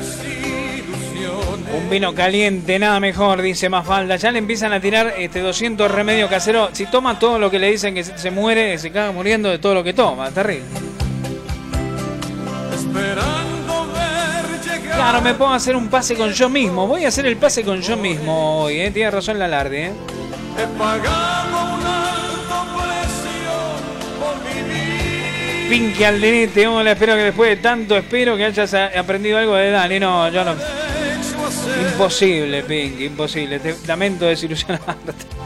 Un 1.76 1.90
vino 1.90 2.14
caliente, 2.16 2.80
nada 2.80 3.00
mejor, 3.00 3.42
dice 3.42 3.70
Mafalda. 3.70 4.16
Ya 4.16 4.32
le 4.32 4.40
empiezan 4.40 4.74
a 4.74 4.80
tirar 4.80 5.14
este 5.18 5.40
200 5.40 5.90
remedios 5.90 6.30
caseros. 6.30 6.72
Si 6.74 6.86
toma 6.88 7.20
todo 7.20 7.38
lo 7.38 7.52
que 7.52 7.60
le 7.60 7.70
dicen 7.72 7.94
que 7.94 8.04
se, 8.04 8.32
muere, 8.32 8.78
se 8.78 8.92
caga 8.92 9.12
muriendo 9.12 9.50
de 9.50 9.60
todo 9.60 9.76
lo 9.76 9.84
que 9.84 9.94
toma. 9.94 10.30
Ver 10.30 10.64
llegar. 14.66 14.96
Claro, 14.96 15.22
me 15.22 15.34
puedo 15.36 15.54
hacer 15.54 15.76
un 15.76 15.90
pase 15.90 16.16
con 16.16 16.32
yo 16.32 16.50
mismo. 16.50 16.88
Voy 16.88 17.06
a 17.06 17.10
hacer 17.10 17.26
el 17.26 17.38
pase 17.38 17.64
con 17.64 17.82
yo 17.82 17.96
mismo 17.98 18.64
hoy, 18.64 18.80
¿eh? 18.82 18.92
Tiene 18.92 19.12
razón 19.12 19.38
la 19.38 19.46
alarde, 19.46 19.86
¿eh? 19.86 19.92
He 20.58 20.68
pagado 20.78 21.76
un 21.76 21.86
alto 21.86 22.66
precio 22.76 23.54
por 24.20 24.36
vivir. 24.54 25.70
Pinky 25.70 26.66
hola, 26.66 26.92
espero 26.92 27.16
que 27.16 27.24
después 27.24 27.50
de 27.52 27.58
tanto 27.58 27.96
espero 27.96 28.36
que 28.36 28.46
hayas 28.46 28.74
aprendido 28.74 29.38
algo 29.38 29.56
de 29.56 29.72
Dani. 29.72 30.00
No, 30.00 30.30
yo 30.30 30.44
no. 30.44 30.79
Imposible, 31.80 32.64
Pinky, 32.64 33.06
imposible. 33.06 33.60
Te 33.60 33.76
lamento 33.88 34.26
desilusionarte. 34.26 35.39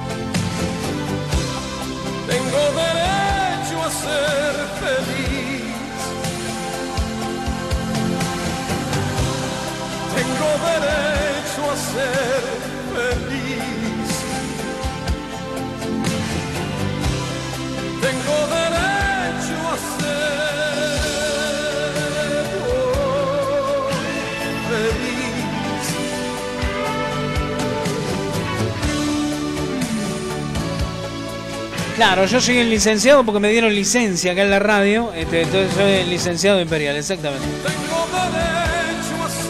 Claro, 31.96 32.26
yo 32.26 32.42
soy 32.42 32.58
el 32.58 32.70
licenciado 32.72 33.24
porque 33.24 33.40
me 33.40 33.50
dieron 33.50 33.74
licencia 33.74 34.32
acá 34.32 34.42
en 34.42 34.50
la 34.50 34.60
radio. 34.60 35.14
Este, 35.14 35.44
entonces 35.44 35.74
soy 35.74 35.92
el 35.92 36.10
licenciado 36.10 36.60
imperial, 36.60 36.96
exactamente. 36.96 37.46
Tengo 37.64 38.30
derecho 38.32 39.24
a 39.24 39.30
ser 39.30 39.48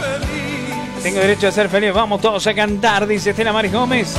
feliz. 0.00 1.02
Tengo 1.02 1.20
derecho 1.20 1.48
a 1.48 1.52
ser 1.52 1.68
feliz. 1.68 1.92
Vamos 1.92 2.20
todos 2.20 2.46
a 2.48 2.54
cantar, 2.54 3.06
dice 3.06 3.30
Estela 3.30 3.52
Maris 3.52 3.72
Gómez. 3.72 4.14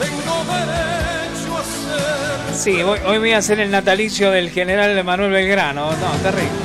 Tengo 0.00 0.44
derecho 0.52 1.58
a 1.58 2.54
ser 2.54 2.54
Sí, 2.58 2.82
hoy, 2.82 2.98
hoy 3.06 3.18
voy 3.18 3.32
a 3.32 3.38
hacer 3.38 3.60
el 3.60 3.70
natalicio 3.70 4.32
del 4.32 4.50
general 4.50 5.02
Manuel 5.04 5.30
Belgrano. 5.30 5.92
No, 5.92 6.10
terrible. 6.22 6.48
Tengo 6.50 6.61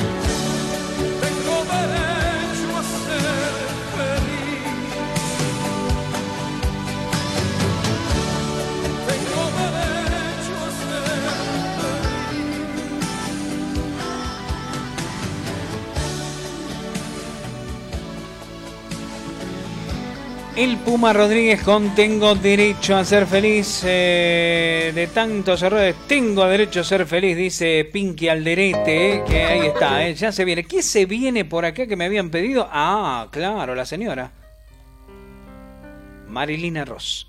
El 20.57 20.77
Puma 20.77 21.13
Rodríguez 21.13 21.61
con 21.61 21.93
Tengo 21.93 22.34
derecho 22.34 22.95
a 22.97 23.05
ser 23.05 23.27
feliz. 23.27 23.84
eh, 23.85 24.91
de 24.93 25.05
tantos 25.07 25.61
errores, 25.61 25.95
tengo 26.07 26.43
derecho 26.45 26.79
a 26.79 26.84
ser 26.84 27.05
feliz, 27.05 27.38
dice 27.38 27.88
Pinky 27.91 28.27
Alderete. 28.27 29.17
eh, 29.17 29.23
que 29.27 29.43
ahí 29.43 29.67
está, 29.67 30.07
eh, 30.07 30.15
ya 30.15 30.31
se 30.31 30.43
viene. 30.45 30.63
¿Qué 30.63 30.81
se 30.81 31.05
viene 31.05 31.45
por 31.45 31.63
acá 31.63 31.85
que 31.85 31.95
me 31.95 32.05
habían 32.05 32.31
pedido? 32.31 32.67
Ah, 32.71 33.27
claro, 33.31 33.75
la 33.75 33.85
señora. 33.85 34.31
Marilina 36.27 36.84
Ross. 36.85 37.27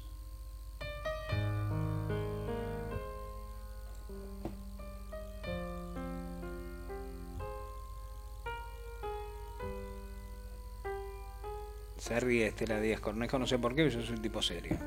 Se 12.08 12.18
ríe 12.20 12.46
Estela 12.46 12.80
Díaz 12.80 13.00
Cornejo, 13.00 13.38
no 13.38 13.46
sé 13.46 13.58
por 13.58 13.74
qué, 13.74 13.90
yo 13.90 14.00
soy 14.00 14.14
un 14.14 14.22
tipo 14.22 14.40
serio. 14.40 14.78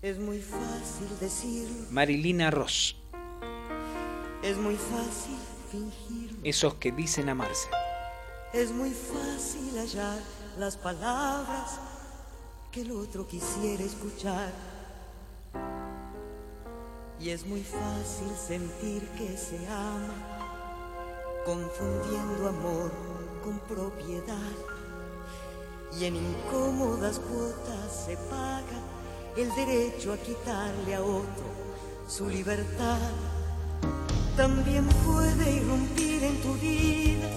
Es 0.00 0.18
muy 0.18 0.40
fácil 0.40 1.08
decir, 1.20 1.68
Marilina 1.90 2.50
Ross, 2.50 2.96
es 4.42 4.56
muy 4.56 4.76
fácil 4.76 5.36
fingir, 5.70 6.38
esos 6.42 6.72
que 6.76 6.90
dicen 6.90 7.28
amarse. 7.28 7.68
es 8.54 8.72
muy 8.72 8.92
fácil 8.92 9.76
hallar 9.76 10.18
las 10.56 10.78
palabras 10.78 11.78
que 12.72 12.80
el 12.80 12.92
otro 12.92 13.28
quisiera 13.28 13.84
escuchar. 13.84 14.50
Y 17.20 17.28
es 17.28 17.44
muy 17.44 17.62
fácil 17.62 18.30
sentir 18.34 19.06
que 19.18 19.36
se 19.36 19.58
ama, 19.68 21.44
confundiendo 21.44 22.48
amor 22.48 23.29
con 23.42 23.58
propiedad. 23.60 24.54
Y 25.98 26.04
en 26.04 26.16
incómodas 26.16 27.18
cuotas 27.18 28.04
se 28.06 28.16
paga 28.16 28.80
el 29.36 29.54
derecho 29.54 30.12
a 30.12 30.16
quitarle 30.16 30.94
a 30.94 31.02
otro 31.02 31.44
su 32.06 32.28
libertad. 32.28 32.98
También 34.36 34.86
puede 35.04 35.56
irrumpir 35.56 36.24
en 36.24 36.40
tu 36.40 36.54
vida 36.54 37.28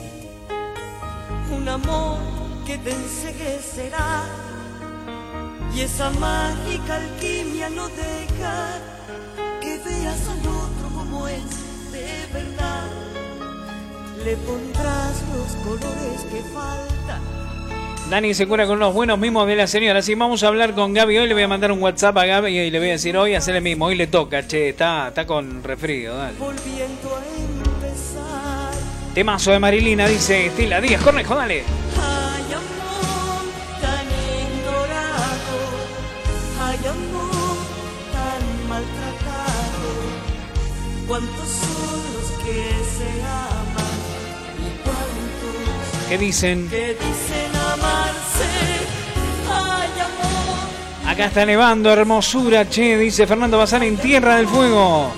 un 1.55 1.67
amor 1.67 2.19
que 2.65 2.77
te 2.77 2.91
enseguecerá 2.91 4.23
y 5.75 5.81
esa 5.81 6.09
mágica 6.11 6.95
alquimia 6.95 7.69
no 7.69 7.87
deja 7.89 8.79
que 9.59 9.77
veas 9.79 10.27
al 10.27 10.39
otro 10.39 10.89
como 10.95 11.27
es 11.27 11.91
de 11.91 12.27
verdad. 12.31 12.52
Le 14.23 14.37
pondrás 14.37 15.21
los 15.33 15.55
colores 15.65 16.21
que 16.31 16.41
faltan 16.53 17.43
Dani 18.09 18.33
se 18.33 18.47
cura 18.47 18.65
con 18.67 18.77
unos 18.77 18.93
buenos 18.93 19.17
mimos 19.17 19.47
de 19.47 19.55
la 19.55 19.65
señora. 19.65 19.99
Así 19.99 20.13
vamos 20.13 20.43
a 20.43 20.47
hablar 20.47 20.73
con 20.73 20.93
Gaby 20.93 21.17
hoy. 21.17 21.27
Le 21.27 21.33
voy 21.33 21.43
a 21.43 21.47
mandar 21.47 21.71
un 21.71 21.81
WhatsApp 21.81 22.17
a 22.17 22.25
Gaby 22.25 22.59
y 22.59 22.69
le 22.69 22.79
voy 22.79 22.89
a 22.89 22.91
decir 22.91 23.17
hoy 23.17 23.33
hacer 23.33 23.55
el 23.55 23.63
mismo. 23.63 23.85
Hoy 23.85 23.95
le 23.95 24.07
toca, 24.07 24.45
che, 24.45 24.69
está, 24.69 25.07
está 25.07 25.25
con 25.25 25.63
refrío, 25.63 26.15
dale. 26.15 26.37
volviendo 26.37 27.15
a 27.15 27.23
empezar. 27.79 28.71
Temazo 29.15 29.51
de 29.51 29.59
Marilina, 29.59 30.07
dice 30.07 30.47
Estela 30.47 30.79
Díaz 30.79 31.01
Cornejo, 31.01 31.33
dale. 31.35 31.63
Hay 31.63 32.53
amor 32.53 33.45
tan 33.81 34.05
ignorado, 34.41 35.57
hay 36.61 36.77
amor 36.87 37.57
tan 38.11 38.69
maltratado. 38.69 39.89
¿Cuántos 41.07 41.72
Que 46.13 46.19
dicen 46.19 46.69
amarse. 46.69 48.45
Ay, 49.49 49.89
amor. 49.99 51.09
Acá 51.11 51.25
está 51.25 51.43
nevando, 51.43 51.91
hermosura, 51.91 52.69
che, 52.69 52.99
dice 52.99 53.25
Fernando 53.25 53.57
Bazán 53.57 53.81
en 53.81 53.97
Tierra 53.97 54.35
del 54.35 54.47
Fuego. 54.47 55.09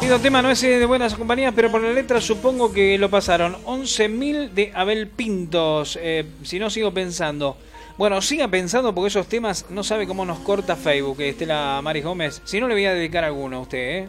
Pido 0.00 0.18
tema 0.18 0.42
no 0.42 0.50
es 0.50 0.60
de 0.62 0.84
buenas 0.84 1.14
compañías, 1.14 1.52
pero 1.54 1.70
por 1.70 1.80
la 1.80 1.92
letra 1.92 2.20
supongo 2.20 2.72
que 2.72 2.98
lo 2.98 3.08
pasaron. 3.08 3.54
11.000 3.64 4.50
de 4.50 4.72
Abel 4.74 5.06
Pintos. 5.06 5.96
Eh, 6.02 6.26
si 6.42 6.58
no, 6.58 6.68
sigo 6.68 6.92
pensando. 6.92 7.56
Bueno, 7.96 8.20
siga 8.22 8.48
pensando 8.48 8.92
porque 8.96 9.08
esos 9.10 9.28
temas 9.28 9.66
no 9.70 9.84
sabe 9.84 10.08
cómo 10.08 10.24
nos 10.24 10.40
corta 10.40 10.74
Facebook, 10.74 11.20
eh, 11.20 11.28
Estela 11.28 11.80
Maris 11.84 12.02
Gómez. 12.02 12.42
Si 12.44 12.58
no, 12.58 12.66
le 12.66 12.74
voy 12.74 12.86
a 12.86 12.94
dedicar 12.94 13.22
alguno 13.22 13.58
a 13.58 13.60
usted, 13.60 13.78
¿eh? 13.78 14.08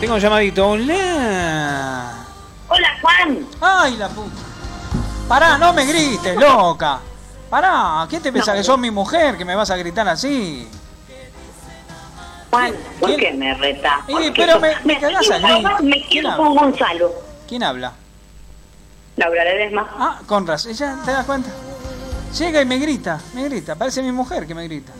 Tengo 0.00 0.14
un 0.14 0.20
llamadito. 0.20 0.68
Hola. 0.70 2.14
Hola, 2.68 2.88
Juan. 3.02 3.46
Ay, 3.60 3.96
la 3.96 4.08
puta. 4.08 4.30
Pará, 5.28 5.58
no 5.58 5.72
me 5.72 5.84
grites, 5.86 6.36
loca. 6.36 7.00
Pará, 7.50 8.06
¿qué 8.08 8.20
te 8.20 8.32
pensás 8.32 8.54
que 8.56 8.64
sos 8.64 8.78
mi 8.78 8.90
mujer 8.90 9.36
que 9.36 9.44
me 9.44 9.54
vas 9.54 9.70
a 9.70 9.76
gritar 9.76 10.08
así? 10.08 10.68
Juan, 12.50 12.72
¿por 12.98 13.14
qué 13.16 13.32
me 13.32 13.54
retás? 13.54 14.00
Eh, 14.08 14.32
pero 14.34 14.58
me- 14.58 14.74
me 14.84 14.98
cagás 14.98 15.30
a 15.30 15.38
gritos. 15.38 15.82
Me 15.82 15.90
¿Quién 15.96 16.08
quiero 16.08 16.36
con 16.36 16.54
Gonzalo. 16.56 17.12
¿Quién 17.48 17.62
habla? 17.62 17.92
Laura 19.16 19.44
Ledesma. 19.44 19.88
Ah, 19.98 20.18
con 20.26 20.46
razón, 20.46 20.72
¿ya 20.72 20.96
te 21.04 21.12
das 21.12 21.26
cuenta? 21.26 21.50
Llega 22.38 22.62
y 22.62 22.64
me 22.64 22.78
grita, 22.78 23.20
me 23.34 23.44
grita. 23.48 23.74
Parece 23.74 24.02
mi 24.02 24.12
mujer 24.12 24.46
que 24.46 24.54
me 24.54 24.64
grita. 24.64 24.92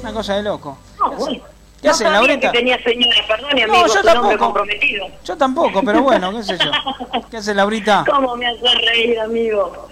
Una 0.00 0.12
cosa 0.12 0.34
de 0.34 0.42
loco. 0.42 0.78
No, 0.98 1.10
bueno. 1.12 1.42
¿Qué 1.80 1.88
no 1.88 1.94
sabía 1.94 2.12
Laurita? 2.14 2.50
que 2.50 2.58
tenía 2.58 2.82
señora, 2.82 3.16
perdón, 3.28 3.50
No, 3.54 3.64
amigo, 3.64 3.86
yo 3.94 4.02
tampoco. 4.02 4.38
comprometido. 4.38 5.06
Yo 5.24 5.36
tampoco, 5.36 5.82
pero 5.84 6.02
bueno, 6.02 6.32
qué 6.36 6.42
sé 6.42 6.58
yo. 6.58 6.70
¿Qué 7.30 7.36
hace 7.36 7.54
Laurita? 7.54 8.04
¿Cómo 8.10 8.36
me 8.36 8.46
hace 8.48 8.66
reír, 8.86 9.20
amigo? 9.20 9.88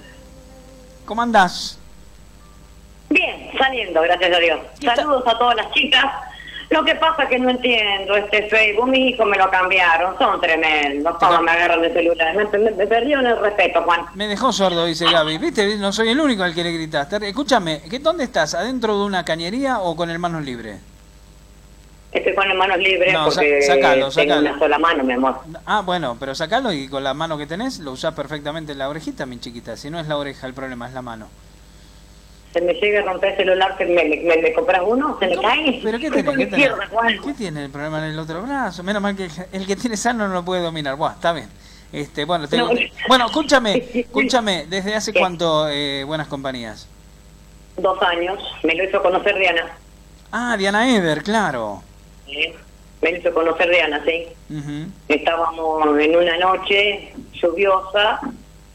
¿Cómo 1.04 1.22
andás? 1.22 1.78
Bien, 3.08 3.50
saliendo, 3.56 4.00
gracias 4.02 4.34
a 4.36 4.40
Dios. 4.40 4.60
Saludos 4.82 5.22
a 5.26 5.38
todas 5.38 5.54
las 5.56 5.70
chicas. 5.72 6.04
Lo 6.70 6.84
que 6.84 6.96
pasa 6.96 7.22
es 7.22 7.28
que 7.28 7.38
no 7.38 7.50
entiendo 7.50 8.16
este 8.16 8.48
Facebook. 8.48 8.88
Mis 8.88 9.14
hijos 9.14 9.24
me 9.24 9.38
lo 9.38 9.48
cambiaron. 9.48 10.18
Son 10.18 10.40
tremendos. 10.40 11.14
¿Cómo 11.20 11.40
me 11.40 11.52
agarran 11.52 11.80
de 11.80 11.92
celular? 11.92 12.34
Me, 12.34 12.44
me, 12.58 12.70
me 12.72 12.86
perdieron 12.88 13.24
el 13.24 13.38
respeto, 13.38 13.82
Juan. 13.84 14.00
Me 14.14 14.26
dejó 14.26 14.52
sordo, 14.52 14.84
dice 14.84 15.04
Gaby. 15.08 15.38
¿Viste? 15.38 15.76
No 15.76 15.92
soy 15.92 16.08
el 16.08 16.18
único 16.18 16.42
al 16.42 16.52
que 16.52 16.64
le 16.64 16.72
gritaste. 16.72 17.18
Escúchame, 17.28 17.82
¿qué, 17.88 18.00
¿dónde 18.00 18.24
estás? 18.24 18.54
¿Adentro 18.54 18.98
de 18.98 19.04
una 19.04 19.24
cañería 19.24 19.78
o 19.78 19.94
con 19.94 20.10
el 20.10 20.18
manos 20.18 20.44
libres? 20.44 20.80
Estoy 22.16 22.34
con 22.34 22.48
las 22.48 22.56
manos 22.56 22.78
libres 22.78 23.12
No, 23.12 23.26
porque 23.26 23.60
sacalo, 23.60 24.10
tengo 24.10 24.38
una 24.38 24.58
sola 24.58 24.78
mano, 24.78 25.04
mi 25.04 25.12
amor. 25.12 25.38
Ah, 25.66 25.82
bueno, 25.82 26.16
pero 26.18 26.34
sacalo 26.34 26.72
y 26.72 26.88
con 26.88 27.04
la 27.04 27.12
mano 27.12 27.36
que 27.36 27.46
tenés 27.46 27.78
lo 27.78 27.92
usás 27.92 28.14
perfectamente 28.14 28.72
en 28.72 28.78
la 28.78 28.88
orejita, 28.88 29.26
mi 29.26 29.38
chiquita. 29.38 29.76
Si 29.76 29.90
no 29.90 30.00
es 30.00 30.06
la 30.08 30.16
oreja 30.16 30.46
el 30.46 30.54
problema, 30.54 30.88
es 30.88 30.94
la 30.94 31.02
mano. 31.02 31.28
Se 32.54 32.62
me 32.62 32.72
llega 32.72 33.00
a 33.00 33.02
romper 33.02 33.32
el 33.32 33.36
celular, 33.36 33.76
¿me, 33.80 33.86
me, 33.86 34.16
me, 34.16 34.36
me 34.38 34.52
compras 34.54 34.80
uno? 34.86 35.18
¿Se 35.20 35.26
me 35.26 35.36
cae? 35.36 35.80
¿Pero 35.82 35.98
qué 35.98 36.10
por 36.24 36.36
¿Qué 37.24 37.34
tiene 37.36 37.66
el 37.66 37.70
problema 37.70 37.98
en 37.98 38.12
el 38.14 38.18
otro 38.18 38.40
brazo? 38.40 38.82
Menos 38.82 39.02
mal 39.02 39.14
que 39.14 39.28
el 39.52 39.66
que 39.66 39.76
tiene 39.76 39.98
sano 39.98 40.26
no 40.26 40.32
lo 40.32 40.42
puede 40.42 40.62
dominar. 40.62 40.96
Buah, 40.96 41.12
está 41.12 41.34
bien. 41.34 41.50
Este, 41.92 42.24
bueno, 42.24 42.46
No. 42.50 42.70
bueno, 43.08 43.26
escúchame, 43.26 43.84
escúchame, 43.94 44.66
¿desde 44.70 44.94
hace 44.94 45.12
cuánto 45.12 45.68
eh, 45.68 46.02
buenas 46.04 46.28
compañías? 46.28 46.88
Dos 47.76 48.00
años. 48.00 48.42
Me 48.62 48.74
lo 48.74 48.84
hizo 48.84 49.02
conocer 49.02 49.36
Diana. 49.38 49.76
Ah, 50.32 50.56
Diana 50.56 50.88
Eder, 50.96 51.22
claro. 51.22 51.82
¿Eh? 52.28 52.54
Me 53.02 53.10
hizo 53.10 53.32
conocer 53.32 53.68
Diana, 53.70 54.02
sí. 54.04 54.26
Ujú. 54.50 54.90
Estábamos 55.08 56.00
en 56.00 56.16
una 56.16 56.38
noche 56.38 57.12
lluviosa 57.34 58.20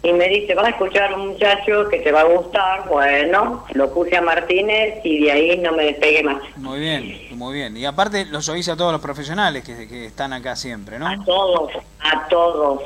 y 0.03 0.13
me 0.13 0.27
dice, 0.29 0.55
vas 0.55 0.65
a 0.65 0.69
escuchar 0.69 1.13
un 1.13 1.29
muchacho 1.29 1.87
que 1.89 1.99
te 1.99 2.11
va 2.11 2.21
a 2.21 2.25
gustar. 2.25 2.87
Bueno, 2.87 3.65
lo 3.73 3.93
puse 3.93 4.17
a 4.17 4.21
Martínez 4.21 4.99
y 5.03 5.23
de 5.23 5.31
ahí 5.31 5.57
no 5.57 5.71
me 5.73 5.85
despegué 5.85 6.23
más. 6.23 6.41
Muy 6.57 6.79
bien, 6.79 7.19
muy 7.31 7.55
bien. 7.55 7.77
Y 7.77 7.85
aparte 7.85 8.25
los 8.25 8.47
oís 8.49 8.67
a 8.69 8.75
todos 8.75 8.91
los 8.91 9.01
profesionales 9.01 9.63
que, 9.63 9.87
que 9.87 10.05
están 10.05 10.33
acá 10.33 10.55
siempre, 10.55 10.97
¿no? 10.97 11.07
A 11.07 11.17
todos, 11.23 11.71
a 11.99 12.27
todos. 12.29 12.81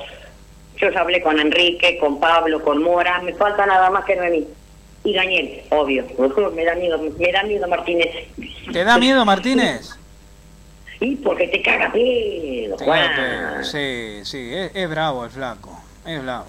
Yo 0.78 0.90
ya 0.90 1.00
hablé 1.00 1.22
con 1.22 1.40
Enrique, 1.40 1.98
con 2.00 2.20
Pablo, 2.20 2.62
con 2.62 2.84
Mora, 2.84 3.22
me 3.22 3.34
falta 3.34 3.66
nada 3.66 3.90
más 3.90 4.04
que 4.04 4.16
Noemí. 4.16 4.46
Y 5.06 5.14
Daniel, 5.14 5.62
obvio. 5.70 6.06
Me 6.56 6.66
da 6.66 6.76
miedo, 6.76 6.98
me 6.98 7.32
da 7.32 7.44
miedo 7.44 7.68
Martínez. 7.68 8.10
¿Te 8.74 8.84
da 8.84 8.98
miedo 8.98 9.24
Martínez? 9.24 9.98
Y 10.99 11.15
porque 11.17 11.47
te 11.47 11.61
caga 11.61 11.91
pedo, 11.91 12.77
Te 12.77 12.85
Juan. 12.85 13.63
Sí, 13.63 14.19
sí, 14.23 14.53
es, 14.53 14.72
es 14.73 14.89
bravo 14.89 15.26
el 15.26 15.31
flaco, 15.31 15.77
es 16.05 16.22
bravo. 16.23 16.45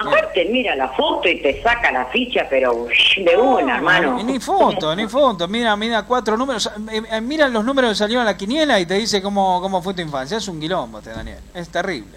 Aparte 0.00 0.44
mira 0.44 0.76
la 0.76 0.88
foto 0.90 1.28
y 1.28 1.42
te 1.42 1.60
saca 1.60 1.90
la 1.90 2.04
ficha, 2.06 2.46
pero 2.48 2.86
de 3.16 3.36
una, 3.36 3.76
hermano. 3.78 4.22
Ni 4.22 4.38
foto, 4.38 4.94
ni 4.94 5.08
foto. 5.08 5.48
Mira, 5.48 5.74
mira 5.76 6.04
cuatro 6.04 6.36
números. 6.36 6.70
eh, 6.90 7.02
eh, 7.10 7.20
Mira 7.20 7.48
los 7.48 7.64
números 7.64 7.90
que 7.90 7.96
salieron 7.96 8.22
a 8.22 8.30
la 8.30 8.36
quiniela 8.36 8.78
y 8.78 8.86
te 8.86 8.94
dice 8.94 9.20
cómo, 9.20 9.60
cómo 9.60 9.82
fue 9.82 9.94
tu 9.94 10.00
infancia. 10.02 10.36
Es 10.36 10.46
un 10.46 10.60
quilombo, 10.60 10.98
este 10.98 11.10
Daniel. 11.10 11.40
Es 11.52 11.68
terrible. 11.70 12.16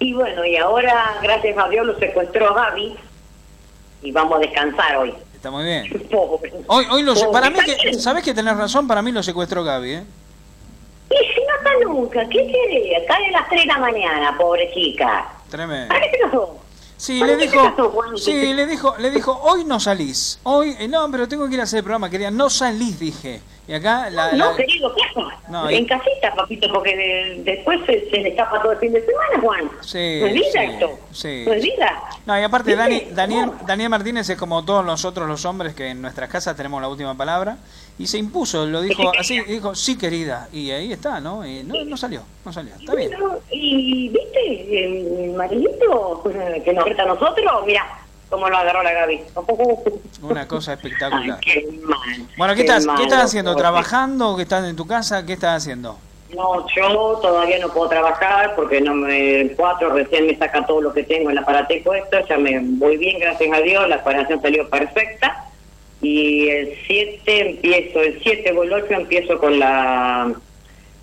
Y 0.00 0.12
bueno, 0.12 0.44
y 0.44 0.56
ahora, 0.56 1.18
gracias 1.22 1.56
a 1.56 1.68
Dios, 1.68 1.86
lo 1.86 1.96
secuestró 2.00 2.52
Gaby 2.52 2.96
y 4.02 4.10
vamos 4.10 4.38
a 4.38 4.40
descansar 4.40 4.96
hoy. 4.96 5.14
Está 5.40 5.50
muy 5.50 5.64
bien. 5.64 6.06
Pobre. 6.10 6.52
Hoy, 6.66 6.84
hoy 6.90 7.02
lo, 7.02 7.14
Pobre. 7.14 7.28
para 7.32 7.48
mí 7.48 7.58
que, 7.64 7.94
¿sabes 7.94 8.22
que 8.22 8.34
tenés 8.34 8.54
razón? 8.58 8.86
Para 8.86 9.00
mí 9.00 9.10
lo 9.10 9.22
secuestró 9.22 9.64
Gaby, 9.64 9.90
¿eh? 9.92 10.04
Y 11.10 11.14
si 11.14 11.40
no 11.40 11.56
está 11.56 11.70
nunca, 11.88 12.28
¿qué 12.28 12.44
quiere? 12.46 13.06
Cae 13.08 13.26
a 13.28 13.30
las 13.32 13.48
3 13.48 13.62
de 13.62 13.66
la 13.66 13.78
mañana, 13.78 14.36
pobre 14.36 14.70
chica. 14.74 15.32
Tremendo. 15.48 15.94
Sí, 16.98 17.18
¿Para 17.20 17.32
le 17.32 17.38
dijo, 17.46 17.62
casó, 17.74 18.16
sí, 18.18 18.52
le 18.52 18.66
dijo, 18.66 18.94
le 18.98 19.10
dijo, 19.10 19.32
hoy 19.42 19.64
no 19.64 19.80
salís. 19.80 20.38
Hoy, 20.42 20.76
eh, 20.78 20.86
no, 20.86 21.10
pero 21.10 21.26
tengo 21.26 21.48
que 21.48 21.54
ir 21.54 21.60
a 21.60 21.62
hacer 21.62 21.78
el 21.78 21.84
programa. 21.84 22.10
Quería, 22.10 22.30
no 22.30 22.50
salís, 22.50 23.00
dije. 23.00 23.40
Y 23.66 23.72
acá 23.72 24.10
la, 24.10 24.32
No, 24.32 24.50
la- 24.50 24.56
querido, 24.56 24.94
¿qué 24.94 25.00
haces? 25.04 25.39
No, 25.50 25.70
y- 25.70 25.74
En 25.76 25.84
casita, 25.86 26.34
papito, 26.34 26.72
porque 26.72 26.96
de- 26.96 27.42
después 27.42 27.80
se, 27.86 28.08
se 28.10 28.18
le 28.18 28.28
escapa 28.30 28.62
todo 28.62 28.72
el 28.72 28.78
fin 28.78 28.92
de 28.92 29.04
semana, 29.04 29.40
Juan. 29.40 29.70
Sí, 29.82 30.18
¿No 30.20 30.26
es 30.28 30.34
vida 30.34 30.50
sí, 30.52 30.58
esto? 30.70 30.98
sí. 31.12 31.42
¿No 31.46 31.52
es 31.54 31.62
vida? 31.62 32.02
No, 32.26 32.38
y 32.40 32.42
aparte. 32.42 32.76
Dani, 32.76 33.02
Daniel. 33.12 33.50
Daniel 33.66 33.88
Martínez 33.90 34.28
es 34.30 34.36
como 34.38 34.64
todos 34.64 34.84
nosotros 34.84 35.28
los 35.28 35.44
hombres 35.44 35.74
que 35.74 35.88
en 35.88 36.00
nuestras 36.02 36.30
casas 36.30 36.56
tenemos 36.56 36.80
la 36.80 36.88
última 36.88 37.16
palabra 37.16 37.56
y 37.98 38.06
se 38.06 38.16
impuso, 38.18 38.64
lo 38.66 38.80
dijo 38.80 39.10
así, 39.18 39.40
dijo, 39.40 39.74
sí 39.74 39.98
querida, 39.98 40.48
y 40.52 40.70
ahí 40.70 40.92
está, 40.92 41.20
¿no? 41.20 41.46
Y 41.46 41.62
no, 41.64 41.84
no 41.84 41.96
salió, 41.96 42.22
no 42.44 42.52
salió, 42.52 42.74
está 42.76 42.94
bien. 42.94 43.10
Y 43.50 44.08
viste, 44.08 44.84
el 45.24 45.32
maridito 45.32 46.22
eh, 46.32 46.62
que 46.64 46.72
nos 46.72 46.84
reta 46.84 47.02
a 47.02 47.06
nosotros, 47.06 47.46
mira 47.66 47.84
cómo 48.30 48.48
lo 48.48 48.56
agarró 48.56 48.82
la 48.82 48.92
Gaby. 48.92 49.20
Una 50.22 50.48
cosa 50.48 50.74
espectacular. 50.74 51.40
Qué 51.40 51.68
mal. 51.82 51.98
Bueno, 52.36 52.54
¿qué 52.54 52.64
qué 52.64 52.72
estás, 52.72 52.86
¿qué 52.96 53.02
estás 53.02 53.24
haciendo? 53.24 53.54
¿Trabajando? 53.56 54.36
¿Qué 54.36 54.42
estás 54.42 54.64
en 54.66 54.76
tu 54.76 54.86
casa? 54.86 55.26
¿Qué 55.26 55.34
estás 55.34 55.62
haciendo? 55.62 55.98
No, 56.34 56.64
yo 56.76 57.18
todavía 57.20 57.58
no 57.58 57.68
puedo 57.72 57.88
trabajar 57.88 58.54
porque 58.54 58.80
no 58.80 58.94
me 58.94 59.40
el 59.40 59.56
4 59.56 59.92
recién 59.92 60.28
me 60.28 60.36
saca 60.36 60.64
todo 60.64 60.80
lo 60.80 60.92
que 60.92 61.02
tengo 61.02 61.28
en 61.28 61.32
el 61.36 61.38
aparate 61.42 61.82
puesto, 61.84 62.18
ya 62.28 62.38
me 62.38 62.60
voy 62.60 62.96
bien, 62.98 63.18
gracias 63.18 63.52
a 63.52 63.60
Dios, 63.60 63.88
la 63.88 63.96
operación 63.96 64.40
salió 64.40 64.70
perfecta 64.70 65.46
y 66.00 66.48
el 66.48 66.78
7 66.86 67.50
empiezo, 67.50 68.00
el 68.00 68.22
7 68.22 68.52
o 68.56 68.62
el 68.62 68.72
8 68.72 68.86
empiezo 68.90 69.38
con 69.38 69.58
la 69.58 70.32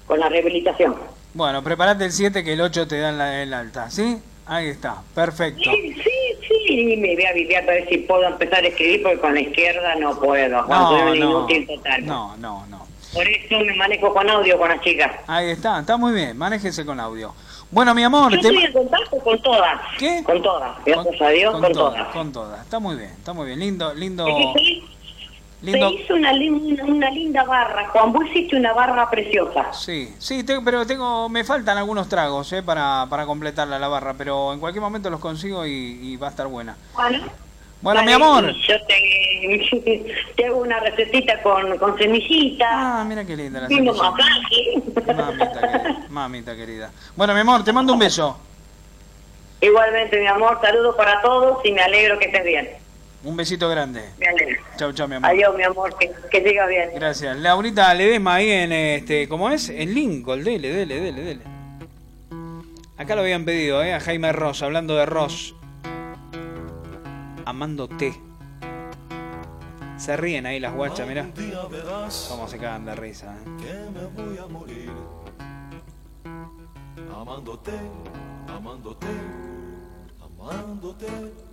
con 0.06 0.20
la 0.20 0.30
rehabilitación. 0.30 0.96
Bueno, 1.34 1.62
prepárate 1.62 2.06
el 2.06 2.14
7 2.14 2.46
que 2.46 2.54
el 2.54 2.62
8 2.62 2.88
te 2.88 2.98
dan 2.98 3.18
la, 3.18 3.44
el 3.44 3.54
alta, 3.54 3.92
¿sí? 3.92 4.22
Ahí 4.48 4.68
está, 4.70 5.02
perfecto. 5.14 5.70
Sí, 5.72 5.94
sí, 6.04 6.58
sí, 6.68 6.98
me 6.98 7.16
voy 7.16 7.26
a 7.26 7.34
vivir 7.34 7.58
a 7.58 7.62
ver 7.62 7.88
si 7.90 7.98
puedo 8.00 8.24
empezar 8.28 8.64
a 8.64 8.68
escribir 8.68 9.04
porque 9.04 9.20
con 9.20 9.34
la 9.34 9.42
izquierda 9.42 9.96
no 9.96 10.18
puedo, 10.20 10.62
No, 10.68 11.14
no, 11.16 11.48
total. 11.68 12.06
no, 12.06 12.38
no, 12.38 12.66
no. 12.68 12.88
Por 13.14 13.28
eso 13.28 13.60
me 13.60 13.74
manejo 13.76 14.14
con 14.14 14.30
audio 14.30 14.58
con 14.58 14.70
las 14.70 14.82
chicas. 14.82 15.12
Ahí 15.28 15.50
está, 15.50 15.80
está 15.80 15.98
muy 15.98 16.14
bien, 16.14 16.38
manéjese 16.38 16.86
con 16.86 17.00
audio. 17.00 17.34
Bueno, 17.72 17.94
mi 17.94 18.04
amor, 18.04 18.32
Yo 18.32 18.40
te- 18.40 18.48
estoy 18.48 18.64
en 18.64 18.72
contacto 18.74 19.18
con 19.20 19.42
todas. 19.42 19.82
¿Qué? 19.98 20.22
Con 20.24 20.42
todas, 20.42 20.78
gracias 20.86 21.22
a 21.22 21.30
Dios, 21.30 21.60
con, 21.60 21.72
todas. 21.74 22.08
con 22.14 22.32
todas. 22.32 22.62
Está 22.62 22.80
muy 22.80 22.96
bien, 22.96 23.10
está 23.10 23.34
muy 23.34 23.46
bien. 23.48 23.60
Lindo, 23.60 23.94
lindo, 23.94 24.26
Es 24.28 24.36
que 24.36 24.60
sí, 24.60 24.84
lindo. 25.62 25.90
Se 25.90 25.96
hizo 25.96 26.14
una, 26.16 26.32
una 26.86 27.10
linda 27.10 27.44
barra, 27.44 27.88
Juan, 27.90 28.14
vos 28.14 28.24
hiciste 28.30 28.56
una 28.56 28.74
barra 28.74 29.10
preciosa. 29.10 29.74
Sí, 29.74 30.14
sí, 30.20 30.44
te- 30.44 30.62
pero 30.62 30.86
tengo, 30.86 31.28
me 31.30 31.44
faltan 31.44 31.78
algunos 31.78 32.08
tragos 32.10 32.52
eh, 32.54 32.62
para, 32.64 33.06
para 33.10 33.26
completarla 33.26 33.80
la 33.80 33.88
barra, 33.88 34.14
pero 34.18 34.54
en 34.54 34.60
cualquier 34.60 34.82
momento 34.82 35.10
los 35.10 35.20
consigo 35.20 35.66
y, 35.66 35.72
y 35.72 36.18
va 36.18 36.28
a 36.28 36.30
estar 36.32 36.48
buena. 36.48 36.76
Bueno, 36.94 37.20
Bueno, 37.82 38.04
mi 38.04 38.12
amor. 38.14 38.54
Yo 38.68 38.76
te, 38.88 40.16
te 40.36 40.46
hago 40.46 40.58
una 40.58 40.80
recetita 40.80 41.42
con, 41.42 41.78
con 41.78 41.98
semillitas. 41.98 42.68
Ah, 42.72 43.06
mira 43.08 43.24
qué 43.26 43.36
linda 43.36 43.62
la 43.62 43.68
semillita. 43.68 44.14
Mamita 45.16 45.62
querida, 45.62 45.98
mamita 46.10 46.56
querida. 46.56 46.92
Bueno, 47.16 47.34
mi 47.34 47.40
amor, 47.40 47.64
te 47.64 47.72
mando 47.74 47.94
un 47.94 48.00
beso. 48.00 48.38
Igualmente, 49.60 50.20
mi 50.20 50.28
amor, 50.28 50.60
saludos 50.62 50.96
para 50.96 51.20
todos 51.22 51.66
y 51.66 51.72
me 51.72 51.82
alegro 51.82 52.20
que 52.20 52.26
estés 52.26 52.44
bien. 52.44 52.70
Un 53.28 53.36
besito 53.36 53.68
grande. 53.68 54.02
Me 54.18 54.26
alegro. 54.26 54.64
Chau, 54.78 54.94
chau, 54.94 55.06
mi 55.06 55.16
amor. 55.16 55.30
Adiós, 55.30 55.54
mi 55.54 55.64
amor, 55.64 55.94
que, 55.98 56.10
que 56.32 56.42
siga 56.42 56.66
bien. 56.66 56.92
Gracias. 56.96 57.36
Laurita 57.36 57.94
Ledesma 57.94 58.36
ahí 58.36 58.50
en 58.50 58.72
este, 58.72 59.28
¿cómo 59.28 59.50
es? 59.50 59.68
En 59.68 59.94
Lincoln, 59.94 60.46
dele, 60.46 60.70
dele, 60.72 61.02
dele, 61.02 61.22
dele. 61.22 61.42
Acá 62.96 63.16
lo 63.16 63.22
habían 63.22 63.44
pedido, 63.44 63.84
¿eh? 63.84 63.94
A 63.94 64.00
Jaime 64.00 64.32
Ross, 64.32 64.64
hablando 64.64 64.96
de 64.96 65.06
Ross. 65.06 65.54
Amándote. 67.44 68.14
Se 69.98 70.16
ríen 70.16 70.46
ahí 70.46 70.62
las 70.62 70.74
guachas, 70.74 71.06
mirá. 71.06 71.28
Cómo 72.30 72.48
se 72.48 72.58
cagan 72.58 72.86
de 72.86 72.96
risa. 72.96 73.36
¿eh? 73.36 73.50
que 73.62 74.00
me 74.00 74.06
voy 74.24 74.38
a 74.38 74.48
morir 74.48 74.90
amándote, 77.14 77.74
amándote, 78.48 79.08
amándote. 80.22 81.47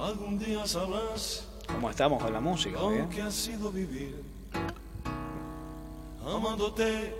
Algún 0.00 0.38
día 0.38 0.66
sabrás 0.66 1.46
¿Cómo 1.66 1.90
estamos 1.90 2.22
con 2.22 2.32
la 2.32 2.40
música? 2.40 2.78
lo 2.78 2.90
¿bien? 2.90 3.08
que 3.10 3.20
ha 3.20 3.30
sido 3.30 3.70
vivir. 3.70 4.22
Amándote, 6.26 7.14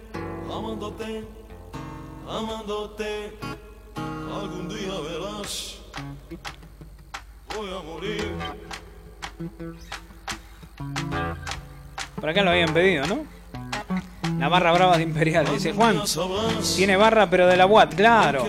amándote, 0.50 1.24
amándote. 2.26 3.38
Algún 3.96 4.68
día 4.68 4.92
verás, 5.00 5.78
voy 7.54 7.68
a 7.70 7.82
morir. 7.82 8.34
Por 12.20 12.28
acá 12.28 12.42
lo 12.42 12.50
habían 12.50 12.72
pedido, 12.72 13.06
¿no? 13.06 13.37
La 14.38 14.48
barra 14.48 14.72
brava 14.72 14.96
de 14.96 15.02
Imperial. 15.02 15.46
Dice 15.52 15.72
Juan, 15.72 16.02
tiene 16.76 16.96
barra 16.96 17.28
pero 17.28 17.46
de 17.46 17.56
la 17.56 17.66
Watt, 17.66 17.94
claro. 17.94 18.46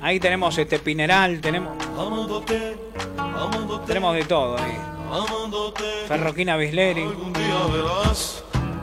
Ahí 0.00 0.18
tenemos 0.18 0.58
este 0.58 0.78
Pineral, 0.78 1.40
tenemos, 1.40 1.76
tenemos 3.86 4.14
de 4.14 4.24
todo 4.24 4.58
ahí. 4.58 4.76
Ferroquina 6.08 6.56
Bisleri, 6.56 7.04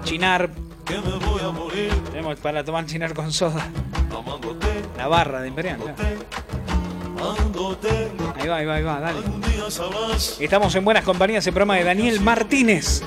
Chinar, 0.04 0.50
tenemos 2.12 2.40
para 2.40 2.64
tomar 2.64 2.86
Chinar 2.86 3.14
con 3.14 3.32
soda. 3.34 3.68
La 4.98 5.08
barra 5.08 5.42
de 5.42 5.50
Imperial, 5.50 5.80
claro. 5.80 5.98
Ahí 8.40 8.48
va, 8.48 8.56
ahí 8.58 8.66
va, 8.66 8.76
ahí 8.76 8.84
va, 8.84 9.00
dale. 9.02 9.20
Estamos 10.40 10.74
en 10.76 10.86
buenas 10.86 11.04
compañías, 11.04 11.46
el 11.48 11.54
programa 11.54 11.76
de 11.76 11.84
Daniel 11.84 12.22
Martínez. 12.22 13.04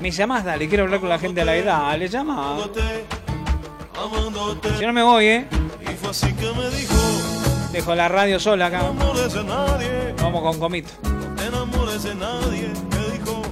Me 0.00 0.10
llamás, 0.12 0.44
dale, 0.44 0.68
quiero 0.68 0.84
hablar 0.84 1.00
con 1.00 1.08
la 1.08 1.18
gente 1.18 1.40
de 1.40 1.46
la 1.46 1.56
edad. 1.56 1.98
Le 1.98 2.08
llama. 2.08 2.56
Si 4.78 4.86
no 4.86 4.92
me 4.92 5.02
voy, 5.02 5.24
¿eh? 5.26 5.48
Dejo 7.72 7.94
la 7.94 8.08
radio 8.08 8.38
sola 8.38 8.66
acá. 8.66 8.82
Vamos 10.22 10.42
con 10.42 10.58
comito. 10.60 10.90
no 11.02 11.34
te 11.34 11.46
enamores 11.46 12.02
de 12.04 12.14
nadie. 12.14 12.68
Me 12.90 13.18
dijo, 13.18 13.42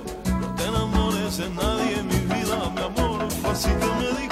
no 0.40 0.54
te 0.54 0.64
enamores 0.64 1.36
de 1.38 1.50
nadie, 1.50 2.02
mi 2.02 2.34
vida, 2.34 2.70
mi 2.74 2.82
amor. 2.82 3.26
Así 3.50 3.68
que 3.70 3.86
me 3.86 4.20
dijo, 4.20 4.25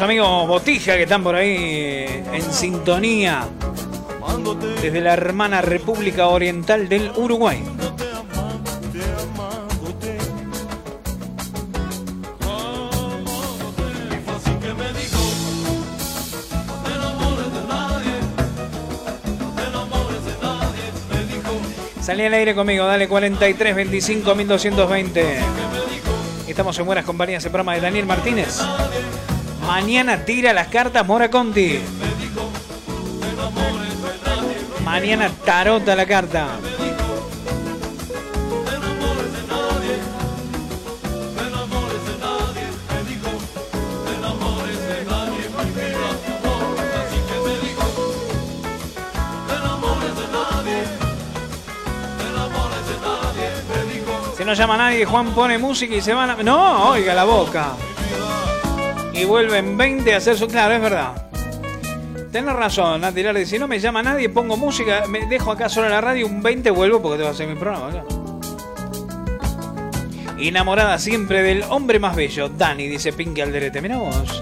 amigos 0.00 0.46
Botija 0.46 0.96
que 0.96 1.02
están 1.04 1.22
por 1.22 1.34
ahí 1.34 2.22
en 2.32 2.42
sintonía 2.52 3.48
desde 4.80 5.00
la 5.00 5.12
hermana 5.14 5.60
República 5.62 6.28
Oriental 6.28 6.88
del 6.88 7.10
Uruguay. 7.16 7.62
Salí 22.00 22.24
al 22.24 22.34
aire 22.34 22.54
conmigo, 22.54 22.86
dale 22.86 23.08
43 23.08 23.74
25 23.74 24.34
1220. 24.34 25.38
Estamos 26.46 26.78
en 26.78 26.86
buenas 26.86 27.04
compañías, 27.04 27.44
el 27.44 27.50
programa 27.50 27.74
de 27.74 27.80
Daniel 27.80 28.06
Martínez. 28.06 28.60
Mañana 29.68 30.24
tira 30.24 30.54
las 30.54 30.68
cartas 30.68 31.06
Mora 31.06 31.30
Conti. 31.30 31.78
Mañana 34.82 35.30
tarota 35.44 35.94
la 35.94 36.06
carta. 36.06 36.48
Si 54.34 54.44
no 54.46 54.54
llama 54.54 54.78
nadie, 54.78 55.04
Juan 55.04 55.34
pone 55.34 55.58
música 55.58 55.94
y 55.94 56.00
se 56.00 56.14
van 56.14 56.30
a... 56.30 56.36
No, 56.42 56.88
oiga 56.88 57.12
la 57.12 57.24
boca. 57.24 57.74
Y 59.18 59.24
vuelven 59.24 59.76
20 59.76 60.14
a 60.14 60.18
hacer 60.18 60.36
su... 60.36 60.46
Claro, 60.46 60.74
es 60.74 60.80
verdad. 60.80 61.28
Tenés 62.30 62.54
razón, 62.54 63.00
Nati 63.00 63.20
Lardi. 63.20 63.46
Si 63.46 63.58
no 63.58 63.66
me 63.66 63.80
llama 63.80 64.00
nadie, 64.00 64.28
pongo 64.28 64.56
música, 64.56 65.06
me 65.08 65.26
dejo 65.26 65.50
acá 65.50 65.68
solo 65.68 65.86
en 65.86 65.92
la 65.92 66.00
radio, 66.00 66.24
un 66.24 66.40
20 66.40 66.70
vuelvo 66.70 67.02
porque 67.02 67.18
tengo 67.18 67.30
que 67.30 67.34
hacer 67.34 67.48
mi 67.48 67.56
programa 67.56 67.88
acá. 67.88 68.04
Enamorada 70.38 70.98
siempre 70.98 71.42
del 71.42 71.64
hombre 71.64 71.98
más 71.98 72.14
bello, 72.14 72.48
Dani, 72.48 72.86
dice 72.86 73.12
Pinky 73.12 73.40
Alderete. 73.40 73.82
Mira 73.82 73.96
vos. 73.96 74.40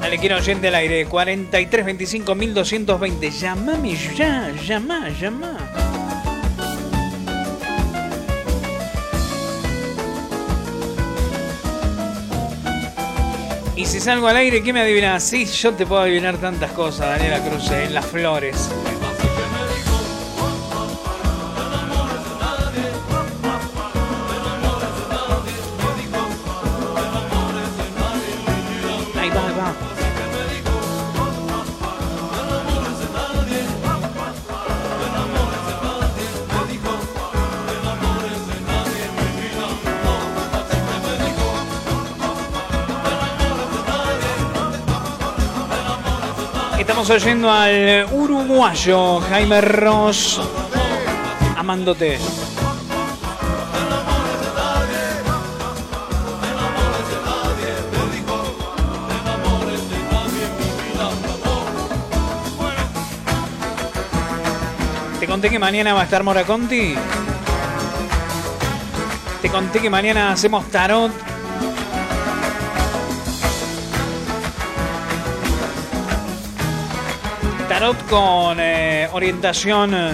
Dale, 0.00 0.18
quiero 0.18 0.38
oyente 0.38 0.66
al 0.68 0.74
aire. 0.74 1.06
43 1.06 1.86
25 1.86 2.34
1220. 2.34 3.30
Llamame 3.30 3.94
ya, 4.16 4.50
llama, 4.66 5.08
llama. 5.10 5.87
Y 13.78 13.86
si 13.86 14.00
salgo 14.00 14.26
al 14.26 14.36
aire, 14.36 14.60
¿qué 14.60 14.72
me 14.72 14.80
adivinas? 14.80 15.22
Sí, 15.22 15.44
yo 15.44 15.72
te 15.72 15.86
puedo 15.86 16.02
adivinar 16.02 16.36
tantas 16.38 16.72
cosas, 16.72 17.10
Daniela 17.10 17.38
Cruz, 17.38 17.70
en 17.70 17.94
las 17.94 18.04
flores. 18.06 18.68
Estamos 47.08 47.24
oyendo 47.24 47.50
al 47.50 48.06
uruguayo 48.12 49.20
Jaime 49.20 49.62
Ross 49.62 50.38
amándote. 51.56 52.18
Te 65.18 65.26
conté 65.26 65.48
que 65.48 65.58
mañana 65.58 65.94
va 65.94 66.02
a 66.02 66.04
estar 66.04 66.22
Mora 66.22 66.44
Conti. 66.44 66.94
Te 69.40 69.48
conté 69.48 69.80
que 69.80 69.88
mañana 69.88 70.32
hacemos 70.32 70.70
tarot. 70.70 71.27
tarot 77.78 78.08
con 78.08 78.58
eh, 78.58 79.08
orientación 79.12 79.94
eh, 79.94 80.10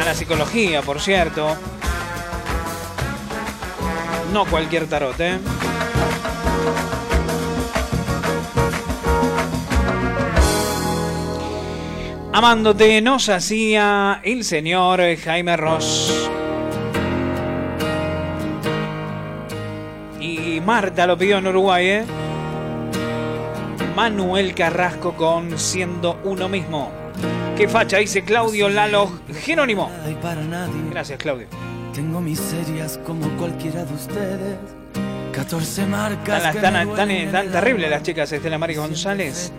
a 0.00 0.04
la 0.04 0.14
psicología, 0.14 0.80
por 0.80 1.00
cierto. 1.00 1.56
No 4.32 4.44
cualquier 4.44 4.86
tarot, 4.86 5.18
¿eh? 5.18 5.38
Amándote 12.32 13.00
nos 13.00 13.28
hacía 13.28 14.20
el 14.22 14.44
señor 14.44 15.00
Jaime 15.16 15.56
Ross. 15.56 16.30
Y 20.20 20.60
Marta 20.60 21.04
lo 21.08 21.18
pidió 21.18 21.38
en 21.38 21.48
Uruguay, 21.48 21.86
¿eh? 21.88 22.21
Manuel 23.94 24.54
Carrasco 24.54 25.14
con 25.14 25.58
Siendo 25.58 26.18
Uno 26.24 26.48
Mismo. 26.48 26.90
¿Qué 27.56 27.68
facha? 27.68 27.98
Dice 27.98 28.24
Claudio 28.24 28.70
Lalo 28.70 29.20
Jerónimo. 29.42 29.90
Gracias, 30.90 31.18
Claudio. 31.18 31.46
Tengo 31.92 32.20
miserias 32.20 32.98
como 33.04 33.28
cualquiera 33.36 33.84
de 33.84 33.94
ustedes. 33.94 34.58
14 35.32 35.86
marcas. 35.86 36.54
Tan, 36.54 36.94
tan, 36.94 37.30
tan, 37.30 37.50
terribles 37.50 37.90
las 37.90 38.02
chicas 38.02 38.32
Estela 38.32 38.58
Maris 38.58 38.78
González. 38.78 39.52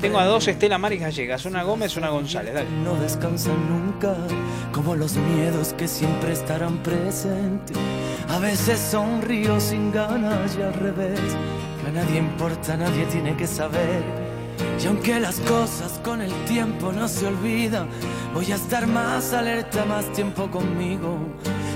Tengo 0.00 0.18
a 0.18 0.24
dos 0.26 0.48
Estela 0.48 0.76
Maris 0.76 1.00
gallegas, 1.00 1.44
una 1.46 1.62
Gómez, 1.62 1.96
una 1.96 2.10
González. 2.10 2.52
Dale. 2.52 2.70
no 2.84 2.94
descansan 2.96 3.68
nunca, 3.68 4.14
como 4.72 4.94
los 4.94 5.16
miedos 5.16 5.72
que 5.74 5.88
siempre 5.88 6.32
estarán 6.32 6.78
presentes. 6.78 7.76
A 8.28 8.38
veces 8.38 8.78
sonrío 8.78 9.58
sin 9.58 9.90
ganas 9.90 10.56
y 10.58 10.62
al 10.62 10.74
revés. 10.74 11.20
Nadie 11.92 12.18
importa, 12.18 12.76
nadie 12.76 13.04
tiene 13.06 13.36
que 13.36 13.46
saber. 13.46 14.02
Y 14.82 14.86
aunque 14.86 15.18
las 15.18 15.40
cosas 15.40 16.00
con 16.04 16.22
el 16.22 16.32
tiempo 16.44 16.92
no 16.92 17.08
se 17.08 17.26
olvidan, 17.26 17.88
voy 18.32 18.52
a 18.52 18.54
estar 18.54 18.86
más 18.86 19.32
alerta, 19.32 19.84
más 19.84 20.10
tiempo 20.12 20.50
conmigo. 20.50 21.18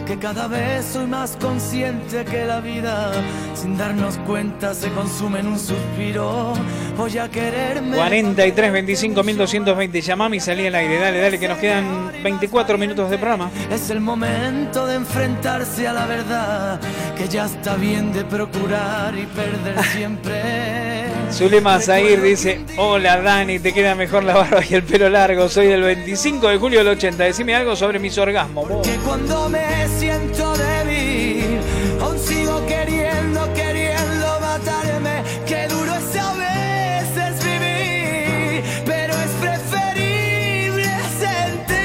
Que 0.06 0.18
cada 0.18 0.48
vez 0.48 0.84
soy 0.92 1.06
más 1.06 1.34
consciente 1.40 2.26
que 2.26 2.44
la 2.44 2.60
vida, 2.60 3.10
sin 3.54 3.76
darnos 3.78 4.18
cuenta, 4.18 4.74
se 4.74 4.90
consume 4.90 5.40
en 5.40 5.46
un 5.46 5.58
suspiro. 5.58 6.52
Voy 6.96 7.16
a 7.16 7.28
quererme. 7.30 7.96
43 7.96 8.72
25 8.72 9.22
1220. 9.22 10.00
Llamame 10.02 10.36
y 10.36 10.40
salí 10.40 10.66
al 10.66 10.74
aire. 10.74 10.98
Dale, 10.98 11.18
dale, 11.20 11.38
que 11.38 11.48
nos 11.48 11.56
quedan 11.58 12.12
24 12.22 12.76
minutos 12.76 13.08
de 13.08 13.16
programa. 13.16 13.50
Es 13.70 13.88
el 13.88 14.00
momento 14.00 14.86
de 14.86 14.96
enfrentarse 14.96 15.88
a 15.88 15.94
la 15.94 16.04
verdad, 16.06 16.80
que 17.16 17.26
ya 17.26 17.46
está 17.46 17.76
bien 17.76 18.12
de 18.12 18.24
procurar 18.24 19.14
y 19.16 19.24
perder 19.24 19.82
siempre. 19.92 21.04
Zulema 21.32 21.80
Zahir 21.80 22.20
dice: 22.20 22.60
Hola 22.76 23.22
Dani, 23.22 23.58
te 23.58 23.72
queda 23.72 23.94
mejor 23.94 24.22
la 24.22 24.34
barba 24.34 24.60
y 24.68 24.74
el 24.74 24.82
pelo 24.82 25.08
largo. 25.08 25.48
Soy 25.48 25.66
del 25.68 25.82
25 25.82 26.46
de 26.48 26.58
julio 26.58 26.78
del 26.80 26.88
80. 26.88 27.24
Decime 27.24 27.54
algo 27.54 27.74
sobre 27.74 27.98
mis 27.98 28.16
orgasmos. 28.18 28.68
vos. 28.68 28.86
Que 28.86 28.96
cuando 28.96 29.48
me 29.48 29.58
siento 29.98 30.54
débil, 30.56 31.60
aún 32.00 32.18
sigo 32.18 32.64
queriendo, 32.66 33.52
queriendo 33.54 34.40
matarme. 34.40 35.22
Qué 35.46 35.68
duro 35.68 35.94
es 35.94 36.16
a 36.16 36.32
veces 36.34 37.44
vivir, 37.44 38.64
pero 38.84 39.14
es 39.14 39.30
preferible 39.40 40.88
sentir. 41.18 41.80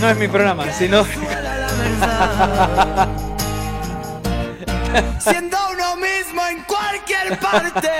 No 0.00 0.10
es 0.10 0.16
mi 0.18 0.28
programa, 0.28 0.70
sino. 0.72 1.04
siendo 5.18 5.56
uno 5.72 5.96
mismo 5.96 6.46
en 6.50 6.62
cualquier 6.64 7.38
parte. 7.38 7.90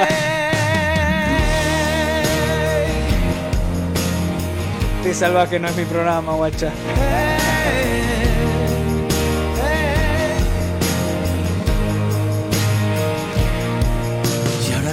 Te 5.03 5.15
salvaje 5.15 5.59
no 5.61 5.69
es 5.69 5.77
mi 5.77 5.85
programa, 5.85 6.32
guacha. 6.32 6.73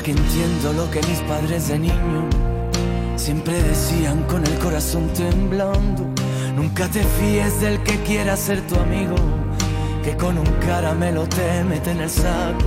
Que 0.03 0.11
entiendo 0.11 0.73
lo 0.73 0.89
que 0.89 0.99
mis 1.07 1.19
padres 1.19 1.67
de 1.67 1.77
niño 1.77 2.27
siempre 3.15 3.61
decían 3.61 4.23
con 4.23 4.43
el 4.45 4.57
corazón 4.57 5.07
temblando, 5.13 6.07
nunca 6.55 6.87
te 6.87 7.03
fíes 7.03 7.61
del 7.61 7.81
que 7.83 8.01
quiera 8.01 8.35
ser 8.35 8.61
tu 8.67 8.75
amigo, 8.75 9.15
que 10.03 10.17
con 10.17 10.39
un 10.39 10.45
caramelo 10.65 11.27
te 11.27 11.63
mete 11.63 11.91
en 11.91 12.01
el 12.01 12.09
saco. 12.09 12.65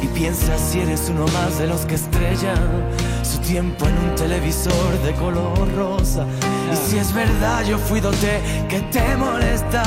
Y 0.00 0.06
piensas 0.08 0.60
si 0.60 0.80
eres 0.80 1.08
uno 1.10 1.26
más 1.28 1.58
de 1.58 1.66
los 1.66 1.86
que 1.86 1.96
estrellan 1.96 2.84
su 3.24 3.38
tiempo 3.38 3.86
en 3.86 3.96
un 3.98 4.14
televisor 4.14 5.02
de 5.02 5.12
color 5.14 5.74
rosa. 5.74 6.26
Y 6.72 6.76
si 6.76 6.98
es 6.98 7.12
verdad, 7.12 7.64
yo 7.64 7.78
fui 7.78 8.00
dote 8.00 8.40
que 8.68 8.80
te 8.92 9.16
molesta. 9.16 9.82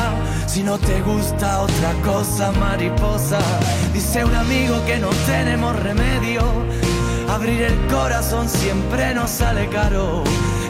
Si 0.47 0.63
no 0.63 0.77
te 0.77 1.01
gusta 1.01 1.61
otra 1.61 1.93
cosa, 2.03 2.51
mariposa. 2.53 3.39
Dice 3.93 4.25
un 4.25 4.35
amigo 4.35 4.83
que 4.85 4.97
no 4.97 5.09
tenemos 5.25 5.75
remedio. 5.81 6.41
Abrir 7.29 7.61
el 7.63 7.87
corazón 7.87 8.47
siempre 8.49 9.13
nos 9.13 9.29
sale 9.29 9.67
caro. 9.69 10.23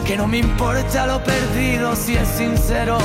Que 0.08 0.16
no 0.16 0.26
me 0.26 0.38
importa 0.38 1.06
lo 1.06 1.22
perdido 1.22 1.94
si 1.94 2.16
es 2.16 2.26
sincero. 2.28 2.96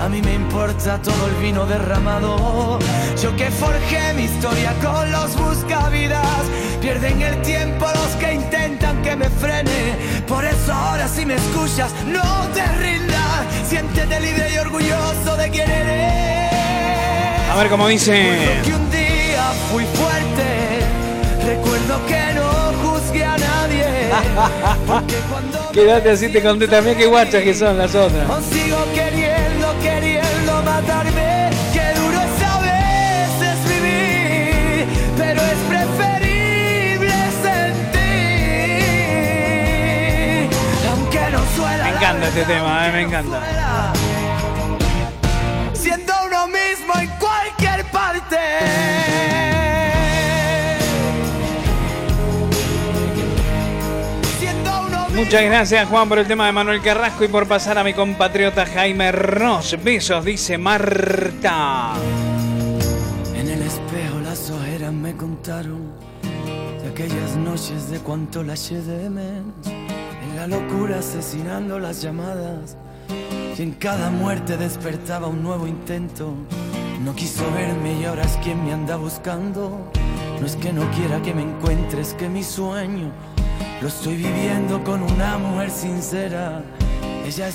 A 0.00 0.08
mí 0.08 0.22
me 0.22 0.34
importa 0.34 0.96
todo 1.02 1.26
el 1.26 1.34
vino 1.42 1.66
derramado. 1.66 2.78
Yo 3.20 3.34
que 3.34 3.50
forjé 3.50 4.14
mi 4.14 4.26
historia 4.26 4.72
con 4.80 5.10
los 5.10 5.36
buscavidas. 5.36 6.44
Pierden 6.80 7.20
el 7.20 7.42
tiempo 7.42 7.86
los 7.86 8.14
que 8.20 8.34
intentan 8.34 9.02
que 9.02 9.16
me 9.16 9.28
frene. 9.28 9.96
Por 10.28 10.44
eso 10.44 10.72
ahora 10.72 11.08
si 11.08 11.26
me 11.26 11.34
escuchas, 11.34 11.92
no 12.06 12.46
te 12.54 12.64
rindas. 12.78 13.44
Siéntete 13.68 14.20
libre 14.20 14.48
y 14.54 14.58
orgulloso 14.58 15.36
de 15.36 15.50
quién 15.50 15.68
eres. 15.68 17.50
A 17.50 17.56
ver 17.56 17.68
cómo 17.68 17.88
dice. 17.88 18.12
Recuerdo 18.12 18.62
que 18.62 18.72
un 18.72 18.90
día 18.92 19.52
fui 19.72 19.84
fuerte. 19.84 20.46
Recuerdo 21.44 22.06
que 22.06 22.25
Quédate 25.72 26.10
así, 26.10 26.28
te 26.28 26.42
conté 26.42 26.68
también 26.68 26.96
qué 26.96 27.06
guachas 27.06 27.42
que 27.42 27.54
son 27.54 27.78
las 27.78 27.94
otras. 27.94 28.28
Aún 28.28 28.42
sigo 28.42 28.78
queriendo, 28.94 29.74
queriendo 29.82 30.62
matarme. 30.62 31.50
Qué 31.72 31.92
duro 31.98 32.18
es 32.20 32.42
a 32.42 32.60
veces 32.60 33.58
vivir, 33.68 34.86
pero 35.16 35.40
es 35.42 35.58
preferible 35.68 37.14
sentir. 37.42 38.16
Aunque 40.90 41.20
no 41.30 41.40
suela. 41.56 41.84
Me 41.84 41.90
encanta 41.90 42.28
este 42.28 42.44
tema, 42.44 42.88
eh, 42.88 42.92
me 42.92 43.02
encanta. 43.02 43.55
Muchas 55.16 55.44
gracias 55.44 55.88
Juan 55.88 56.10
por 56.10 56.18
el 56.18 56.26
tema 56.26 56.44
de 56.44 56.52
Manuel 56.52 56.82
Carrasco 56.82 57.24
y 57.24 57.28
por 57.28 57.48
pasar 57.48 57.78
a 57.78 57.82
mi 57.82 57.94
compatriota 57.94 58.66
Jaime 58.66 59.10
Ross. 59.12 59.74
Besos, 59.82 60.22
dice 60.26 60.58
Marta. 60.58 61.94
En 63.34 63.48
el 63.48 63.62
espejo 63.62 64.20
las 64.22 64.50
ojeras 64.50 64.92
me 64.92 65.16
contaron 65.16 65.90
de 66.82 66.88
aquellas 66.90 67.34
noches 67.34 67.90
de 67.90 67.98
cuánto 68.00 68.42
la 68.42 68.52
eché 68.52 68.82
de 68.82 69.08
menos. 69.08 69.66
En 69.66 70.36
la 70.36 70.46
locura 70.46 70.98
asesinando 70.98 71.78
las 71.78 72.02
llamadas 72.02 72.76
y 73.58 73.62
en 73.62 73.72
cada 73.72 74.10
muerte 74.10 74.58
despertaba 74.58 75.28
un 75.28 75.42
nuevo 75.42 75.66
intento. 75.66 76.34
No 77.02 77.14
quiso 77.16 77.50
verme 77.52 78.00
y 78.00 78.04
ahora 78.04 78.22
es 78.22 78.36
quien 78.44 78.62
me 78.62 78.74
anda 78.74 78.96
buscando. 78.96 79.90
No 80.38 80.46
es 80.46 80.56
que 80.56 80.74
no 80.74 80.82
quiera 80.90 81.22
que 81.22 81.32
me 81.32 81.40
encuentres, 81.40 82.12
que 82.12 82.28
mi 82.28 82.44
sueño 82.44 83.10
lo 83.80 83.88
estoy 83.88 84.16
viviendo 84.16 84.82
con 84.82 85.02
una 85.02 85.38
mujer 85.38 85.70
sincera. 85.70 86.62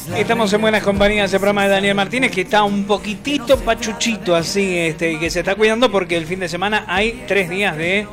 La 0.10 0.20
Estamos 0.20 0.52
en 0.52 0.62
buenas 0.62 0.84
compañías, 0.84 1.32
el 1.32 1.40
programa 1.40 1.64
de 1.64 1.70
Daniel 1.70 1.96
Martínez, 1.96 2.30
que 2.32 2.42
está 2.42 2.64
un 2.64 2.84
poquitito 2.84 3.58
pachuchito 3.58 4.36
así, 4.36 4.78
este, 4.78 5.18
que 5.18 5.30
se 5.30 5.40
está 5.40 5.56
cuidando 5.56 5.90
porque 5.90 6.18
el 6.18 6.26
fin 6.26 6.42
de 6.42 6.50
semana 6.50 6.84
hay 6.88 7.24
tres 7.26 7.50
días 7.50 7.78
de 7.78 8.06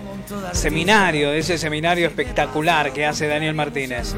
seminario, 0.52 1.30
de 1.30 1.38
ese 1.38 1.58
seminario 1.58 2.06
espectacular 2.06 2.92
que 2.92 3.04
hace 3.06 3.26
Daniel 3.26 3.54
Martínez. 3.54 4.14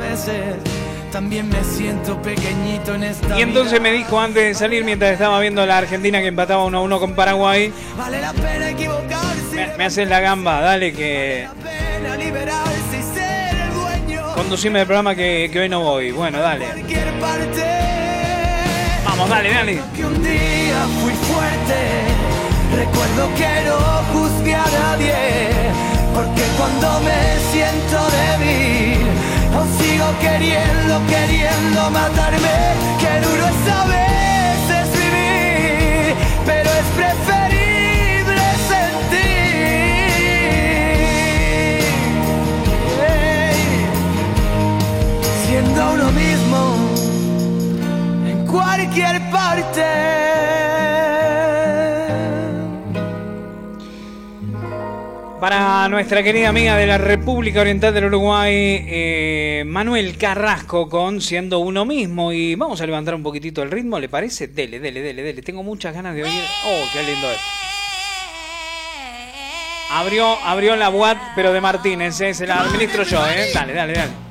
también 1.11 1.49
me 1.49 1.65
siento 1.65 2.21
pequeñito 2.21 2.95
en 2.95 3.05
esta 3.05 3.39
Y 3.39 3.43
entonces 3.43 3.81
me 3.81 3.91
dijo 3.91 4.21
antes 4.21 4.45
de 4.45 4.55
salir, 4.55 4.85
mientras 4.85 5.12
estaba 5.12 5.41
viendo 5.41 5.62
a 5.62 5.67
la 5.67 5.79
Argentina 5.79 6.21
que 6.21 6.27
empataba 6.27 6.65
1 6.67 6.77
a 6.77 6.83
1 6.83 7.01
con 7.01 7.15
Paraguay, 7.15 7.73
Vale 7.97 8.21
la 8.21 8.35
pena 8.35 8.71
equivocarse, 8.71 9.55
me, 9.55 9.77
me 9.79 9.85
haces 9.85 10.07
la 10.09 10.21
gamba, 10.21 10.61
dale 10.61 10.93
que 10.93 11.49
conducime 14.41 14.81
el 14.81 14.87
programa 14.87 15.15
que, 15.15 15.51
que 15.53 15.61
hoy 15.61 15.69
no 15.69 15.81
voy. 15.81 16.12
Bueno, 16.12 16.41
dale. 16.41 16.65
Vamos, 19.05 19.29
dale, 19.29 19.51
dale. 19.51 19.83
Que 19.95 20.05
un 20.05 20.23
día 20.23 20.81
fui 21.03 21.12
fuerte, 21.12 21.79
recuerdo 22.75 23.29
que 23.37 23.53
no 23.69 23.79
juzgué 24.12 24.55
a 24.55 24.65
nadie, 24.65 25.15
porque 26.15 26.43
cuando 26.57 27.01
me 27.01 27.21
siento 27.53 27.99
débil, 28.17 29.07
aún 29.55 29.69
sigo 29.79 30.09
queriendo, 30.21 30.95
queriendo 31.07 31.91
matarme. 31.91 32.57
Qué 32.99 33.21
duro 33.21 33.45
es 33.47 33.62
a 33.71 33.85
veces 33.85 34.87
vivir, 35.01 36.15
pero 36.47 36.71
es 36.71 36.87
preferible 36.97 37.40
uno 45.89 46.11
mismo 46.12 46.77
en 48.27 48.47
cualquier 48.47 49.20
parte. 49.31 49.85
Para 55.40 55.89
nuestra 55.89 56.23
querida 56.23 56.51
amiga 56.51 56.77
de 56.77 56.86
la 56.86 56.98
República 56.98 57.62
Oriental 57.62 57.94
del 57.94 58.05
Uruguay, 58.05 58.52
eh, 58.55 59.62
Manuel 59.66 60.19
Carrasco 60.19 60.86
con 60.90 61.23
Siendo 61.23 61.61
uno 61.61 61.86
mismo. 61.86 62.31
Y 62.31 62.57
vamos 62.57 62.81
a 62.82 62.86
levantar 62.86 63.15
un 63.15 63.23
poquitito 63.23 63.62
el 63.62 63.70
ritmo, 63.70 63.98
¿le 63.98 64.11
parece? 64.11 64.48
Dele, 64.48 64.78
dele, 64.81 65.01
dele, 65.01 65.23
dele. 65.23 65.40
Tengo 65.40 65.62
muchas 65.62 65.94
ganas 65.94 66.15
de 66.15 66.24
oír. 66.24 66.43
¡Oh, 66.66 66.85
qué 66.93 67.02
lindo 67.02 67.31
es! 67.31 67.39
Abrió, 69.93 70.39
abrió 70.44 70.77
la 70.77 70.90
UAT, 70.90 71.19
pero 71.35 71.52
de 71.52 71.61
Martínez, 71.61 72.20
¿eh? 72.20 72.35
se 72.35 72.47
la 72.47 72.61
administro 72.61 73.02
yo, 73.02 73.27
¿eh? 73.27 73.51
Dale, 73.52 73.73
dale, 73.73 73.94
dale. 73.94 74.30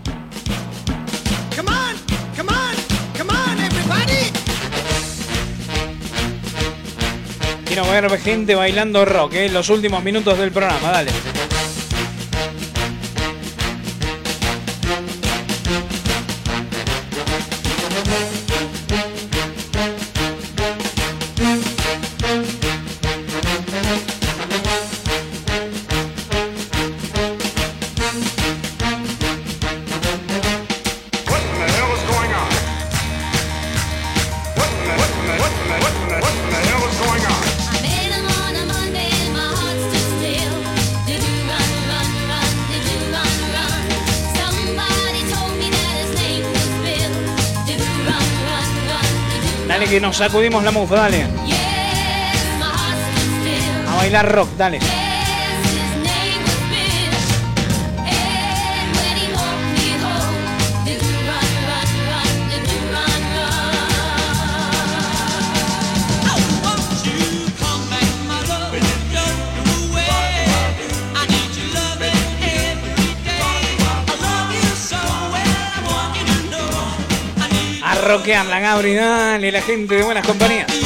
Ver 7.83 8.19
gente 8.19 8.55
bailando 8.55 9.05
rock, 9.05 9.33
¿eh? 9.33 9.49
Los 9.49 9.69
últimos 9.69 10.03
minutos 10.03 10.37
del 10.37 10.51
programa, 10.51 10.91
dale. 10.91 11.11
Sacudimos 50.19 50.61
la 50.65 50.71
mufa, 50.71 50.95
dale. 50.95 51.25
A 53.87 53.95
bailar 53.95 54.29
rock, 54.29 54.49
dale. 54.57 54.98
A 78.09 78.13
rockear 78.13 78.47
la 78.47 78.59
Gabri, 78.59 78.95
dale, 78.95 79.51
la 79.51 79.61
gente 79.61 79.97
de 79.97 80.03
buenas 80.03 80.25
compañías. 80.25 80.78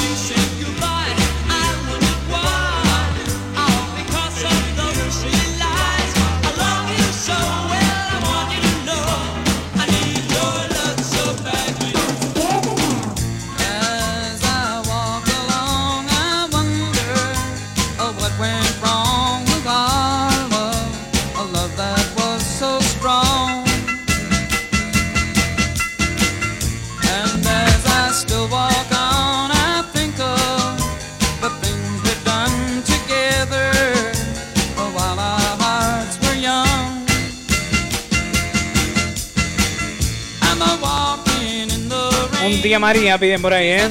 Tía 42.64 42.80
María 42.80 43.18
piden 43.18 43.42
por 43.42 43.54
ahí, 43.54 43.68
¿eh? 43.68 43.90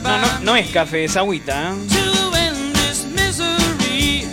No, 0.00 0.40
no, 0.42 0.56
es 0.56 0.68
café, 0.70 1.04
es 1.04 1.16
agüita, 1.16 1.72
¿eh? 1.72 1.74
to 1.88 2.32
end 2.38 2.76
this 2.76 3.04
misery. 3.04 4.28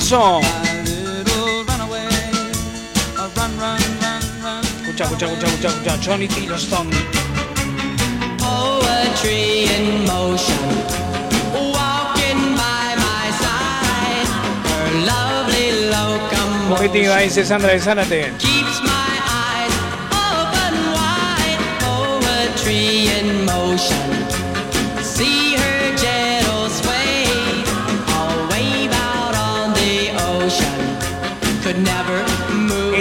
I 0.00 0.67
Johnny 5.18 6.28
Thieler's 6.28 6.64
Poetry 8.38 9.64
in 9.64 10.06
motion. 10.06 10.98
Comitiva 16.68 17.16
dice 17.16 17.44
Sandra 17.44 17.72
de 17.72 17.80
Zárate. 17.80 18.32
Keeps 18.38 18.82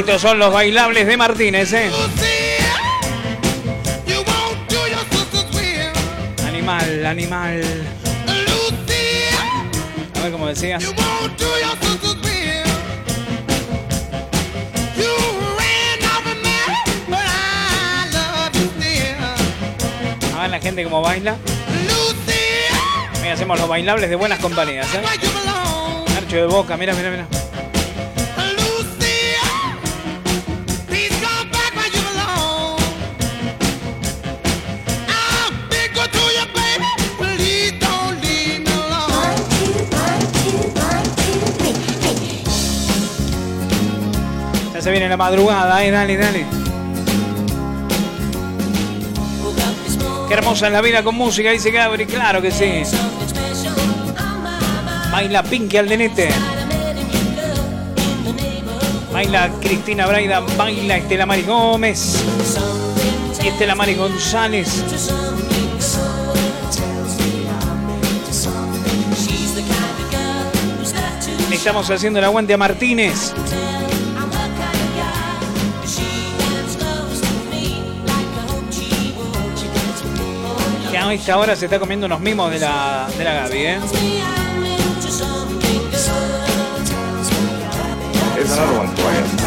Estos 0.07 0.21
son 0.21 0.39
los 0.39 0.53
bailables 0.53 1.05
de 1.05 1.17
Martínez, 1.17 1.73
¿eh? 1.73 1.91
Animal, 6.47 7.05
animal. 7.05 7.61
A 10.15 10.21
ver 10.21 10.31
cómo 10.31 10.47
decías. 10.47 10.81
A 20.34 20.41
ver 20.41 20.49
la 20.49 20.59
gente 20.61 20.85
cómo 20.85 21.01
baila. 21.01 21.35
Mira, 23.21 23.34
hacemos 23.34 23.59
los 23.59 23.67
bailables 23.67 24.09
de 24.09 24.15
buenas 24.15 24.39
compañías, 24.39 24.88
¿eh? 24.93 25.01
Archo 26.15 26.38
de 26.38 26.45
boca, 26.45 26.77
mira, 26.77 26.93
mira, 26.93 27.11
mira. 27.11 27.27
Se 44.88 44.91
viene 44.91 45.09
la 45.09 45.18
madrugada, 45.18 45.84
eh, 45.84 45.91
dale, 45.91 46.15
dale. 46.15 46.45
Qué 50.30 50.34
hermosa 50.34 50.68
es 50.68 50.72
la 50.72 50.80
vida 50.80 51.03
con 51.03 51.14
música, 51.14 51.51
dice 51.51 51.72
Gabri, 51.72 52.05
claro 52.05 52.41
que 52.41 52.51
sí. 52.51 52.84
Baila 55.11 55.43
Pinky 55.43 55.76
Aldenete. 55.76 56.30
Baila 59.11 59.49
Cristina 59.59 60.07
Braida, 60.07 60.39
baila 60.55 60.95
Estela 60.95 61.26
Mari 61.26 61.43
Gómez. 61.43 62.23
Estela 63.43 63.76
Mari 63.76 63.95
González. 63.95 64.85
Le 71.49 71.55
estamos 71.57 71.91
haciendo 71.91 72.19
el 72.19 72.26
aguante 72.26 72.53
a 72.53 72.57
Martínez. 72.57 73.34
A 81.09 81.13
esta 81.13 81.38
hora 81.38 81.55
se 81.55 81.65
está 81.65 81.79
comiendo 81.79 82.05
unos 82.05 82.19
mimos 82.19 82.51
de 82.51 82.59
la, 82.59 83.07
de 83.17 83.23
la 83.23 83.34
Gaby, 83.34 83.57
¿eh? 83.57 83.79
Here's 88.35 88.51
another 88.51 89.46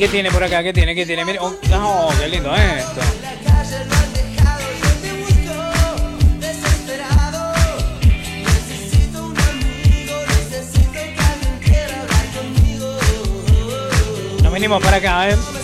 qué 0.00 0.08
tiene 0.08 0.30
por 0.30 0.42
acá? 0.42 0.62
¿Qué 0.62 0.72
tiene? 0.72 0.94
¿Qué 0.94 1.04
tiene? 1.04 1.26
Mire, 1.26 1.38
oh, 1.42 1.54
oh, 1.74 2.10
qué 2.18 2.26
lindo 2.26 2.56
esto. 2.56 3.00
Nos 14.42 14.52
venimos 14.52 14.82
para 14.82 14.96
acá, 14.96 15.28
¿eh? 15.28 15.59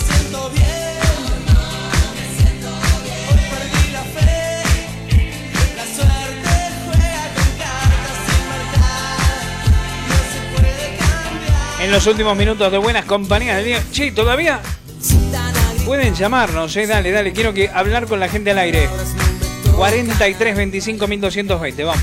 En 11.87 11.93
los 11.93 12.05
últimos 12.09 12.37
minutos 12.37 12.73
de 12.73 12.79
buenas 12.79 13.05
compañías 13.05 13.59
del 13.59 13.65
día. 13.65 13.83
Che, 13.93 14.11
todavía 14.11 14.61
pueden 15.85 16.17
llamarnos, 16.17 16.77
eh. 16.77 16.85
Dale, 16.85 17.13
dale. 17.13 17.33
Quiero 17.33 17.55
que 17.55 17.69
hablar 17.69 18.09
con 18.09 18.19
la 18.19 18.29
gente 18.29 18.51
al 18.51 18.59
aire. 18.59 18.89
43 19.77 20.57
25 20.57 21.07
1220, 21.07 21.85
vamos. 21.85 22.03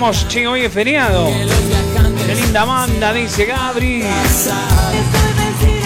Quedamos, 0.00 0.24
che, 0.30 0.46
hoy 0.46 0.62
es 0.62 0.72
feriado. 0.72 1.26
Qué 2.26 2.34
linda 2.34 2.64
banda, 2.64 3.12
dice 3.12 3.44
Gabri. 3.44 4.00
Estoy 4.00 5.32
vencida 5.36 5.80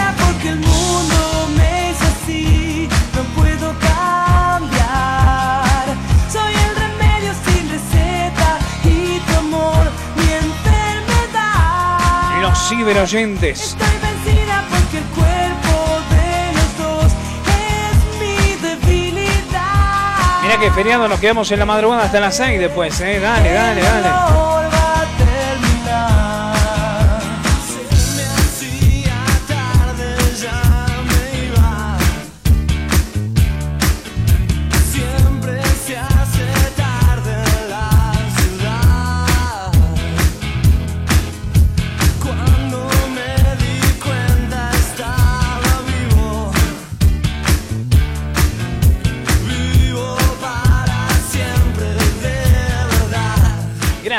que 20.58 20.70
feriado 20.70 21.08
nos 21.08 21.18
quedamos 21.18 21.50
en 21.50 21.58
la 21.58 21.66
madrugada 21.66 22.04
hasta 22.04 22.20
las 22.20 22.36
6 22.36 22.60
después, 22.60 23.00
¿eh? 23.00 23.18
Dale, 23.18 23.52
dale, 23.52 23.82
dale. 23.82 24.73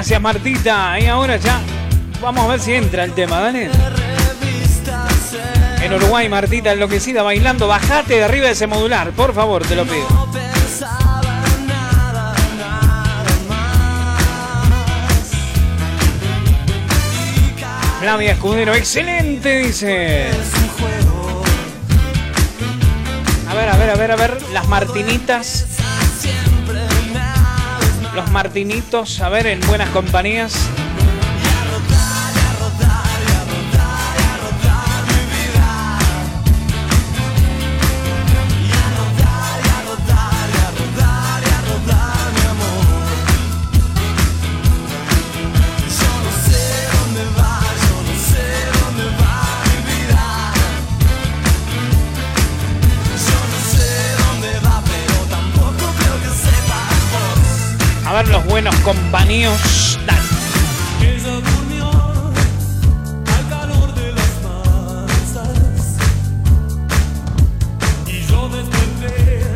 Gracias, 0.06 0.22
Martita. 0.22 1.00
Y 1.00 1.08
ahora 1.08 1.38
ya 1.38 1.60
vamos 2.22 2.44
a 2.44 2.48
ver 2.50 2.60
si 2.60 2.76
entra 2.76 3.06
el 3.06 3.14
tema, 3.14 3.40
dale. 3.40 3.72
En 5.82 5.94
Uruguay, 5.96 6.30
Martita 6.30 6.74
enloquecida 6.74 7.24
bailando. 7.24 7.68
Bajate 7.68 8.14
de 8.14 8.24
arriba 8.24 8.46
de 8.46 8.52
ese 8.52 8.68
modular, 8.68 9.10
por 9.14 9.34
favor, 9.34 9.66
te 9.66 9.76
lo 9.76 9.84
pido. 9.84 10.06
Flavia 18.00 18.34
Escudero, 18.34 18.76
excelente, 18.76 19.58
dice. 19.58 20.28
A 23.50 23.56
ver, 23.56 23.70
a 23.70 23.76
ver, 23.76 23.90
a 23.90 23.96
ver, 23.96 24.12
a 24.12 24.16
ver. 24.16 24.38
Las 24.54 24.68
Martinitas. 24.68 25.75
Los 28.16 28.32
Martinitos, 28.32 29.20
a 29.20 29.28
ver, 29.28 29.46
en 29.46 29.60
buenas 29.68 29.90
compañías. 29.90 30.70
Desperté 68.50 69.52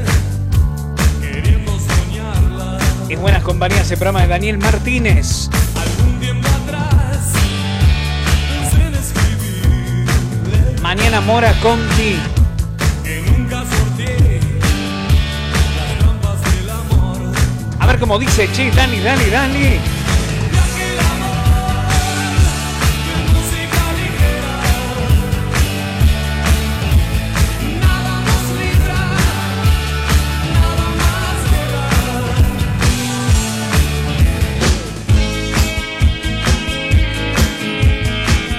queriendo 1.21 1.71
soñarla. 1.80 2.77
En 3.07 3.21
buenas 3.21 3.43
compañías, 3.43 3.89
el 3.89 3.97
programa 3.97 4.21
de 4.21 4.27
Daniel 4.27 4.57
Martínez. 4.57 5.49
Mañana 10.81 11.21
Mora 11.21 11.53
Conti. 11.61 12.39
Cómo 17.99 18.17
dice, 18.17 18.47
che, 18.47 18.71
Dani, 18.71 18.99
Dani, 19.01 19.26
Dani. 19.30 19.80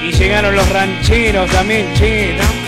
Y 0.06 0.12
llegaron 0.12 0.54
los 0.54 0.68
rancheros 0.68 1.50
también, 1.50 1.92
che. 1.94 2.36
No. 2.36 2.59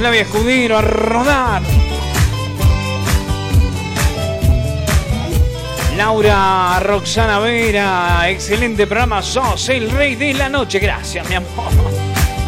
Flavia 0.00 0.22
Escudero, 0.22 0.78
a 0.78 0.80
rodar. 0.80 1.60
Laura 5.94 6.80
Roxana 6.80 7.38
Vera, 7.38 8.26
excelente 8.30 8.86
programa, 8.86 9.20
sos 9.20 9.68
el 9.68 9.90
rey 9.90 10.14
de 10.14 10.32
la 10.32 10.48
noche. 10.48 10.78
Gracias, 10.78 11.28
mi 11.28 11.34
amor. 11.34 11.50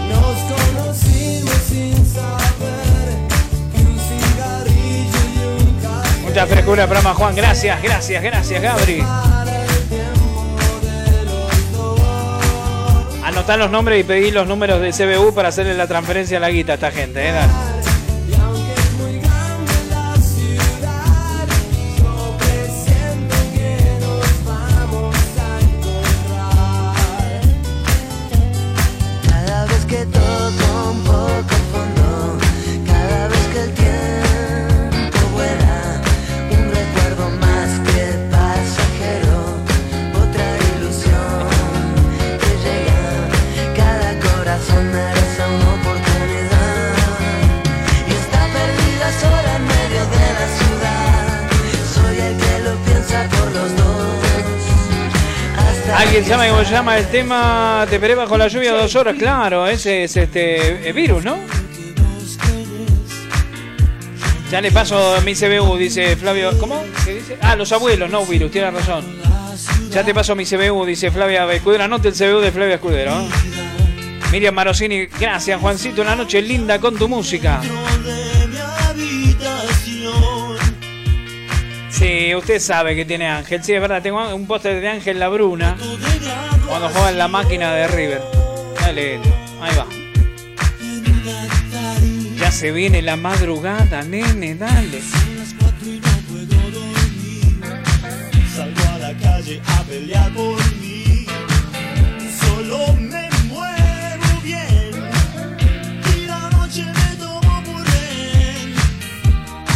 Nos 0.09 0.39
conocimos 0.51 1.55
sin 1.69 1.95
saber 2.07 3.29
que 3.75 3.83
un 3.83 3.99
cigarrillo 3.99 5.19
y 5.35 5.63
un 5.63 5.81
café 5.83 6.21
Mucha 6.23 6.47
frescura 6.47 6.87
programa, 6.87 7.13
Juan. 7.13 7.37
Gracias, 7.37 7.83
gracias, 7.83 8.23
gracias, 8.23 8.63
Gabri. 8.63 9.05
Anotá 13.43 13.57
los 13.57 13.73
nombres 13.73 13.99
y 13.99 14.05
pedí 14.05 14.31
los 14.31 14.47
números 14.47 14.81
de 14.81 14.93
CBU 14.93 15.35
para 15.35 15.49
hacerle 15.49 15.75
la 15.75 15.89
transferencia 15.89 16.37
a 16.37 16.41
la 16.41 16.49
guita 16.49 16.71
a 16.71 16.75
esta 16.77 16.93
gente, 16.93 17.29
¿eh? 17.29 17.33
El 56.99 57.07
tema 57.09 57.87
Te 57.89 57.97
esperé 57.97 58.15
bajo 58.15 58.37
la 58.37 58.49
lluvia 58.49 58.73
dos 58.73 58.95
horas, 58.97 59.17
claro, 59.19 59.67
ese 59.67 60.05
es 60.05 60.17
este 60.17 60.89
eh, 60.89 60.93
virus, 60.93 61.25
¿no? 61.25 61.39
Ya 64.51 64.61
le 64.61 64.71
paso 64.71 65.19
mi 65.25 65.35
CBU, 65.35 65.79
dice 65.79 66.15
Flavio. 66.17 66.59
¿Cómo? 66.59 66.85
Ah, 67.41 67.57
los 67.57 67.73
abuelos, 67.73 68.11
no 68.11 68.27
virus, 68.27 68.51
tiene 68.51 68.71
razón. 68.71 69.03
Ya 69.91 70.05
te 70.05 70.13
paso 70.13 70.35
mi 70.35 70.45
CBU, 70.45 70.85
dice 70.85 71.11
Flavia 71.11 71.51
Escudero. 71.51 71.85
Anote 71.85 72.09
el 72.09 72.15
CBU 72.15 72.41
de 72.41 72.53
Flavia 72.53 72.75
Escudero. 72.75 73.13
¿eh? 73.13 73.29
Miriam 74.31 74.55
Marosini, 74.55 75.07
gracias 75.07 75.59
Juancito, 75.59 76.03
una 76.03 76.15
noche 76.17 76.43
linda 76.43 76.79
con 76.79 76.97
tu 76.97 77.09
música. 77.09 77.63
Sí, 81.89 82.35
usted 82.35 82.59
sabe 82.59 82.95
que 82.95 83.07
tiene 83.07 83.29
Ángel. 83.29 83.65
Sí, 83.65 83.73
es 83.73 83.81
verdad, 83.81 84.03
tengo 84.03 84.35
un 84.35 84.47
póster 84.47 84.81
de 84.81 84.89
Ángel 84.89 85.19
La 85.19 85.29
Bruna 85.29 85.77
cuando 86.73 86.89
juega 86.89 87.11
en 87.11 87.19
la 87.19 87.29
máquina 87.29 87.75
de 87.75 87.87
River. 87.87 88.23
Dale, 88.81 89.21
ahí 89.61 89.77
va. 89.77 89.87
Ya 92.39 92.51
se 92.51 92.73
viene 92.73 93.03
la 93.03 93.17
madrugada, 93.17 94.01
nene, 94.01 94.55
dale. 94.55 95.03
Salgo 98.57 98.89
a 98.91 98.99
la 98.99 99.13
calle 99.19 99.61
a 99.67 99.83
pelear 99.83 100.33
por 100.33 100.57
mí. 100.81 101.27
Solo 102.41 102.95
me 102.95 103.29
muevo 103.49 104.41
bien. 104.43 105.13
Y 106.17 106.25
la 106.25 106.49
noche 106.53 106.87
me 106.87 107.17
tomo 107.17 107.63
por 107.65 107.85
rehén. 107.85 108.75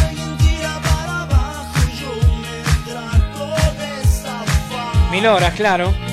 Alguien 0.01 0.35
tira 0.39 0.81
para 0.81 1.21
abajo, 1.21 1.79
yo 2.01 2.11
me 2.41 2.91
trato 2.91 3.45
de 3.77 4.07
zafar. 4.07 5.11
Mil 5.11 5.27
horas, 5.27 5.53
claro. 5.53 6.06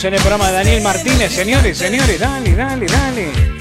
En 0.00 0.14
el 0.14 0.20
programa 0.20 0.46
de 0.46 0.52
Daniel 0.52 0.82
Martínez, 0.82 1.32
señores, 1.32 1.76
señores, 1.76 2.20
dale, 2.20 2.54
dale, 2.54 2.86
dale. 2.86 3.57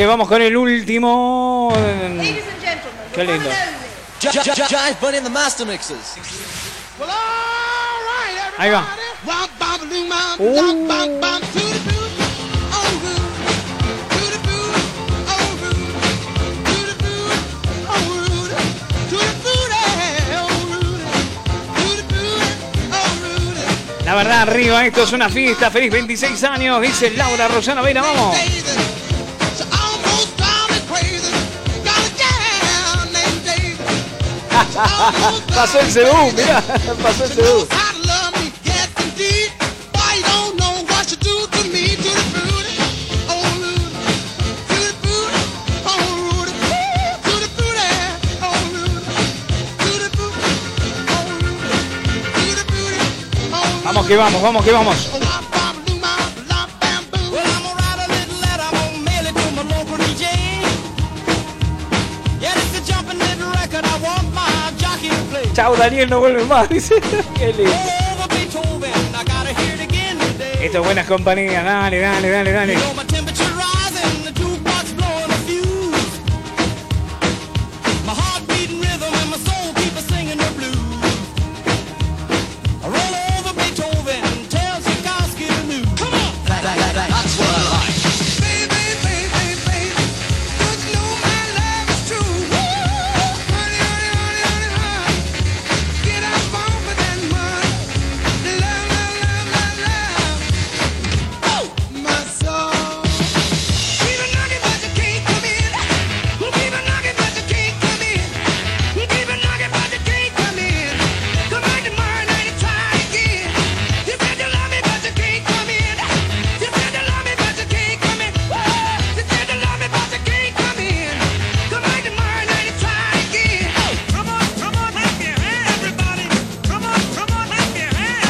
Que 0.00 0.06
vamos 0.06 0.28
con 0.28 0.40
el 0.40 0.56
último. 0.56 1.70
Qué 3.14 3.22
lindo. 3.22 3.50
Giant 4.18 4.98
Bunny 4.98 5.18
and 5.18 5.26
the 5.26 5.30
Master 5.30 5.66
Mixers. 5.66 6.16
Ahí 8.56 8.70
va. 8.70 8.96
La 24.06 24.14
verdad, 24.14 24.40
arriba, 24.40 24.86
esto 24.86 25.02
es 25.02 25.12
una 25.12 25.28
fiesta. 25.28 25.70
Feliz 25.70 25.92
26 25.92 26.42
años, 26.44 26.80
dice 26.80 27.10
Laura 27.10 27.48
Rosana. 27.48 27.82
Vera, 27.82 28.00
vamos. 28.00 28.34
pasó 35.54 35.80
el 35.80 35.86
CBU, 35.92 36.32
mirá, 36.32 36.62
pasó 37.02 37.24
el 37.24 37.30
CBU. 37.30 37.68
Vamos 53.84 54.06
que 54.06 54.16
vamos, 54.16 54.40
vamos 54.40 54.64
que 54.64 54.70
vamos. 54.70 55.29
Chao, 65.60 65.76
Daniel, 65.76 66.08
no 66.08 66.20
vuelve 66.20 66.42
más. 66.46 66.66
Dice. 66.70 66.94
Qué 67.36 67.52
lindo. 67.52 67.70
Esto 70.58 70.78
es 70.78 70.84
buenas 70.84 71.06
compañías. 71.06 71.62
Dale, 71.62 71.98
dale, 72.00 72.30
dale, 72.30 72.78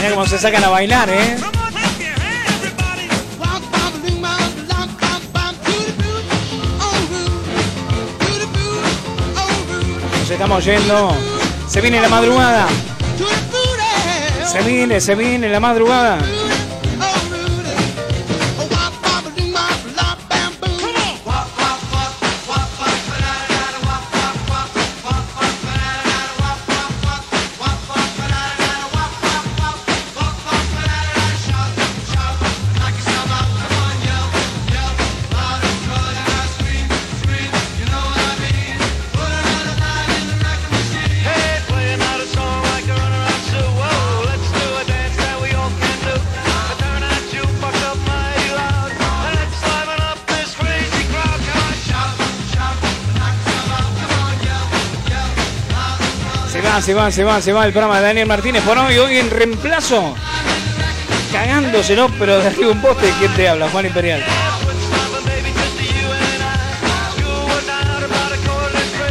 Mira 0.01 0.15
cómo 0.15 0.27
se 0.27 0.39
sacan 0.39 0.65
a 0.65 0.71
bailar, 0.71 1.11
¿eh? 1.11 1.37
Nos 10.19 10.31
estamos 10.31 10.65
yendo. 10.65 11.15
Se 11.69 11.83
viene 11.83 12.01
la 12.01 12.09
madrugada. 12.09 12.67
Se 14.51 14.63
viene, 14.63 15.03
se 15.03 15.15
viene 15.15 15.51
la 15.51 15.61
madrugada. 15.61 16.19
Se 56.83 56.95
va, 56.95 57.11
se 57.11 57.25
va, 57.25 57.43
se 57.43 57.53
va 57.53 57.67
el 57.67 57.73
programa 57.73 58.01
de 58.01 58.07
Daniel 58.07 58.27
Martínez 58.27 58.63
por 58.63 58.79
hoy, 58.79 58.97
hoy 58.97 59.19
en 59.19 59.31
reemplazo. 59.31 60.15
Cagándose, 61.33 61.95
¿no? 61.95 62.09
Pero 62.19 62.39
de 62.39 62.47
arriba 62.47 62.71
un 62.71 62.81
poste, 62.81 63.13
¿quién 63.19 63.33
te 63.35 63.49
habla? 63.49 63.69
Juan 63.69 63.87
Imperial. 63.87 64.25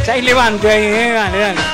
Ya 0.05 0.15
levante 0.15 0.69
ahí, 0.69 0.83
¿eh? 0.83 1.11
Dale, 1.13 1.37
dale. 1.37 1.68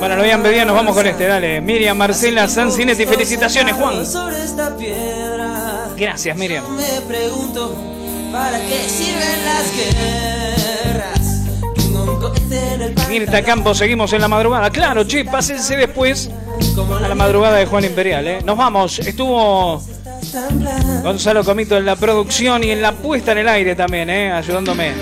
Bueno, 0.00 0.16
lo 0.16 0.22
habían 0.22 0.42
pedido, 0.42 0.64
nos 0.64 0.74
vamos 0.74 0.96
con 0.96 1.06
este, 1.06 1.26
dale. 1.26 1.60
Miriam 1.60 1.94
Marcela 1.94 2.48
Sancinetti, 2.48 3.04
felicitaciones, 3.04 3.74
Juan. 3.74 4.02
Gracias, 5.94 6.36
Miriam. 6.38 6.64
me 6.74 7.02
pregunto 7.06 7.76
para 8.32 8.58
qué 8.60 8.88
sirven 8.88 9.44
las 9.44 9.70
guerras. 9.76 10.70
Mirta 13.10 13.42
Campos, 13.42 13.76
seguimos 13.76 14.10
en 14.14 14.22
la 14.22 14.28
madrugada. 14.28 14.70
Claro, 14.70 15.04
che, 15.04 15.26
pásense 15.26 15.76
después 15.76 16.30
a 17.04 17.06
la 17.06 17.14
madrugada 17.14 17.58
de 17.58 17.66
Juan 17.66 17.84
Imperial, 17.84 18.26
¿eh? 18.26 18.38
Nos 18.42 18.56
vamos. 18.56 19.00
Estuvo 19.00 19.82
Gonzalo 21.02 21.44
Comito 21.44 21.76
en 21.76 21.84
la 21.84 21.96
producción 21.96 22.64
y 22.64 22.70
en 22.70 22.80
la 22.80 22.92
puesta 22.92 23.32
en 23.32 23.38
el 23.38 23.48
aire 23.48 23.74
también, 23.74 24.08
¿eh? 24.08 24.32
Ayudándome. 24.32 24.92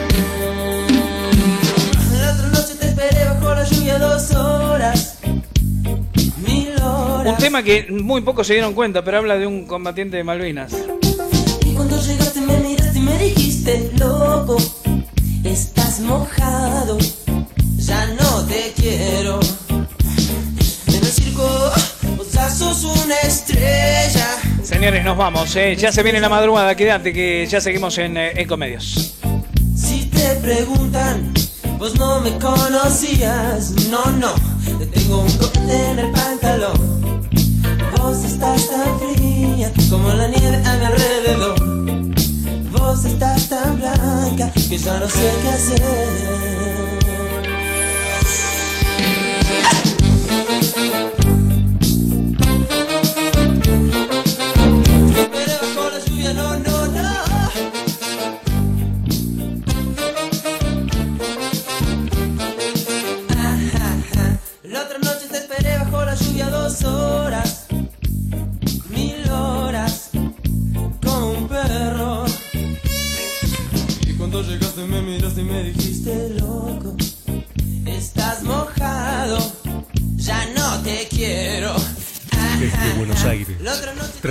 Un 7.28 7.36
tema 7.36 7.62
que 7.62 7.86
muy 7.90 8.22
pocos 8.22 8.46
se 8.46 8.54
dieron 8.54 8.72
cuenta, 8.72 9.04
pero 9.04 9.18
habla 9.18 9.36
de 9.36 9.46
un 9.46 9.66
combatiente 9.66 10.16
de 10.16 10.24
Malvinas. 10.24 10.72
Y 11.60 11.74
cuando 11.74 12.00
llegaste 12.00 12.40
me 12.40 12.56
miraste 12.56 12.98
y 12.98 13.02
me 13.02 13.18
dijiste, 13.18 13.90
loco, 13.98 14.56
estás 15.44 16.00
mojado, 16.00 16.96
ya 17.76 18.06
no 18.14 18.46
te 18.46 18.72
quiero. 18.74 19.40
En 20.86 20.94
el 20.94 21.04
circo, 21.04 21.70
vos 22.16 22.32
ya 22.32 22.48
sos 22.48 22.84
una 22.84 23.16
estrella. 23.16 24.38
Señores, 24.62 25.04
nos 25.04 25.18
vamos, 25.18 25.54
¿eh? 25.56 25.76
Ya 25.76 25.92
se 25.92 26.02
viene 26.02 26.20
la 26.20 26.30
madrugada, 26.30 26.74
quédate 26.74 27.12
que 27.12 27.46
ya 27.46 27.60
seguimos 27.60 27.98
en, 27.98 28.16
eh, 28.16 28.32
en 28.36 28.48
Comedios. 28.48 29.16
Si 29.76 30.06
te 30.06 30.34
preguntan, 30.36 31.34
vos 31.78 31.94
no 31.96 32.22
me 32.22 32.30
conocías, 32.38 33.72
no, 33.90 34.02
no, 34.12 34.32
te 34.78 34.86
tengo 34.86 35.20
un 35.20 35.32
cohete 35.36 35.90
en 35.90 35.98
el 35.98 36.10
pantalón. 36.12 36.97
Vos 38.08 38.24
estás 38.24 38.70
tan 38.70 38.98
fría 38.98 39.70
como 39.90 40.08
la 40.08 40.28
nieve 40.28 40.56
a 40.64 40.76
mi 40.78 40.84
alrededor. 40.86 41.60
Vos 42.72 43.04
estás 43.04 43.50
tan 43.50 43.76
blanca 43.76 44.50
que 44.50 44.78
ya 44.78 44.98
no 44.98 45.06
sé 45.06 45.30
qué 45.42 45.48
hacer. 45.50 46.87